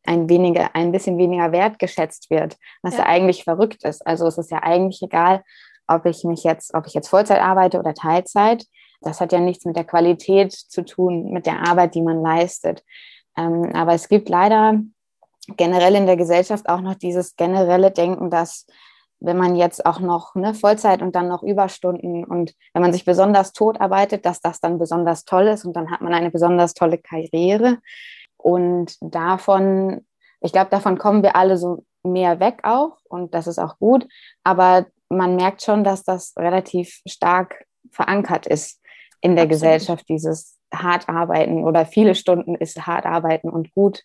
ein, 0.05 0.29
weniger, 0.29 0.75
ein 0.75 0.93
bisschen 0.93 1.19
weniger 1.19 1.53
wertgeschätzt 1.53 2.31
wird, 2.31 2.57
was 2.83 2.95
ja. 2.97 3.01
ja 3.01 3.07
eigentlich 3.07 3.45
verrückt 3.45 3.85
ist. 3.85 4.07
Also 4.07 4.27
es 4.27 4.39
ist 4.39 4.51
ja 4.51 4.63
eigentlich 4.63 5.03
egal, 5.03 5.43
ob 5.89 6.07
ich 6.07 6.25
mich 6.25 6.45
jetzt, 6.45 6.75
ob 6.75 6.87
ich 6.87 6.95
jetzt 6.95 7.09
Vollzeit 7.09 7.41
arbeite 7.41 7.79
oder 7.79 7.95
Teilzeit. 7.95 8.65
Das 9.01 9.21
hat 9.21 9.33
ja 9.33 9.41
nichts 9.41 9.65
mit 9.65 9.77
der 9.77 9.85
Qualität 9.85 10.53
zu 10.53 10.85
tun, 10.85 11.31
mit 11.31 11.47
der 11.47 11.67
Arbeit, 11.69 11.95
die 11.95 12.03
man 12.03 12.23
leistet. 12.23 12.85
Ähm, 13.37 13.71
aber 13.75 13.95
es 13.95 14.09
gibt 14.09 14.29
leider 14.29 14.81
generell 15.57 15.95
in 15.95 16.07
der 16.07 16.17
Gesellschaft 16.17 16.69
auch 16.69 16.81
noch 16.81 16.95
dieses 16.95 17.37
generelle 17.37 17.91
Denken, 17.91 18.31
dass 18.31 18.67
wenn 19.21 19.37
man 19.37 19.57
jetzt 19.57 19.87
auch 19.87 20.01
noch 20.01 20.35
ne, 20.35 20.55
Vollzeit 20.55 21.01
und 21.01 21.15
dann 21.17 21.29
noch 21.29 21.43
Überstunden 21.43 22.25
und 22.25 22.55
wenn 22.75 22.83
man 22.83 22.93
sich 22.93 23.05
besonders 23.05 23.53
tot 23.53 23.81
arbeitet, 23.81 24.27
dass 24.27 24.41
das 24.41 24.61
dann 24.61 24.79
besonders 24.79 25.25
toll 25.25 25.47
ist 25.47 25.65
und 25.65 25.75
dann 25.75 25.91
hat 25.91 26.03
man 26.03 26.13
eine 26.13 26.31
besonders 26.31 26.75
tolle 26.75 26.99
Karriere. 26.99 27.79
Und 28.37 28.97
davon, 29.01 30.07
ich 30.41 30.53
glaube, 30.53 30.71
davon 30.71 30.99
kommen 30.99 31.23
wir 31.23 31.35
alle 31.35 31.57
so 31.57 31.85
mehr 32.03 32.41
weg 32.41 32.61
auch 32.63 32.99
und 33.09 33.35
das 33.35 33.47
ist 33.47 33.59
auch 33.59 33.79
gut. 33.79 34.07
Aber 34.45 34.87
man 35.09 35.37
merkt 35.37 35.63
schon, 35.63 35.83
dass 35.83 36.05
das 36.05 36.35
relativ 36.37 37.01
stark 37.07 37.65
verankert 37.91 38.47
ist 38.47 38.81
in 39.21 39.37
der 39.37 39.45
Absolut. 39.45 39.51
Gesellschaft, 39.51 40.09
dieses 40.09 40.59
hart 40.73 41.09
arbeiten 41.09 41.65
oder 41.65 41.87
viele 41.87 42.15
Stunden 42.15 42.55
ist 42.55 42.87
hart 42.87 43.07
arbeiten 43.07 43.49
und 43.49 43.73
gut. 43.73 44.03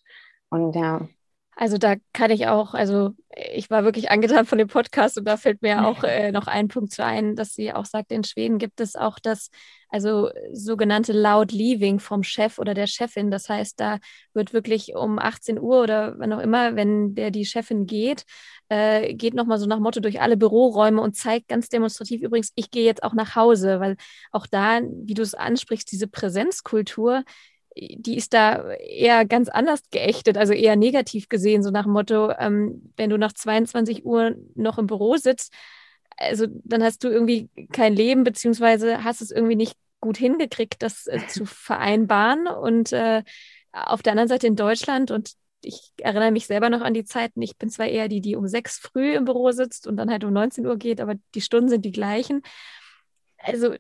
Und 0.50 0.76
ja. 0.76 1.08
Also 1.56 1.78
da 1.78 1.96
kann 2.14 2.32
ich 2.32 2.48
auch, 2.48 2.74
also 2.74 3.12
ich 3.52 3.70
war 3.70 3.84
wirklich 3.84 4.12
angetan 4.12 4.46
von 4.46 4.58
dem 4.58 4.68
Podcast 4.68 5.18
und 5.18 5.26
da 5.26 5.38
fällt 5.38 5.62
mir 5.62 5.86
auch 5.86 6.04
äh, 6.04 6.32
noch 6.32 6.48
ein 6.48 6.68
Punkt 6.68 6.92
zu 6.94 7.04
ein, 7.04 7.36
dass 7.36 7.54
sie 7.54 7.74
auch 7.74 7.86
sagt, 7.86 8.12
in 8.12 8.24
Schweden 8.24 8.58
gibt 8.58 8.80
es 8.80 8.96
auch 8.96 9.20
das, 9.20 9.50
also 9.90 10.30
sogenannte 10.52 11.14
Loud 11.14 11.52
Leaving 11.52 12.00
vom 12.00 12.24
Chef 12.24 12.60
oder 12.60 12.74
der 12.74 12.88
Chefin. 12.88 13.32
Das 13.32 13.50
heißt, 13.50 13.80
da 13.80 14.00
wird 14.34 14.54
wirklich 14.54 14.96
um 14.96 15.20
18 15.20 15.60
Uhr 15.60 15.82
oder 15.82 16.18
wann 16.18 16.34
auch 16.34 16.40
immer, 16.40 16.76
wenn 16.76 17.16
der 17.16 17.32
die 17.32 17.46
Chefin 17.46 17.86
geht, 17.86 18.26
äh, 18.70 19.14
geht 19.14 19.34
nochmal 19.34 19.60
so 19.60 19.66
nach 19.66 19.80
Motto 19.80 20.00
durch 20.00 20.22
alle 20.22 20.38
Büroräume 20.38 21.02
und 21.02 21.16
zeigt 21.16 21.50
ganz 21.50 21.68
demonstrativ 21.68 22.22
übrigens, 22.22 22.52
ich 22.56 22.72
gehe 22.72 22.86
jetzt 22.86 23.04
auch 23.04 23.14
nach 23.14 23.36
Hause, 23.36 23.80
weil 23.80 23.98
auch 24.32 24.48
da, 24.48 24.80
wie 24.82 25.14
du 25.14 25.22
es 25.22 25.34
ansprichst, 25.34 25.92
diese 25.92 26.08
Präsenzkultur, 26.08 27.24
die 27.76 28.18
ist 28.18 28.34
da 28.34 28.70
eher 28.72 29.26
ganz 29.26 29.50
anders 29.50 29.82
geächtet, 29.92 30.38
also 30.38 30.54
eher 30.54 30.76
negativ 30.76 31.30
gesehen, 31.30 31.64
so 31.64 31.72
nach 31.72 31.84
dem 31.84 31.94
Motto, 31.94 32.32
ähm, 32.38 32.94
wenn 32.98 33.10
du 33.10 33.18
nach 33.18 33.34
22 33.34 34.06
Uhr 34.06 34.36
noch 34.56 34.78
im 34.78 34.88
Büro 34.88 35.16
sitzt, 35.16 35.54
also 36.18 36.48
dann 36.64 36.84
hast 36.84 37.04
du 37.04 37.10
irgendwie 37.10 37.50
kein 37.72 37.94
Leben, 37.94 38.24
beziehungsweise 38.24 39.04
hast 39.04 39.22
es 39.22 39.32
irgendwie 39.32 39.56
nicht 39.56 39.76
gut 40.00 40.18
hingekriegt, 40.18 40.82
das 40.82 41.08
äh, 41.08 41.20
zu 41.28 41.46
vereinbaren. 41.46 42.48
Und 42.48 42.92
äh, 42.94 43.24
auf 43.72 44.02
der 44.02 44.14
anderen 44.14 44.30
Seite 44.30 44.48
in 44.48 44.56
Deutschland, 44.56 45.12
und 45.12 45.34
ich 45.64 45.94
erinnere 45.98 46.32
mich 46.32 46.48
selber 46.48 46.70
noch 46.70 46.82
an 46.82 46.94
die 46.94 47.06
Zeiten, 47.06 47.42
ich 47.42 47.58
bin 47.58 47.70
zwar 47.70 47.88
eher 47.88 48.08
die, 48.08 48.22
die 48.22 48.36
um 48.36 48.48
sechs 48.48 48.80
früh 48.80 49.14
im 49.16 49.26
Büro 49.26 49.52
sitzt 49.52 49.88
und 49.88 49.98
dann 49.98 50.10
halt 50.10 50.24
um 50.24 50.34
19 50.34 50.66
Uhr 50.66 50.78
geht, 50.78 51.00
aber 51.00 51.16
die 51.36 51.42
Stunden 51.42 51.70
sind 51.70 51.86
die 51.86 51.92
gleichen. 51.92 52.42
Also 53.38 53.76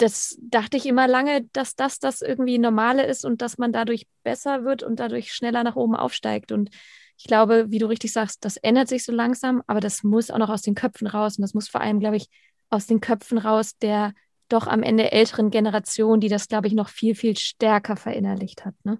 das 0.00 0.38
dachte 0.40 0.76
ich 0.76 0.86
immer 0.86 1.06
lange, 1.06 1.44
dass 1.52 1.76
das 1.76 1.98
das 1.98 2.22
irgendwie 2.22 2.58
normale 2.58 3.04
ist 3.04 3.24
und 3.24 3.42
dass 3.42 3.58
man 3.58 3.72
dadurch 3.72 4.06
besser 4.22 4.64
wird 4.64 4.82
und 4.82 4.98
dadurch 4.98 5.32
schneller 5.32 5.62
nach 5.62 5.76
oben 5.76 5.94
aufsteigt. 5.94 6.52
Und 6.52 6.70
ich 7.18 7.24
glaube, 7.24 7.66
wie 7.68 7.78
du 7.78 7.86
richtig 7.86 8.12
sagst, 8.12 8.44
das 8.44 8.56
ändert 8.56 8.88
sich 8.88 9.04
so 9.04 9.12
langsam, 9.12 9.62
aber 9.66 9.80
das 9.80 10.02
muss 10.02 10.30
auch 10.30 10.38
noch 10.38 10.48
aus 10.48 10.62
den 10.62 10.74
Köpfen 10.74 11.06
raus. 11.06 11.36
Und 11.36 11.42
das 11.42 11.54
muss 11.54 11.68
vor 11.68 11.82
allem, 11.82 12.00
glaube 12.00 12.16
ich, 12.16 12.28
aus 12.70 12.86
den 12.86 13.00
Köpfen 13.00 13.38
raus 13.38 13.76
der 13.76 14.14
doch 14.48 14.66
am 14.66 14.82
Ende 14.82 15.12
älteren 15.12 15.50
Generation, 15.50 16.18
die 16.18 16.28
das, 16.28 16.48
glaube 16.48 16.66
ich, 16.66 16.72
noch 16.72 16.88
viel, 16.88 17.14
viel 17.14 17.36
stärker 17.36 17.96
verinnerlicht 17.96 18.64
hat. 18.64 18.74
Ne? 18.84 18.98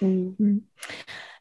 Mhm. 0.00 0.34
Mhm. 0.38 0.68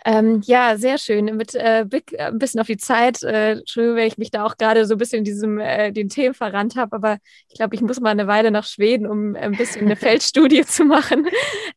Ähm, 0.08 0.40
ja, 0.46 0.78
sehr 0.78 0.98
schön. 0.98 1.26
Mit 1.36 1.54
äh, 1.54 1.84
Blick 1.86 2.14
äh, 2.14 2.28
ein 2.28 2.40
bisschen 2.40 2.62
auf 2.62 2.68
die 2.68 2.78
Zeit. 2.78 3.24
Äh, 3.24 3.60
Entschuldigung, 3.60 3.98
wenn 3.98 4.08
ich 4.08 4.18
mich 4.18 4.32
da 4.32 4.46
auch 4.46 4.56
gerade 4.56 4.86
so 4.86 4.96
ein 4.96 4.98
bisschen 4.98 5.18
in 5.18 5.24
diesem, 5.26 5.60
äh, 5.60 5.92
den 5.92 6.08
Themen 6.08 6.34
verrannt 6.34 6.78
habe, 6.78 6.96
aber 6.96 7.18
ich 7.50 7.56
glaube, 7.56 7.76
ich 7.76 7.82
muss 7.82 8.00
mal 8.00 8.12
eine 8.12 8.26
Weile 8.26 8.50
nach 8.50 8.64
Schweden, 8.66 9.06
um 9.06 9.36
ein 9.36 9.58
bisschen 9.58 9.82
eine 9.82 9.96
Feldstudie 9.98 10.64
zu 10.64 10.86
machen. 10.86 11.28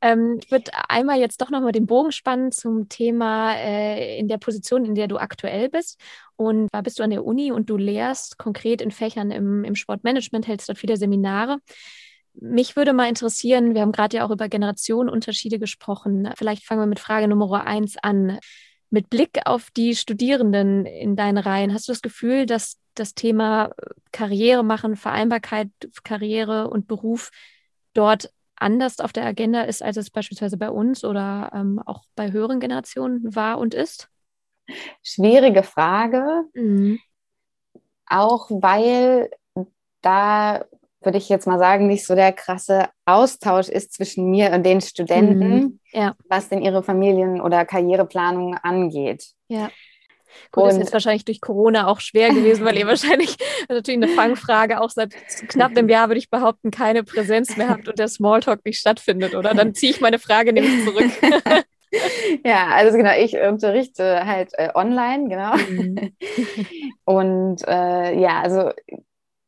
Ähm, 0.00 0.38
ich 0.40 0.48
würde 0.52 0.70
einmal 0.88 1.18
jetzt 1.18 1.40
doch 1.42 1.50
nochmal 1.50 1.72
den 1.72 1.86
Bogen 1.86 2.12
spannen 2.12 2.52
zum 2.52 2.88
Thema 2.88 3.56
äh, 3.56 4.16
in 4.20 4.28
der 4.28 4.38
Position, 4.38 4.84
in 4.84 4.94
der 4.94 5.08
du 5.08 5.18
aktuell 5.18 5.68
bist. 5.68 5.98
Und 6.36 6.68
da 6.70 6.82
bist 6.82 7.00
du 7.00 7.02
an 7.02 7.10
der 7.10 7.24
Uni 7.24 7.50
und 7.50 7.68
du 7.68 7.76
lehrst 7.76 8.38
konkret 8.38 8.80
in 8.80 8.92
Fächern 8.92 9.32
im, 9.32 9.64
im 9.64 9.74
Sportmanagement, 9.74 10.46
hältst 10.46 10.68
dort 10.68 10.78
viele 10.78 10.96
Seminare. 10.96 11.58
Mich 12.34 12.76
würde 12.76 12.92
mal 12.92 13.08
interessieren, 13.08 13.74
wir 13.74 13.82
haben 13.82 13.92
gerade 13.92 14.18
ja 14.18 14.26
auch 14.26 14.30
über 14.30 14.48
Generationenunterschiede 14.48 15.58
gesprochen. 15.58 16.30
Vielleicht 16.36 16.64
fangen 16.64 16.80
wir 16.80 16.86
mit 16.86 17.00
Frage 17.00 17.28
Nummer 17.28 17.66
eins 17.66 17.96
an. 18.02 18.38
Mit 18.90 19.08
Blick 19.08 19.40
auf 19.44 19.70
die 19.70 19.94
Studierenden 19.94 20.84
in 20.84 21.14
deinen 21.14 21.38
Reihen, 21.38 21.72
hast 21.72 21.86
du 21.86 21.92
das 21.92 22.02
Gefühl, 22.02 22.46
dass 22.46 22.78
das 22.94 23.14
Thema 23.14 23.70
Karriere 24.10 24.64
machen, 24.64 24.96
Vereinbarkeit, 24.96 25.68
Karriere 26.02 26.68
und 26.68 26.88
Beruf 26.88 27.30
dort 27.94 28.32
anders 28.56 29.00
auf 29.00 29.12
der 29.12 29.24
Agenda 29.24 29.62
ist, 29.62 29.82
als 29.82 29.96
es 29.96 30.10
beispielsweise 30.10 30.56
bei 30.56 30.70
uns 30.70 31.04
oder 31.04 31.50
ähm, 31.54 31.80
auch 31.84 32.02
bei 32.14 32.32
höheren 32.32 32.60
Generationen 32.60 33.34
war 33.34 33.58
und 33.58 33.74
ist? 33.74 34.08
Schwierige 35.02 35.62
Frage. 35.62 36.44
Mhm. 36.54 36.98
Auch 38.06 38.50
weil 38.50 39.30
da 40.02 40.64
würde 41.02 41.18
ich 41.18 41.28
jetzt 41.28 41.46
mal 41.46 41.58
sagen, 41.58 41.86
nicht 41.86 42.06
so 42.06 42.14
der 42.14 42.32
krasse 42.32 42.88
Austausch 43.06 43.68
ist 43.68 43.94
zwischen 43.94 44.30
mir 44.30 44.52
und 44.52 44.64
den 44.64 44.80
Studenten, 44.80 45.54
mhm. 45.54 45.80
ja. 45.92 46.14
was 46.28 46.48
denn 46.48 46.62
ihre 46.62 46.82
Familien- 46.82 47.40
oder 47.40 47.64
Karriereplanung 47.64 48.56
angeht. 48.56 49.24
Ja. 49.48 49.70
Gut, 50.52 50.64
und, 50.64 50.70
ist 50.70 50.78
jetzt 50.78 50.92
wahrscheinlich 50.92 51.24
durch 51.24 51.40
Corona 51.40 51.86
auch 51.86 52.00
schwer 52.00 52.30
gewesen, 52.30 52.64
weil 52.64 52.76
ihr 52.76 52.86
wahrscheinlich, 52.86 53.36
natürlich 53.68 54.02
eine 54.02 54.14
Fangfrage, 54.14 54.80
auch 54.80 54.90
seit 54.90 55.14
knapp 55.48 55.70
einem 55.70 55.88
Jahr, 55.88 56.08
würde 56.08 56.18
ich 56.18 56.30
behaupten, 56.30 56.70
keine 56.70 57.02
Präsenz 57.02 57.56
mehr 57.56 57.68
habt 57.68 57.88
und 57.88 57.98
der 57.98 58.08
Smalltalk 58.08 58.64
nicht 58.64 58.78
stattfindet, 58.78 59.34
oder? 59.34 59.54
Dann 59.54 59.74
ziehe 59.74 59.92
ich 59.92 60.00
meine 60.00 60.18
Frage 60.18 60.52
nämlich 60.52 60.84
zurück. 60.84 61.10
ja, 62.44 62.68
also 62.68 62.96
genau, 62.96 63.12
ich 63.18 63.36
unterrichte 63.36 64.24
halt 64.24 64.50
äh, 64.54 64.70
online, 64.74 65.28
genau. 65.28 65.56
Mhm. 65.56 66.12
Und 67.04 67.66
äh, 67.66 68.18
ja, 68.18 68.40
also 68.42 68.70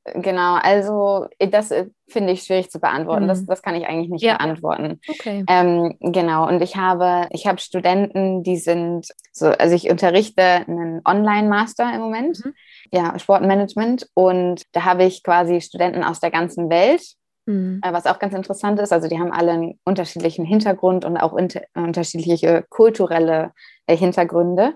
Genau, 0.05 0.57
also 0.57 1.29
äh, 1.39 1.49
das 1.49 1.71
äh, 1.71 1.87
finde 2.09 2.33
ich 2.33 2.43
schwierig 2.43 2.71
zu 2.71 2.81
beantworten. 2.81 3.25
Mhm. 3.25 3.29
Das, 3.29 3.47
das 3.47 3.63
kann 3.63 3.77
ich 3.77 3.87
eigentlich 3.87 4.11
nicht 4.11 4.25
ja. 4.25 4.37
beantworten. 4.37 5.01
Okay. 5.09 5.45
Ähm, 5.49 5.97
genau, 6.01 6.49
und 6.49 6.61
ich 6.61 6.77
habe, 6.77 7.29
ich 7.31 7.47
habe 7.47 7.61
Studenten, 7.61 8.43
die 8.43 8.57
sind 8.57 9.07
so, 9.33 9.47
also 9.47 9.75
ich 9.75 9.91
unterrichte 9.91 10.43
einen 10.43 11.03
Online-Master 11.05 11.95
im 11.95 12.01
Moment, 12.01 12.45
mhm. 12.45 12.53
ja, 12.91 13.17
Sportmanagement. 13.19 14.09
Und 14.15 14.65
da 14.73 14.85
habe 14.85 15.05
ich 15.05 15.23
quasi 15.23 15.61
Studenten 15.61 16.03
aus 16.03 16.19
der 16.19 16.33
ganzen 16.33 16.69
Welt, 16.69 17.03
mhm. 17.47 17.81
äh, 17.85 17.93
was 17.93 18.07
auch 18.07 18.19
ganz 18.19 18.35
interessant 18.35 18.81
ist. 18.81 18.93
Also 18.93 19.07
die 19.07 19.21
haben 19.21 19.33
alle 19.33 19.53
einen 19.53 19.79
unterschiedlichen 19.85 20.45
Hintergrund 20.45 21.05
und 21.05 21.17
auch 21.17 21.37
inter 21.37 21.63
unterschiedliche 21.75 22.65
kulturelle 22.71 23.53
äh, 23.87 23.97
Hintergründe. 23.97 24.75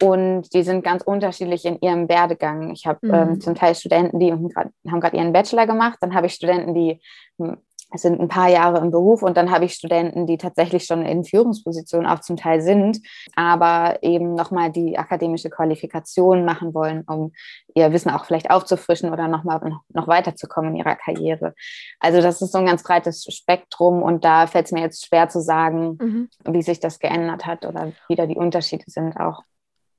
Und 0.00 0.54
die 0.54 0.62
sind 0.62 0.84
ganz 0.84 1.02
unterschiedlich 1.02 1.64
in 1.64 1.80
ihrem 1.80 2.08
Werdegang. 2.08 2.70
Ich 2.70 2.86
habe 2.86 3.00
ähm, 3.02 3.08
mhm. 3.08 3.14
ähm, 3.14 3.40
zum 3.40 3.54
Teil 3.54 3.74
Studenten, 3.74 4.20
die 4.20 4.32
haben 4.32 4.48
gerade 4.48 5.16
ihren 5.16 5.32
Bachelor 5.32 5.66
gemacht. 5.66 5.98
Dann 6.00 6.14
habe 6.14 6.26
ich 6.28 6.34
Studenten, 6.34 6.74
die 6.74 7.00
hm, 7.38 7.56
sind 7.94 8.20
ein 8.20 8.28
paar 8.28 8.48
Jahre 8.48 8.78
im 8.78 8.90
Beruf 8.90 9.22
und 9.22 9.36
dann 9.36 9.50
habe 9.50 9.64
ich 9.64 9.72
Studenten, 9.72 10.26
die 10.26 10.36
tatsächlich 10.36 10.84
schon 10.84 11.06
in 11.06 11.24
Führungspositionen 11.24 12.06
auch 12.06 12.20
zum 12.20 12.36
Teil 12.36 12.60
sind, 12.60 13.00
aber 13.34 14.02
eben 14.02 14.34
nochmal 14.34 14.70
die 14.70 14.98
akademische 14.98 15.48
Qualifikation 15.48 16.44
machen 16.44 16.74
wollen, 16.74 17.02
um 17.06 17.32
ihr 17.74 17.90
Wissen 17.92 18.10
auch 18.10 18.26
vielleicht 18.26 18.50
aufzufrischen 18.50 19.10
oder 19.10 19.26
nochmal 19.26 19.60
noch 19.88 20.06
weiterzukommen 20.06 20.72
in 20.72 20.76
ihrer 20.76 20.96
Karriere. 20.96 21.54
Also 21.98 22.20
das 22.20 22.42
ist 22.42 22.52
so 22.52 22.58
ein 22.58 22.66
ganz 22.66 22.82
breites 22.82 23.24
Spektrum 23.24 24.02
und 24.02 24.22
da 24.22 24.46
fällt 24.46 24.66
es 24.66 24.72
mir 24.72 24.82
jetzt 24.82 25.06
schwer 25.06 25.30
zu 25.30 25.40
sagen, 25.40 25.96
mhm. 25.98 26.28
wie 26.52 26.62
sich 26.62 26.80
das 26.80 26.98
geändert 26.98 27.46
hat 27.46 27.64
oder 27.64 27.92
wie 28.08 28.16
da 28.16 28.26
die 28.26 28.36
Unterschiede 28.36 28.84
sind 28.86 29.16
auch. 29.16 29.42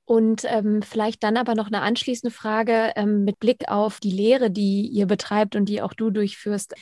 Und 0.09 0.43
ähm, 0.47 0.81
vielleicht 0.81 1.21
dann 1.21 1.37
aber 1.37 1.53
noch 1.53 1.67
eine 1.67 1.81
anschließende 1.81 2.35
Frage 2.35 2.93
ähm, 2.95 3.25
mit 3.25 3.39
Blick 3.39 3.69
auf 3.69 3.99
die 3.99 4.09
Lehre, 4.09 4.49
die 4.49 4.87
ihr 4.87 5.05
betreibt 5.05 5.55
und 5.55 5.65
die 5.69 5.83
auch 5.83 5.93
du 5.93 6.09
durchführst. 6.09 6.73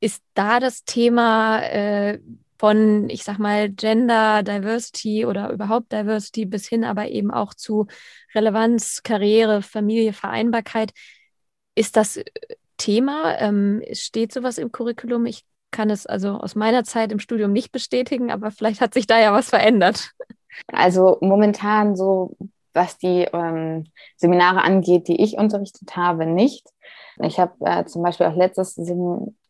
Ist 0.00 0.22
da 0.34 0.60
das 0.60 0.84
Thema 0.84 1.62
äh, 1.62 2.18
von, 2.58 3.08
ich 3.08 3.24
sag 3.24 3.38
mal, 3.38 3.70
Gender 3.70 4.42
Diversity 4.42 5.24
oder 5.24 5.50
überhaupt 5.50 5.92
Diversity 5.92 6.44
bis 6.44 6.68
hin 6.68 6.84
aber 6.84 7.08
eben 7.08 7.30
auch 7.30 7.54
zu 7.54 7.86
Relevanz, 8.34 9.02
Karriere, 9.02 9.62
Familie, 9.62 10.12
Vereinbarkeit, 10.12 10.92
ist 11.74 11.96
das 11.96 12.18
äh, 12.18 12.24
Thema? 12.76 13.38
Ähm, 13.38 13.82
steht 13.92 14.30
sowas 14.30 14.58
im 14.58 14.72
Curriculum? 14.72 15.24
Ich 15.24 15.46
kann 15.70 15.88
es 15.88 16.04
also 16.04 16.32
aus 16.32 16.54
meiner 16.54 16.84
Zeit 16.84 17.12
im 17.12 17.18
Studium 17.18 17.50
nicht 17.50 17.72
bestätigen, 17.72 18.30
aber 18.30 18.50
vielleicht 18.50 18.82
hat 18.82 18.92
sich 18.92 19.06
da 19.06 19.18
ja 19.18 19.32
was 19.32 19.48
verändert. 19.48 20.10
Also 20.66 21.16
momentan 21.22 21.96
so 21.96 22.36
was 22.78 22.96
die 22.96 23.28
ähm, 23.32 23.84
Seminare 24.16 24.62
angeht, 24.62 25.08
die 25.08 25.22
ich 25.22 25.36
unterrichtet 25.36 25.96
habe, 25.96 26.24
nicht. 26.24 26.66
Ich 27.20 27.38
habe 27.38 27.52
äh, 27.60 27.84
zum 27.84 28.02
Beispiel 28.02 28.26
auch 28.26 28.36
letztes 28.36 28.78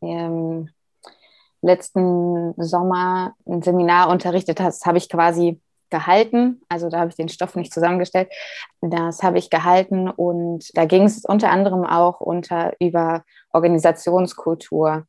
ähm, 0.00 0.68
letzten 1.60 2.54
Sommer 2.56 3.34
ein 3.46 3.62
Seminar 3.62 4.08
unterrichtet, 4.08 4.60
das 4.60 4.84
habe 4.86 4.98
ich 4.98 5.08
quasi 5.08 5.60
gehalten. 5.90 6.60
Also 6.68 6.88
da 6.88 7.00
habe 7.00 7.10
ich 7.10 7.16
den 7.16 7.28
Stoff 7.28 7.54
nicht 7.54 7.72
zusammengestellt. 7.72 8.28
Das 8.80 9.22
habe 9.22 9.38
ich 9.38 9.50
gehalten 9.50 10.08
und 10.08 10.70
da 10.76 10.84
ging 10.84 11.04
es 11.04 11.24
unter 11.24 11.50
anderem 11.50 11.84
auch 11.84 12.20
unter 12.20 12.74
über 12.78 13.24
Organisationskultur 13.52 15.06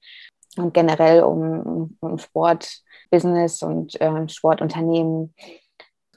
und 0.57 0.74
generell 0.74 1.24
um, 1.24 1.97
um 1.99 2.17
Sportbusiness 2.17 3.61
und 3.61 3.99
äh, 4.01 4.28
Sportunternehmen. 4.30 5.34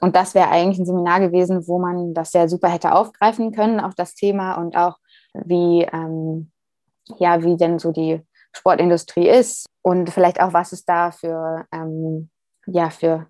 Und 0.03 0.17
das 0.17 0.35
wäre 0.35 0.49
eigentlich 0.49 0.79
ein 0.79 0.85
Seminar 0.85 1.21
gewesen, 1.21 1.65
wo 1.65 1.79
man 1.79 2.13
das 2.13 2.33
ja 2.33 2.49
super 2.49 2.67
hätte 2.67 2.93
aufgreifen 2.93 3.53
können, 3.53 3.79
auch 3.79 3.93
das 3.93 4.15
Thema 4.15 4.55
und 4.55 4.75
auch 4.75 4.97
wie, 5.33 5.87
ähm, 5.93 6.51
ja, 7.19 7.41
wie 7.41 7.55
denn 7.55 7.79
so 7.79 7.93
die 7.93 8.19
Sportindustrie 8.51 9.29
ist 9.29 9.65
und 9.81 10.09
vielleicht 10.09 10.41
auch, 10.41 10.51
was 10.51 10.73
es 10.73 10.83
da 10.83 11.11
für, 11.11 11.65
ähm, 11.71 12.29
ja, 12.65 12.89
für, 12.89 13.27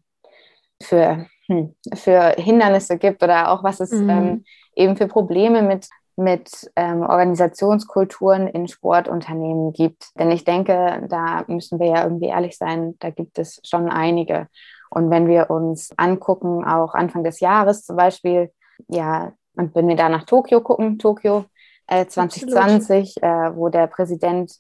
für, 0.82 1.28
hm, 1.45 1.76
für 1.93 2.34
Hindernisse 2.39 2.97
gibt 2.97 3.21
oder 3.21 3.51
auch 3.51 3.63
was 3.63 3.80
es 3.80 3.91
mhm. 3.91 4.09
ähm, 4.09 4.43
eben 4.76 4.97
für 4.97 5.07
Probleme 5.07 5.61
mit, 5.61 5.88
mit 6.15 6.71
ähm, 6.76 7.03
Organisationskulturen 7.03 8.47
in 8.47 8.67
Sportunternehmen 8.67 9.74
gibt. 9.74 10.07
Denn 10.17 10.32
ich 10.32 10.43
denke, 10.43 11.05
da 11.07 11.43
müssen 11.45 11.80
wir 11.80 11.88
ja 11.89 12.03
irgendwie 12.03 12.30
ehrlich 12.30 12.57
sein, 12.57 12.95
da 12.97 13.11
gibt 13.11 13.38
es 13.38 13.61
schon 13.63 13.89
einige. 13.89 14.47
Und 14.94 15.10
wenn 15.10 15.28
wir 15.28 15.50
uns 15.50 15.91
angucken, 15.98 16.64
auch 16.64 16.94
Anfang 16.94 17.24
des 17.24 17.39
Jahres 17.39 17.84
zum 17.84 17.96
Beispiel, 17.96 18.52
ja, 18.88 19.34
und 19.56 19.74
wenn 19.76 19.88
wir 19.88 19.96
da 19.96 20.10
nach 20.10 20.26
Tokio 20.26 20.62
gucken, 20.62 21.00
Tokio 21.00 21.46
äh, 21.88 22.06
2020, 22.06 23.22
äh, 23.22 23.56
wo 23.56 23.70
der 23.70 23.88
Präsident 23.88 24.54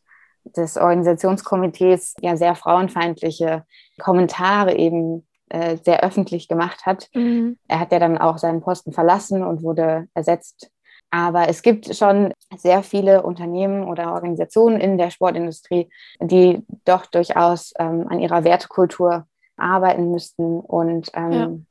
des 0.43 0.77
Organisationskomitees 0.77 2.15
ja 2.21 2.35
sehr 2.35 2.55
frauenfeindliche 2.55 3.63
Kommentare 3.99 4.75
eben 4.75 5.25
äh, 5.49 5.77
sehr 5.77 6.03
öffentlich 6.03 6.47
gemacht 6.47 6.85
hat. 6.85 7.09
Mhm. 7.13 7.57
Er 7.67 7.79
hat 7.79 7.91
ja 7.91 7.99
dann 7.99 8.17
auch 8.17 8.39
seinen 8.39 8.61
Posten 8.61 8.91
verlassen 8.91 9.43
und 9.43 9.61
wurde 9.61 10.07
ersetzt. 10.15 10.71
Aber 11.11 11.47
es 11.47 11.61
gibt 11.61 11.95
schon 11.95 12.33
sehr 12.57 12.81
viele 12.81 13.21
Unternehmen 13.21 13.83
oder 13.83 14.13
Organisationen 14.13 14.81
in 14.81 14.97
der 14.97 15.11
Sportindustrie, 15.11 15.89
die 16.19 16.65
doch 16.85 17.05
durchaus 17.05 17.71
ähm, 17.77 18.07
an 18.09 18.19
ihrer 18.19 18.43
Wertekultur 18.43 19.27
arbeiten 19.57 20.11
müssten. 20.11 20.59
Und 20.59 21.09
ähm, 21.13 21.65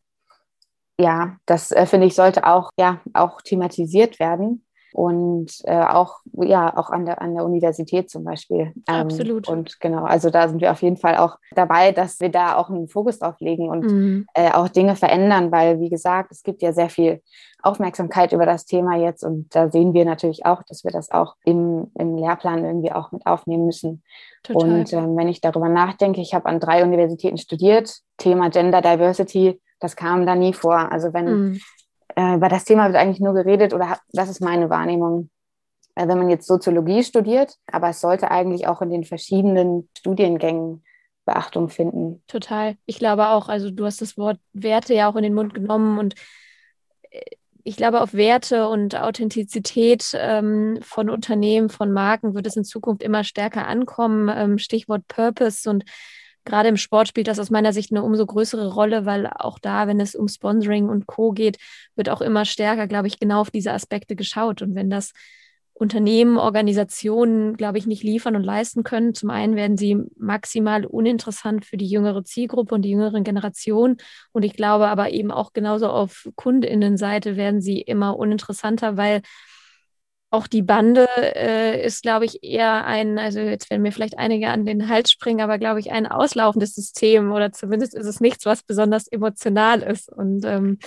ja. 0.99 1.05
ja. 1.05 1.37
das 1.47 1.70
äh, 1.72 1.87
finde 1.87 2.07
ich 2.07 2.14
sollte 2.14 2.47
auch, 2.47 2.70
ja, 2.78 3.01
auch 3.14 3.41
thematisiert 3.43 4.18
werden 4.18 4.64
und 4.95 5.51
äh, 5.64 5.80
auch 5.80 6.20
ja 6.34 6.76
auch 6.76 6.90
an 6.90 7.07
der 7.07 7.20
an 7.20 7.34
der 7.34 7.45
Universität 7.45 8.11
zum 8.11 8.24
Beispiel. 8.24 8.72
Ähm, 8.88 9.07
Absolut. 9.07 9.49
Und 9.49 9.80
genau, 9.80 10.05
also 10.05 10.30
da 10.30 10.49
sind 10.49 10.61
wir 10.61 10.70
auf 10.72 10.82
jeden 10.82 10.97
Fall 10.97 11.16
auch 11.16 11.36
dabei, 11.55 11.93
dass 11.93 12.20
wir 12.20 12.28
da 12.28 12.57
auch 12.57 12.70
einen 12.70 12.88
Fokus 12.88 13.18
drauf 13.18 13.36
legen 13.40 13.68
und 13.68 13.84
mhm. 13.84 14.26
äh, 14.34 14.51
auch 14.53 14.68
Dinge 14.68 14.97
verändern, 14.97 15.53
weil 15.53 15.80
wie 15.80 15.90
gesagt, 15.90 16.32
es 16.32 16.43
gibt 16.43 16.62
ja 16.62 16.72
sehr 16.72 16.88
viel 16.88 17.22
Aufmerksamkeit 17.62 18.32
über 18.32 18.45
das 18.45 18.64
Thema 18.64 18.97
jetzt 18.97 19.22
und 19.24 19.55
da 19.55 19.70
sehen 19.70 19.95
wir 19.95 20.05
natürlich 20.05 20.45
auch, 20.45 20.62
dass 20.64 20.84
wir 20.84 20.90
das 20.90 21.11
auch 21.11 21.36
im, 21.45 21.90
im 21.95 22.16
Lehrplan 22.16 22.64
irgendwie 22.64 22.93
auch 22.93 23.12
mit 23.12 23.24
aufnehmen 23.24 23.66
müssen. 23.66 24.03
Total. 24.43 24.68
Und 24.68 24.93
ähm, 24.93 25.16
wenn 25.16 25.28
ich 25.28 25.40
darüber 25.40 25.68
nachdenke, 25.68 26.20
ich 26.20 26.34
habe 26.34 26.47
an 26.47 26.59
drei 26.59 26.82
Universitäten 26.82 27.38
studiert, 27.38 27.99
Thema 28.16 28.51
Gender 28.51 28.82
Diversity, 28.82 29.61
das 29.78 29.95
kam 29.95 30.26
da 30.26 30.34
nie 30.34 30.53
vor. 30.53 30.90
Also 30.90 31.12
wenn 31.12 31.24
mhm 31.26 31.61
äh, 32.17 32.35
über 32.37 32.49
das 32.49 32.65
Thema 32.65 32.87
wird 32.87 32.97
eigentlich 32.97 33.21
nur 33.21 33.35
geredet 33.35 33.75
oder 33.75 33.99
das 34.13 34.29
ist 34.29 34.41
meine 34.41 34.71
Wahrnehmung. 34.71 35.31
Äh, 35.95 36.09
wenn 36.09 36.19
man 36.19 36.31
jetzt 36.31 36.47
Soziologie 36.47 37.03
studiert, 37.05 37.57
aber 37.71 37.91
es 37.91 38.01
sollte 38.01 38.31
eigentlich 38.31 38.67
auch 38.67 38.83
in 38.83 38.91
den 38.91 39.05
verschiedenen 39.05 39.89
Studiengängen 39.97 40.83
Beachtung 41.25 41.69
finden. 41.69 42.23
Total. 42.27 42.77
Ich 42.87 42.99
glaube 42.99 43.29
auch, 43.29 43.49
also 43.49 43.71
du 43.71 43.85
hast 43.85 44.01
das 44.01 44.19
Wort 44.19 44.39
Werte 44.53 44.95
ja 44.95 45.09
auch 45.09 45.17
in 45.17 45.23
den 45.23 45.35
Mund 45.35 45.55
genommen 45.55 45.99
und 45.99 46.15
äh, 47.11 47.21
ich 47.65 47.77
glaube, 47.77 48.01
auf 48.01 48.13
Werte 48.13 48.67
und 48.67 49.01
Authentizität 49.01 50.11
ähm, 50.15 50.81
von 50.83 51.09
Unternehmen, 51.09 51.69
von 51.69 51.93
Marken 51.93 52.35
wird 52.35 52.47
es 52.49 52.57
in 52.57 52.65
Zukunft 52.65 53.05
immer 53.05 53.23
stärker 53.23 53.69
ankommen. 53.69 54.29
Ähm, 54.35 54.59
Stichwort 54.59 55.07
Purpose 55.07 55.71
und 55.71 55.85
gerade 56.45 56.68
im 56.68 56.76
Sport 56.76 57.09
spielt 57.09 57.28
das 57.28 57.38
aus 57.38 57.51
meiner 57.51 57.72
Sicht 57.72 57.93
eine 57.93 58.03
umso 58.03 58.26
größere 58.26 58.72
Rolle, 58.72 59.07
weil 59.07 59.26
auch 59.26 59.59
da, 59.59 59.86
wenn 59.86 60.01
es 60.01 60.14
um 60.14 60.28
Sponsoring 60.28 60.88
und 60.88 61.07
Co 61.07 61.32
geht, 61.32 61.59
wird 61.97 62.09
auch 62.09 62.20
immer 62.20 62.45
stärker, 62.45 62.86
glaube 62.86 63.09
ich, 63.09 63.18
genau 63.18 63.40
auf 63.40 63.51
diese 63.51 63.72
Aspekte 63.72 64.16
geschaut. 64.16 64.62
Und 64.62 64.74
wenn 64.74 64.90
das 64.90 65.12
Unternehmen, 65.74 66.38
Organisationen, 66.38 67.57
glaube 67.57 67.78
ich, 67.78 67.86
nicht 67.86 68.05
liefern 68.05 68.36
und 68.36 68.45
leisten 68.45 68.84
können. 68.84 69.14
Zum 69.14 69.30
einen 69.30 69.57
werden 69.57 69.76
sie 69.76 69.97
maximal 70.16 70.86
uninteressant 70.86 71.64
für 71.64 71.76
die 71.76 71.88
jüngere 71.88 72.24
Zielgruppe 72.24 72.74
und 72.74 72.82
die 72.82 72.90
jüngeren 72.90 73.24
Generationen. 73.24 73.97
Und 74.32 74.45
ich 74.45 74.55
glaube 74.55 74.88
aber 74.88 75.11
eben 75.11 75.32
auch 75.32 75.53
genauso 75.53 75.88
auf 75.88 76.28
Kundinnenseite 76.36 77.36
werden 77.36 77.61
sie 77.61 77.80
immer 77.80 78.16
uninteressanter, 78.16 78.97
weil 78.97 79.22
auch 80.33 80.47
die 80.47 80.62
Bande 80.62 81.07
äh, 81.16 81.85
ist, 81.85 82.03
glaube 82.03 82.24
ich, 82.24 82.43
eher 82.43 82.87
ein, 82.87 83.18
also 83.18 83.39
jetzt 83.39 83.70
werden 83.70 83.83
mir 83.83 83.93
vielleicht 83.93 84.18
einige 84.18 84.49
an 84.49 84.64
den 84.64 84.89
Hals 84.89 85.11
springen, 85.11 85.43
aber 85.43 85.59
glaube 85.59 85.78
ich, 85.78 85.93
ein 85.93 86.07
auslaufendes 86.07 86.74
System 86.74 87.33
oder 87.33 87.53
zumindest 87.53 87.95
ist 87.95 88.07
es 88.07 88.20
nichts, 88.20 88.47
was 88.47 88.62
besonders 88.62 89.09
emotional 89.09 89.83
ist. 89.83 90.11
Und 90.11 90.45
ähm, 90.47 90.78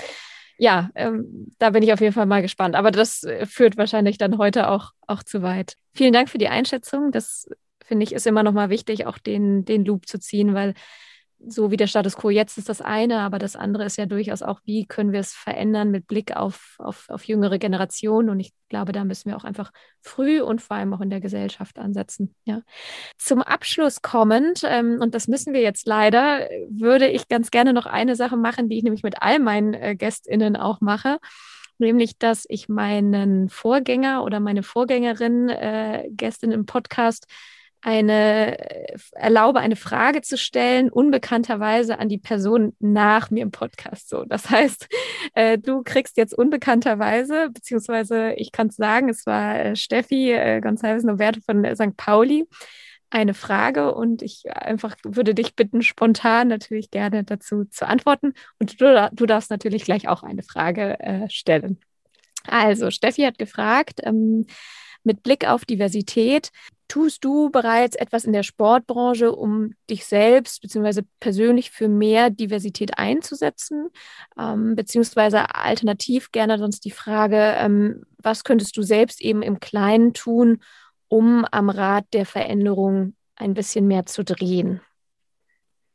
ja, 0.57 0.89
ähm, 0.95 1.53
da 1.59 1.69
bin 1.69 1.83
ich 1.83 1.93
auf 1.93 2.01
jeden 2.01 2.13
Fall 2.13 2.25
mal 2.25 2.41
gespannt. 2.41 2.75
Aber 2.75 2.89
das 2.89 3.23
äh, 3.23 3.45
führt 3.45 3.77
wahrscheinlich 3.77 4.17
dann 4.17 4.39
heute 4.39 4.67
auch, 4.69 4.93
auch 5.05 5.21
zu 5.21 5.43
weit. 5.43 5.75
Vielen 5.93 6.13
Dank 6.13 6.29
für 6.29 6.39
die 6.39 6.47
Einschätzung. 6.47 7.11
Das 7.11 7.47
finde 7.85 8.03
ich 8.03 8.13
ist 8.13 8.25
immer 8.25 8.41
noch 8.41 8.53
mal 8.53 8.71
wichtig, 8.71 9.05
auch 9.05 9.19
den, 9.19 9.63
den 9.63 9.85
Loop 9.85 10.07
zu 10.07 10.19
ziehen, 10.19 10.55
weil 10.55 10.73
so 11.47 11.71
wie 11.71 11.77
der 11.77 11.87
Status 11.87 12.15
quo 12.15 12.29
jetzt 12.29 12.57
ist 12.57 12.69
das 12.69 12.81
eine, 12.81 13.19
aber 13.19 13.39
das 13.39 13.55
andere 13.55 13.85
ist 13.85 13.97
ja 13.97 14.05
durchaus 14.05 14.41
auch, 14.41 14.59
wie 14.65 14.85
können 14.85 15.11
wir 15.11 15.19
es 15.19 15.33
verändern 15.33 15.91
mit 15.91 16.07
Blick 16.07 16.35
auf, 16.35 16.75
auf, 16.79 17.09
auf 17.09 17.25
jüngere 17.25 17.59
Generationen. 17.59 18.29
Und 18.29 18.39
ich 18.39 18.53
glaube, 18.69 18.91
da 18.91 19.03
müssen 19.03 19.29
wir 19.29 19.37
auch 19.37 19.43
einfach 19.43 19.71
früh 20.01 20.41
und 20.41 20.61
vor 20.61 20.77
allem 20.77 20.93
auch 20.93 21.01
in 21.01 21.09
der 21.09 21.21
Gesellschaft 21.21 21.77
ansetzen. 21.77 22.33
Ja. 22.45 22.61
Zum 23.17 23.41
Abschluss 23.41 24.01
kommend, 24.01 24.63
ähm, 24.65 24.99
und 25.01 25.13
das 25.13 25.27
müssen 25.27 25.53
wir 25.53 25.61
jetzt 25.61 25.87
leider, 25.87 26.47
würde 26.69 27.07
ich 27.07 27.27
ganz 27.27 27.51
gerne 27.51 27.73
noch 27.73 27.85
eine 27.85 28.15
Sache 28.15 28.37
machen, 28.37 28.69
die 28.69 28.77
ich 28.77 28.83
nämlich 28.83 29.03
mit 29.03 29.21
all 29.21 29.39
meinen 29.39 29.73
äh, 29.73 29.95
GästInnen 29.95 30.55
auch 30.55 30.81
mache 30.81 31.19
nämlich 31.77 32.17
dass 32.17 32.45
ich 32.47 32.69
meinen 32.69 33.49
Vorgänger 33.49 34.23
oder 34.23 34.39
meine 34.39 34.63
Vorgängerin, 34.63 35.49
äh, 35.49 36.07
Gästin 36.09 36.51
im 36.51 36.65
Podcast, 36.65 37.27
eine, 37.85 38.57
äh, 38.57 38.97
erlaube, 39.11 39.59
eine 39.59 39.75
Frage 39.75 40.21
zu 40.21 40.39
stellen, 40.39 40.89
unbekannterweise 40.89 41.99
an 41.99 42.09
die 42.09 42.17
Person 42.17 42.75
nach 42.79 43.29
mir 43.29 43.43
im 43.43 43.51
Podcast. 43.51 44.09
So, 44.09 44.25
das 44.25 44.49
heißt, 44.49 44.87
äh, 45.35 45.59
du 45.59 45.83
kriegst 45.83 46.17
jetzt 46.17 46.33
unbekannterweise, 46.33 47.51
beziehungsweise 47.51 48.33
ich 48.37 48.51
kann 48.51 48.67
es 48.67 48.75
sagen, 48.75 49.07
es 49.09 49.27
war 49.27 49.59
äh, 49.59 49.75
Steffi 49.75 50.31
äh, 50.31 50.61
González 50.63 51.05
Noverto 51.05 51.41
von 51.45 51.63
St. 51.75 51.95
Pauli, 51.95 52.45
eine 53.11 53.35
Frage 53.35 53.93
und 53.93 54.23
ich 54.23 54.45
einfach 54.51 54.95
würde 55.03 55.35
dich 55.35 55.55
bitten, 55.55 55.83
spontan 55.83 56.47
natürlich 56.47 56.89
gerne 56.89 57.23
dazu 57.23 57.65
zu 57.65 57.87
antworten. 57.87 58.33
Und 58.57 58.81
du, 58.81 59.09
du 59.13 59.25
darfst 59.27 59.51
natürlich 59.51 59.83
gleich 59.83 60.07
auch 60.07 60.23
eine 60.23 60.41
Frage 60.41 60.99
äh, 60.99 61.29
stellen. 61.29 61.79
Also, 62.47 62.89
Steffi 62.89 63.21
hat 63.21 63.37
gefragt, 63.37 64.01
ähm, 64.03 64.47
mit 65.03 65.21
Blick 65.21 65.47
auf 65.47 65.65
Diversität, 65.65 66.49
tust 66.87 67.23
du 67.23 67.49
bereits 67.49 67.95
etwas 67.95 68.25
in 68.25 68.33
der 68.33 68.43
Sportbranche, 68.43 69.35
um 69.35 69.73
dich 69.89 70.05
selbst 70.05 70.61
bzw. 70.61 71.03
persönlich 71.19 71.71
für 71.71 71.87
mehr 71.87 72.29
Diversität 72.29 72.97
einzusetzen? 72.97 73.89
Ähm, 74.39 74.75
beziehungsweise 74.75 75.55
alternativ 75.55 76.31
gerne 76.31 76.57
sonst 76.57 76.85
die 76.85 76.91
Frage, 76.91 77.55
ähm, 77.57 78.03
was 78.17 78.43
könntest 78.43 78.77
du 78.77 78.81
selbst 78.81 79.21
eben 79.21 79.41
im 79.41 79.59
Kleinen 79.59 80.13
tun, 80.13 80.61
um 81.07 81.45
am 81.51 81.69
Rad 81.69 82.05
der 82.13 82.25
Veränderung 82.25 83.15
ein 83.35 83.53
bisschen 83.53 83.87
mehr 83.87 84.05
zu 84.05 84.23
drehen? 84.23 84.81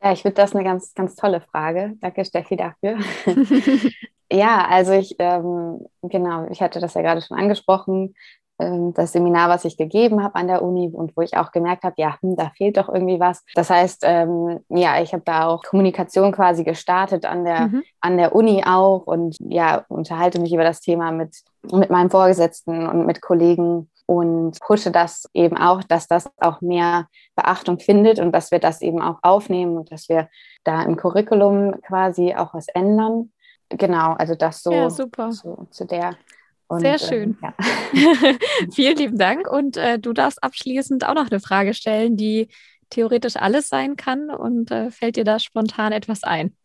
Ja, 0.03 0.13
ich 0.13 0.23
finde 0.23 0.37
das 0.37 0.55
eine 0.55 0.65
ganz, 0.65 0.95
ganz 0.95 1.15
tolle 1.15 1.41
Frage. 1.41 1.95
Danke, 2.01 2.25
Steffi, 2.25 2.57
dafür. 2.57 2.99
ja, 4.33 4.67
also 4.67 4.93
ich, 4.93 5.17
ähm, 5.19 5.87
genau, 6.03 6.49
ich 6.51 6.63
hatte 6.63 6.81
das 6.81 6.95
ja 6.95 7.03
gerade 7.03 7.21
schon 7.21 7.39
angesprochen. 7.39 8.15
Ähm, 8.61 8.93
das 8.95 9.13
Seminar, 9.13 9.49
was 9.49 9.65
ich 9.65 9.77
gegeben 9.77 10.23
habe 10.23 10.35
an 10.35 10.47
der 10.47 10.63
Uni 10.63 10.91
und 10.93 11.17
wo 11.17 11.23
ich 11.23 11.37
auch 11.37 11.51
gemerkt 11.51 11.83
habe, 11.85 11.95
ja, 11.99 12.17
hm, 12.21 12.37
da 12.37 12.51
fehlt 12.57 12.77
doch 12.77 12.89
irgendwie 12.89 13.19
was. 13.19 13.43
Das 13.55 13.71
heißt, 13.71 14.03
ähm, 14.05 14.61
ja, 14.69 15.01
ich 15.01 15.13
habe 15.13 15.23
da 15.25 15.47
auch 15.47 15.63
Kommunikation 15.63 16.33
quasi 16.33 16.63
gestartet 16.63 17.25
an 17.25 17.45
der, 17.45 17.69
mhm. 17.69 17.83
an 18.01 18.19
der 18.19 18.35
Uni 18.35 18.63
auch 18.67 19.07
und 19.07 19.37
ja, 19.41 19.85
unterhalte 19.89 20.41
mich 20.41 20.53
über 20.53 20.65
das 20.65 20.81
Thema 20.81 21.11
mit, 21.11 21.37
mit 21.73 21.91
meinem 21.91 22.11
Vorgesetzten 22.11 22.87
und 22.87 23.07
mit 23.07 23.23
Kollegen 23.23 23.89
und 24.07 24.59
pushe 24.61 24.91
das 24.91 25.25
eben 25.33 25.57
auch, 25.57 25.83
dass 25.85 26.09
das 26.09 26.29
auch 26.39 26.61
mehr 26.61 27.07
Beachtung 27.37 27.79
findet 27.79 28.19
und 28.19 28.33
dass 28.33 28.51
wir 28.51 28.59
das 28.59 28.83
eben 28.83 29.01
auch 29.01 29.19
aufnehmen 29.23 29.79
und 29.79 29.93
dass 29.93 30.09
wir 30.09 30.29
da 30.65 30.83
im 30.83 30.97
Curriculum 30.97 31.81
quasi 31.81 32.35
auch 32.35 32.53
was 32.53 32.67
ändern. 32.69 33.31
Genau, 33.69 34.15
also 34.15 34.35
das 34.35 34.65
so, 34.65 34.73
ja, 34.73 34.91
so 34.91 35.09
zu 35.71 35.85
der 35.85 36.17
und, 36.71 36.83
Sehr 36.83 37.01
schön. 37.01 37.37
Ähm, 37.43 37.53
ja. 37.93 38.35
Vielen 38.73 38.97
lieben 38.97 39.19
Dank. 39.19 39.51
Und 39.51 39.77
äh, 39.77 39.99
du 39.99 40.13
darfst 40.13 40.41
abschließend 40.41 41.05
auch 41.05 41.15
noch 41.15 41.29
eine 41.29 41.41
Frage 41.41 41.75
stellen, 41.75 42.17
die 42.17 42.47
theoretisch 42.91 43.35
alles 43.35 43.69
sein 43.69 43.97
kann. 43.97 44.31
Und 44.31 44.71
äh, 44.71 44.93
fällt 44.93 45.17
dir 45.17 45.25
da 45.25 45.41
spontan 45.41 45.91
etwas 45.91 46.23
ein? 46.23 46.57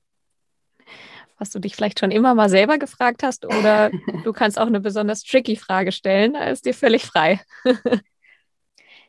Was 1.39 1.49
du 1.49 1.57
dich 1.57 1.75
vielleicht 1.75 1.99
schon 1.99 2.11
immer 2.11 2.35
mal 2.35 2.49
selber 2.49 2.77
gefragt 2.77 3.23
hast 3.23 3.45
oder 3.45 3.89
du 4.23 4.31
kannst 4.31 4.59
auch 4.59 4.67
eine 4.67 4.79
besonders 4.79 5.23
tricky 5.23 5.55
Frage 5.55 5.91
stellen, 5.91 6.35
ist 6.35 6.67
dir 6.67 6.75
völlig 6.75 7.03
frei. 7.03 7.41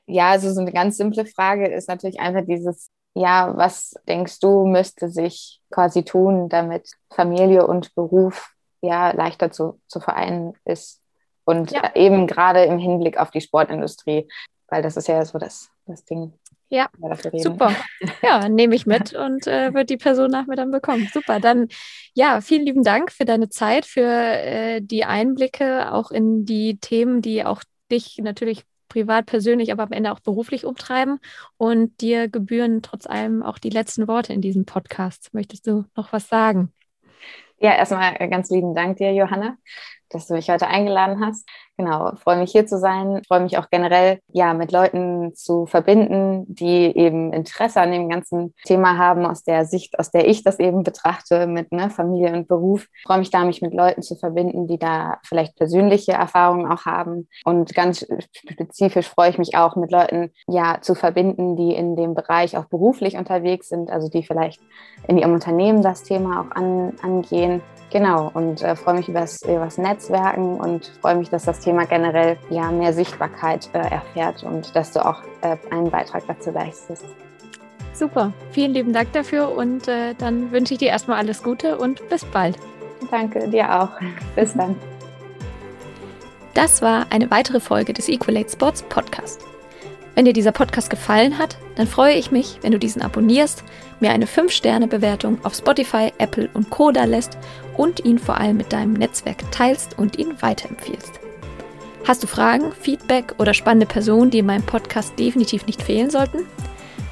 ja, 0.07 0.30
also 0.30 0.51
so 0.51 0.62
eine 0.62 0.72
ganz 0.72 0.97
simple 0.97 1.26
Frage 1.26 1.68
ist 1.68 1.88
natürlich 1.88 2.20
einfach 2.20 2.47
dieses, 2.49 2.88
ja, 3.12 3.53
was 3.55 3.92
denkst 4.09 4.40
du, 4.40 4.64
müsste 4.64 5.11
sich 5.11 5.61
quasi 5.70 6.05
tun, 6.05 6.49
damit 6.49 6.88
Familie 7.11 7.66
und 7.66 7.94
Beruf 7.94 8.56
ja 8.81 9.12
leichter 9.12 9.51
zu, 9.51 9.81
zu 9.89 10.01
vereinen 10.01 10.55
ist? 10.64 11.01
Und 11.45 11.70
ja. 11.70 11.95
eben 11.95 12.27
gerade 12.27 12.64
im 12.64 12.79
Hinblick 12.79 13.18
auf 13.18 13.31
die 13.31 13.41
Sportindustrie, 13.41 14.29
weil 14.68 14.83
das 14.83 14.97
ist 14.97 15.07
ja 15.07 15.24
so 15.24 15.39
das, 15.39 15.70
das 15.87 16.05
Ding. 16.05 16.33
Ja, 16.68 16.89
super. 17.35 17.72
Ja, 18.22 18.49
nehme 18.49 18.74
ich 18.74 18.87
mit 18.87 19.12
und 19.14 19.47
äh, 19.47 19.72
wird 19.72 19.89
die 19.89 19.97
Person 19.97 20.31
nach 20.31 20.47
mir 20.47 20.57
dann 20.57 20.72
bekommen. 20.72 21.09
Super. 21.12 21.39
Dann 21.39 21.68
ja, 22.14 22.41
vielen 22.41 22.66
lieben 22.66 22.83
Dank 22.83 23.12
für 23.12 23.24
deine 23.24 23.49
Zeit, 23.49 23.87
für 23.87 24.03
äh, 24.03 24.81
die 24.83 25.05
Einblicke 25.05 25.93
auch 25.93 26.11
in 26.11 26.45
die 26.45 26.79
Themen, 26.79 27.22
die 27.22 27.45
auch 27.45 27.62
dich 27.93 28.18
natürlich 28.18 28.64
privat, 28.89 29.27
persönlich, 29.27 29.70
aber 29.70 29.85
am 29.85 29.93
Ende 29.93 30.11
auch 30.12 30.20
beruflich 30.20 30.64
umtreiben. 30.64 31.20
Und 31.57 32.01
dir 32.01 32.29
gebühren 32.29 32.83
trotz 32.83 33.07
allem 33.07 33.43
auch 33.43 33.59
die 33.59 33.70
letzten 33.70 34.09
Worte 34.09 34.33
in 34.33 34.41
diesem 34.41 34.64
Podcast. 34.64 35.33
Möchtest 35.33 35.66
du 35.66 35.85
noch 35.95 36.12
was 36.12 36.29
sagen? 36.29 36.72
Ja, 37.59 37.73
erstmal 37.75 38.15
ganz 38.29 38.51
lieben 38.51 38.75
Dank 38.75 38.99
dir, 38.99 39.13
Johanna 39.15 39.57
dass 40.11 40.27
du 40.27 40.35
mich 40.35 40.51
heute 40.51 40.67
eingeladen 40.67 41.25
hast. 41.25 41.49
Genau, 41.79 42.13
freue 42.17 42.39
mich 42.39 42.53
hier 42.53 42.67
zu 42.67 42.79
sein. 42.79 43.21
Freue 43.29 43.41
mich 43.41 43.59
auch 43.59 43.69
generell, 43.71 44.21
ja, 44.29 44.55
mit 44.55 44.73
Leuten 44.73 45.35
zu 45.35 45.67
verbinden, 45.67 46.47
die 46.49 46.97
eben 46.97 47.35
Interesse 47.35 47.83
an 47.83 47.93
dem 47.93 48.09
ganzen 48.09 48.55
Thema 48.65 48.97
haben, 48.97 49.27
aus 49.27 49.45
der 49.45 49.67
Sicht, 49.67 49.99
aus 49.99 50.11
der 50.11 50.27
ich 50.27 50.43
das 50.43 50.59
eben 50.59 50.85
betrachte, 50.85 51.47
mit 51.47 51.73
ne, 51.73 51.91
Familie 51.91 52.33
und 52.33 52.49
Beruf. 52.49 52.87
Freue 53.05 53.19
mich 53.19 53.31
da, 53.31 53.45
mich 53.45 53.61
mit 53.61 53.75
Leuten 53.75 54.01
zu 54.01 54.17
verbinden, 54.17 54.67
die 54.67 54.79
da 54.79 55.19
vielleicht 55.23 55.57
persönliche 55.57 56.13
Erfahrungen 56.13 56.71
auch 56.71 56.87
haben. 56.87 57.29
Und 57.45 57.75
ganz 57.75 58.07
spezifisch 58.33 59.09
freue 59.09 59.31
ich 59.31 59.39
mich 59.39 59.55
auch, 59.55 59.77
mit 59.77 59.91
Leuten, 59.91 60.33
ja, 60.49 60.79
zu 60.81 60.95
verbinden, 60.95 61.57
die 61.57 61.75
in 61.75 61.95
dem 61.95 62.15
Bereich 62.15 62.57
auch 62.57 62.67
beruflich 62.67 63.19
unterwegs 63.19 63.69
sind, 63.69 63.91
also 63.91 64.09
die 64.09 64.23
vielleicht 64.23 64.63
in 65.09 65.19
ihrem 65.19 65.35
Unternehmen 65.35 65.83
das 65.83 66.05
Thema 66.05 66.41
auch 66.41 66.57
an, 66.57 66.95
angehen 67.03 67.61
Genau, 67.91 68.30
und 68.34 68.62
äh, 68.62 68.74
freue 68.74 68.95
mich 68.95 69.09
über 69.09 69.20
das 69.20 69.78
Netzwerken 69.78 70.57
und 70.57 70.91
freue 71.01 71.14
mich, 71.14 71.30
dass 71.30 71.45
das 71.45 71.61
Thema 71.61 71.87
generell 71.87 72.37
ja 72.51 72.70
mehr 72.72 72.93
Sichtbarkeit 72.93 73.70
äh, 73.72 73.78
erfährt 73.78 74.43
und 74.43 74.74
dass 74.74 74.93
du 74.93 75.05
auch 75.05 75.22
äh, 75.43 75.57
einen 75.70 75.91
Beitrag 75.91 76.24
dazu 76.26 76.51
leistest. 76.51 77.05
Super, 77.93 78.32
vielen 78.51 78.74
lieben 78.74 78.93
Dank 78.93 79.12
dafür 79.12 79.57
und 79.57 79.89
äh, 79.89 80.14
dann 80.18 80.51
wünsche 80.53 80.74
ich 80.74 80.78
dir 80.78 80.89
erstmal 80.89 81.18
alles 81.18 81.43
Gute 81.43 81.78
und 81.78 82.07
bis 82.09 82.24
bald. 82.24 82.59
Danke, 83.11 83.49
dir 83.49 83.82
auch. 83.82 83.91
Bis 84.34 84.53
dann. 84.55 84.76
Das 86.55 86.82
war 86.82 87.07
eine 87.11 87.30
weitere 87.30 87.61
Folge 87.61 87.93
des 87.93 88.09
Equalate 88.09 88.51
Sports 88.51 88.82
Podcast. 88.82 89.43
Wenn 90.14 90.24
dir 90.24 90.32
dieser 90.32 90.53
Podcast 90.53 90.89
gefallen 90.89 91.37
hat, 91.37 91.59
dann 91.74 91.87
freue 91.87 92.14
ich 92.14 92.30
mich, 92.30 92.59
wenn 92.62 92.72
du 92.72 92.78
diesen 92.78 93.03
abonnierst, 93.03 93.62
mir 94.01 94.11
eine 94.11 94.24
5-Sterne-Bewertung 94.24 95.39
auf 95.45 95.55
Spotify, 95.55 96.11
Apple 96.16 96.49
und 96.55 96.70
Co. 96.70 96.91
da 96.91 97.05
lässt 97.05 97.37
und 97.77 98.05
ihn 98.05 98.18
vor 98.18 98.39
allem 98.39 98.57
mit 98.57 98.72
deinem 98.72 98.95
Netzwerk 98.95 99.51
teilst 99.53 99.99
und 99.99 100.18
ihn 100.18 100.41
weiterempfiehlst. 100.41 101.20
Hast 102.07 102.22
du 102.22 102.27
Fragen, 102.27 102.72
Feedback 102.72 103.35
oder 103.39 103.53
spannende 103.53 103.87
Personen, 103.87 104.31
die 104.31 104.39
in 104.39 104.47
meinem 104.47 104.64
Podcast 104.64 105.18
definitiv 105.18 105.66
nicht 105.66 105.83
fehlen 105.83 106.11
sollten? 106.11 106.47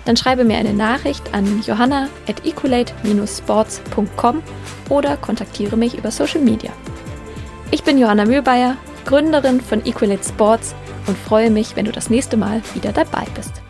Dann 0.04 0.16
schreibe 0.16 0.44
mir 0.44 0.56
eine 0.56 0.72
Nachricht 0.74 1.34
an 1.34 1.62
johanna 1.66 2.08
at 2.28 2.44
equalate-sports.com 2.46 4.42
oder 4.88 5.16
kontaktiere 5.16 5.76
mich 5.76 5.98
über 5.98 6.10
Social 6.10 6.40
Media. 6.40 6.70
Ich 7.70 7.82
bin 7.82 7.98
Johanna 7.98 8.24
Mühlbayer, 8.24 8.76
Gründerin 9.04 9.60
von 9.60 9.84
Equalate 9.84 10.28
Sports 10.28 10.74
und 11.06 11.18
freue 11.18 11.50
mich, 11.50 11.74
wenn 11.76 11.86
du 11.86 11.92
das 11.92 12.10
nächste 12.10 12.36
Mal 12.36 12.62
wieder 12.74 12.92
dabei 12.92 13.24
bist. 13.34 13.62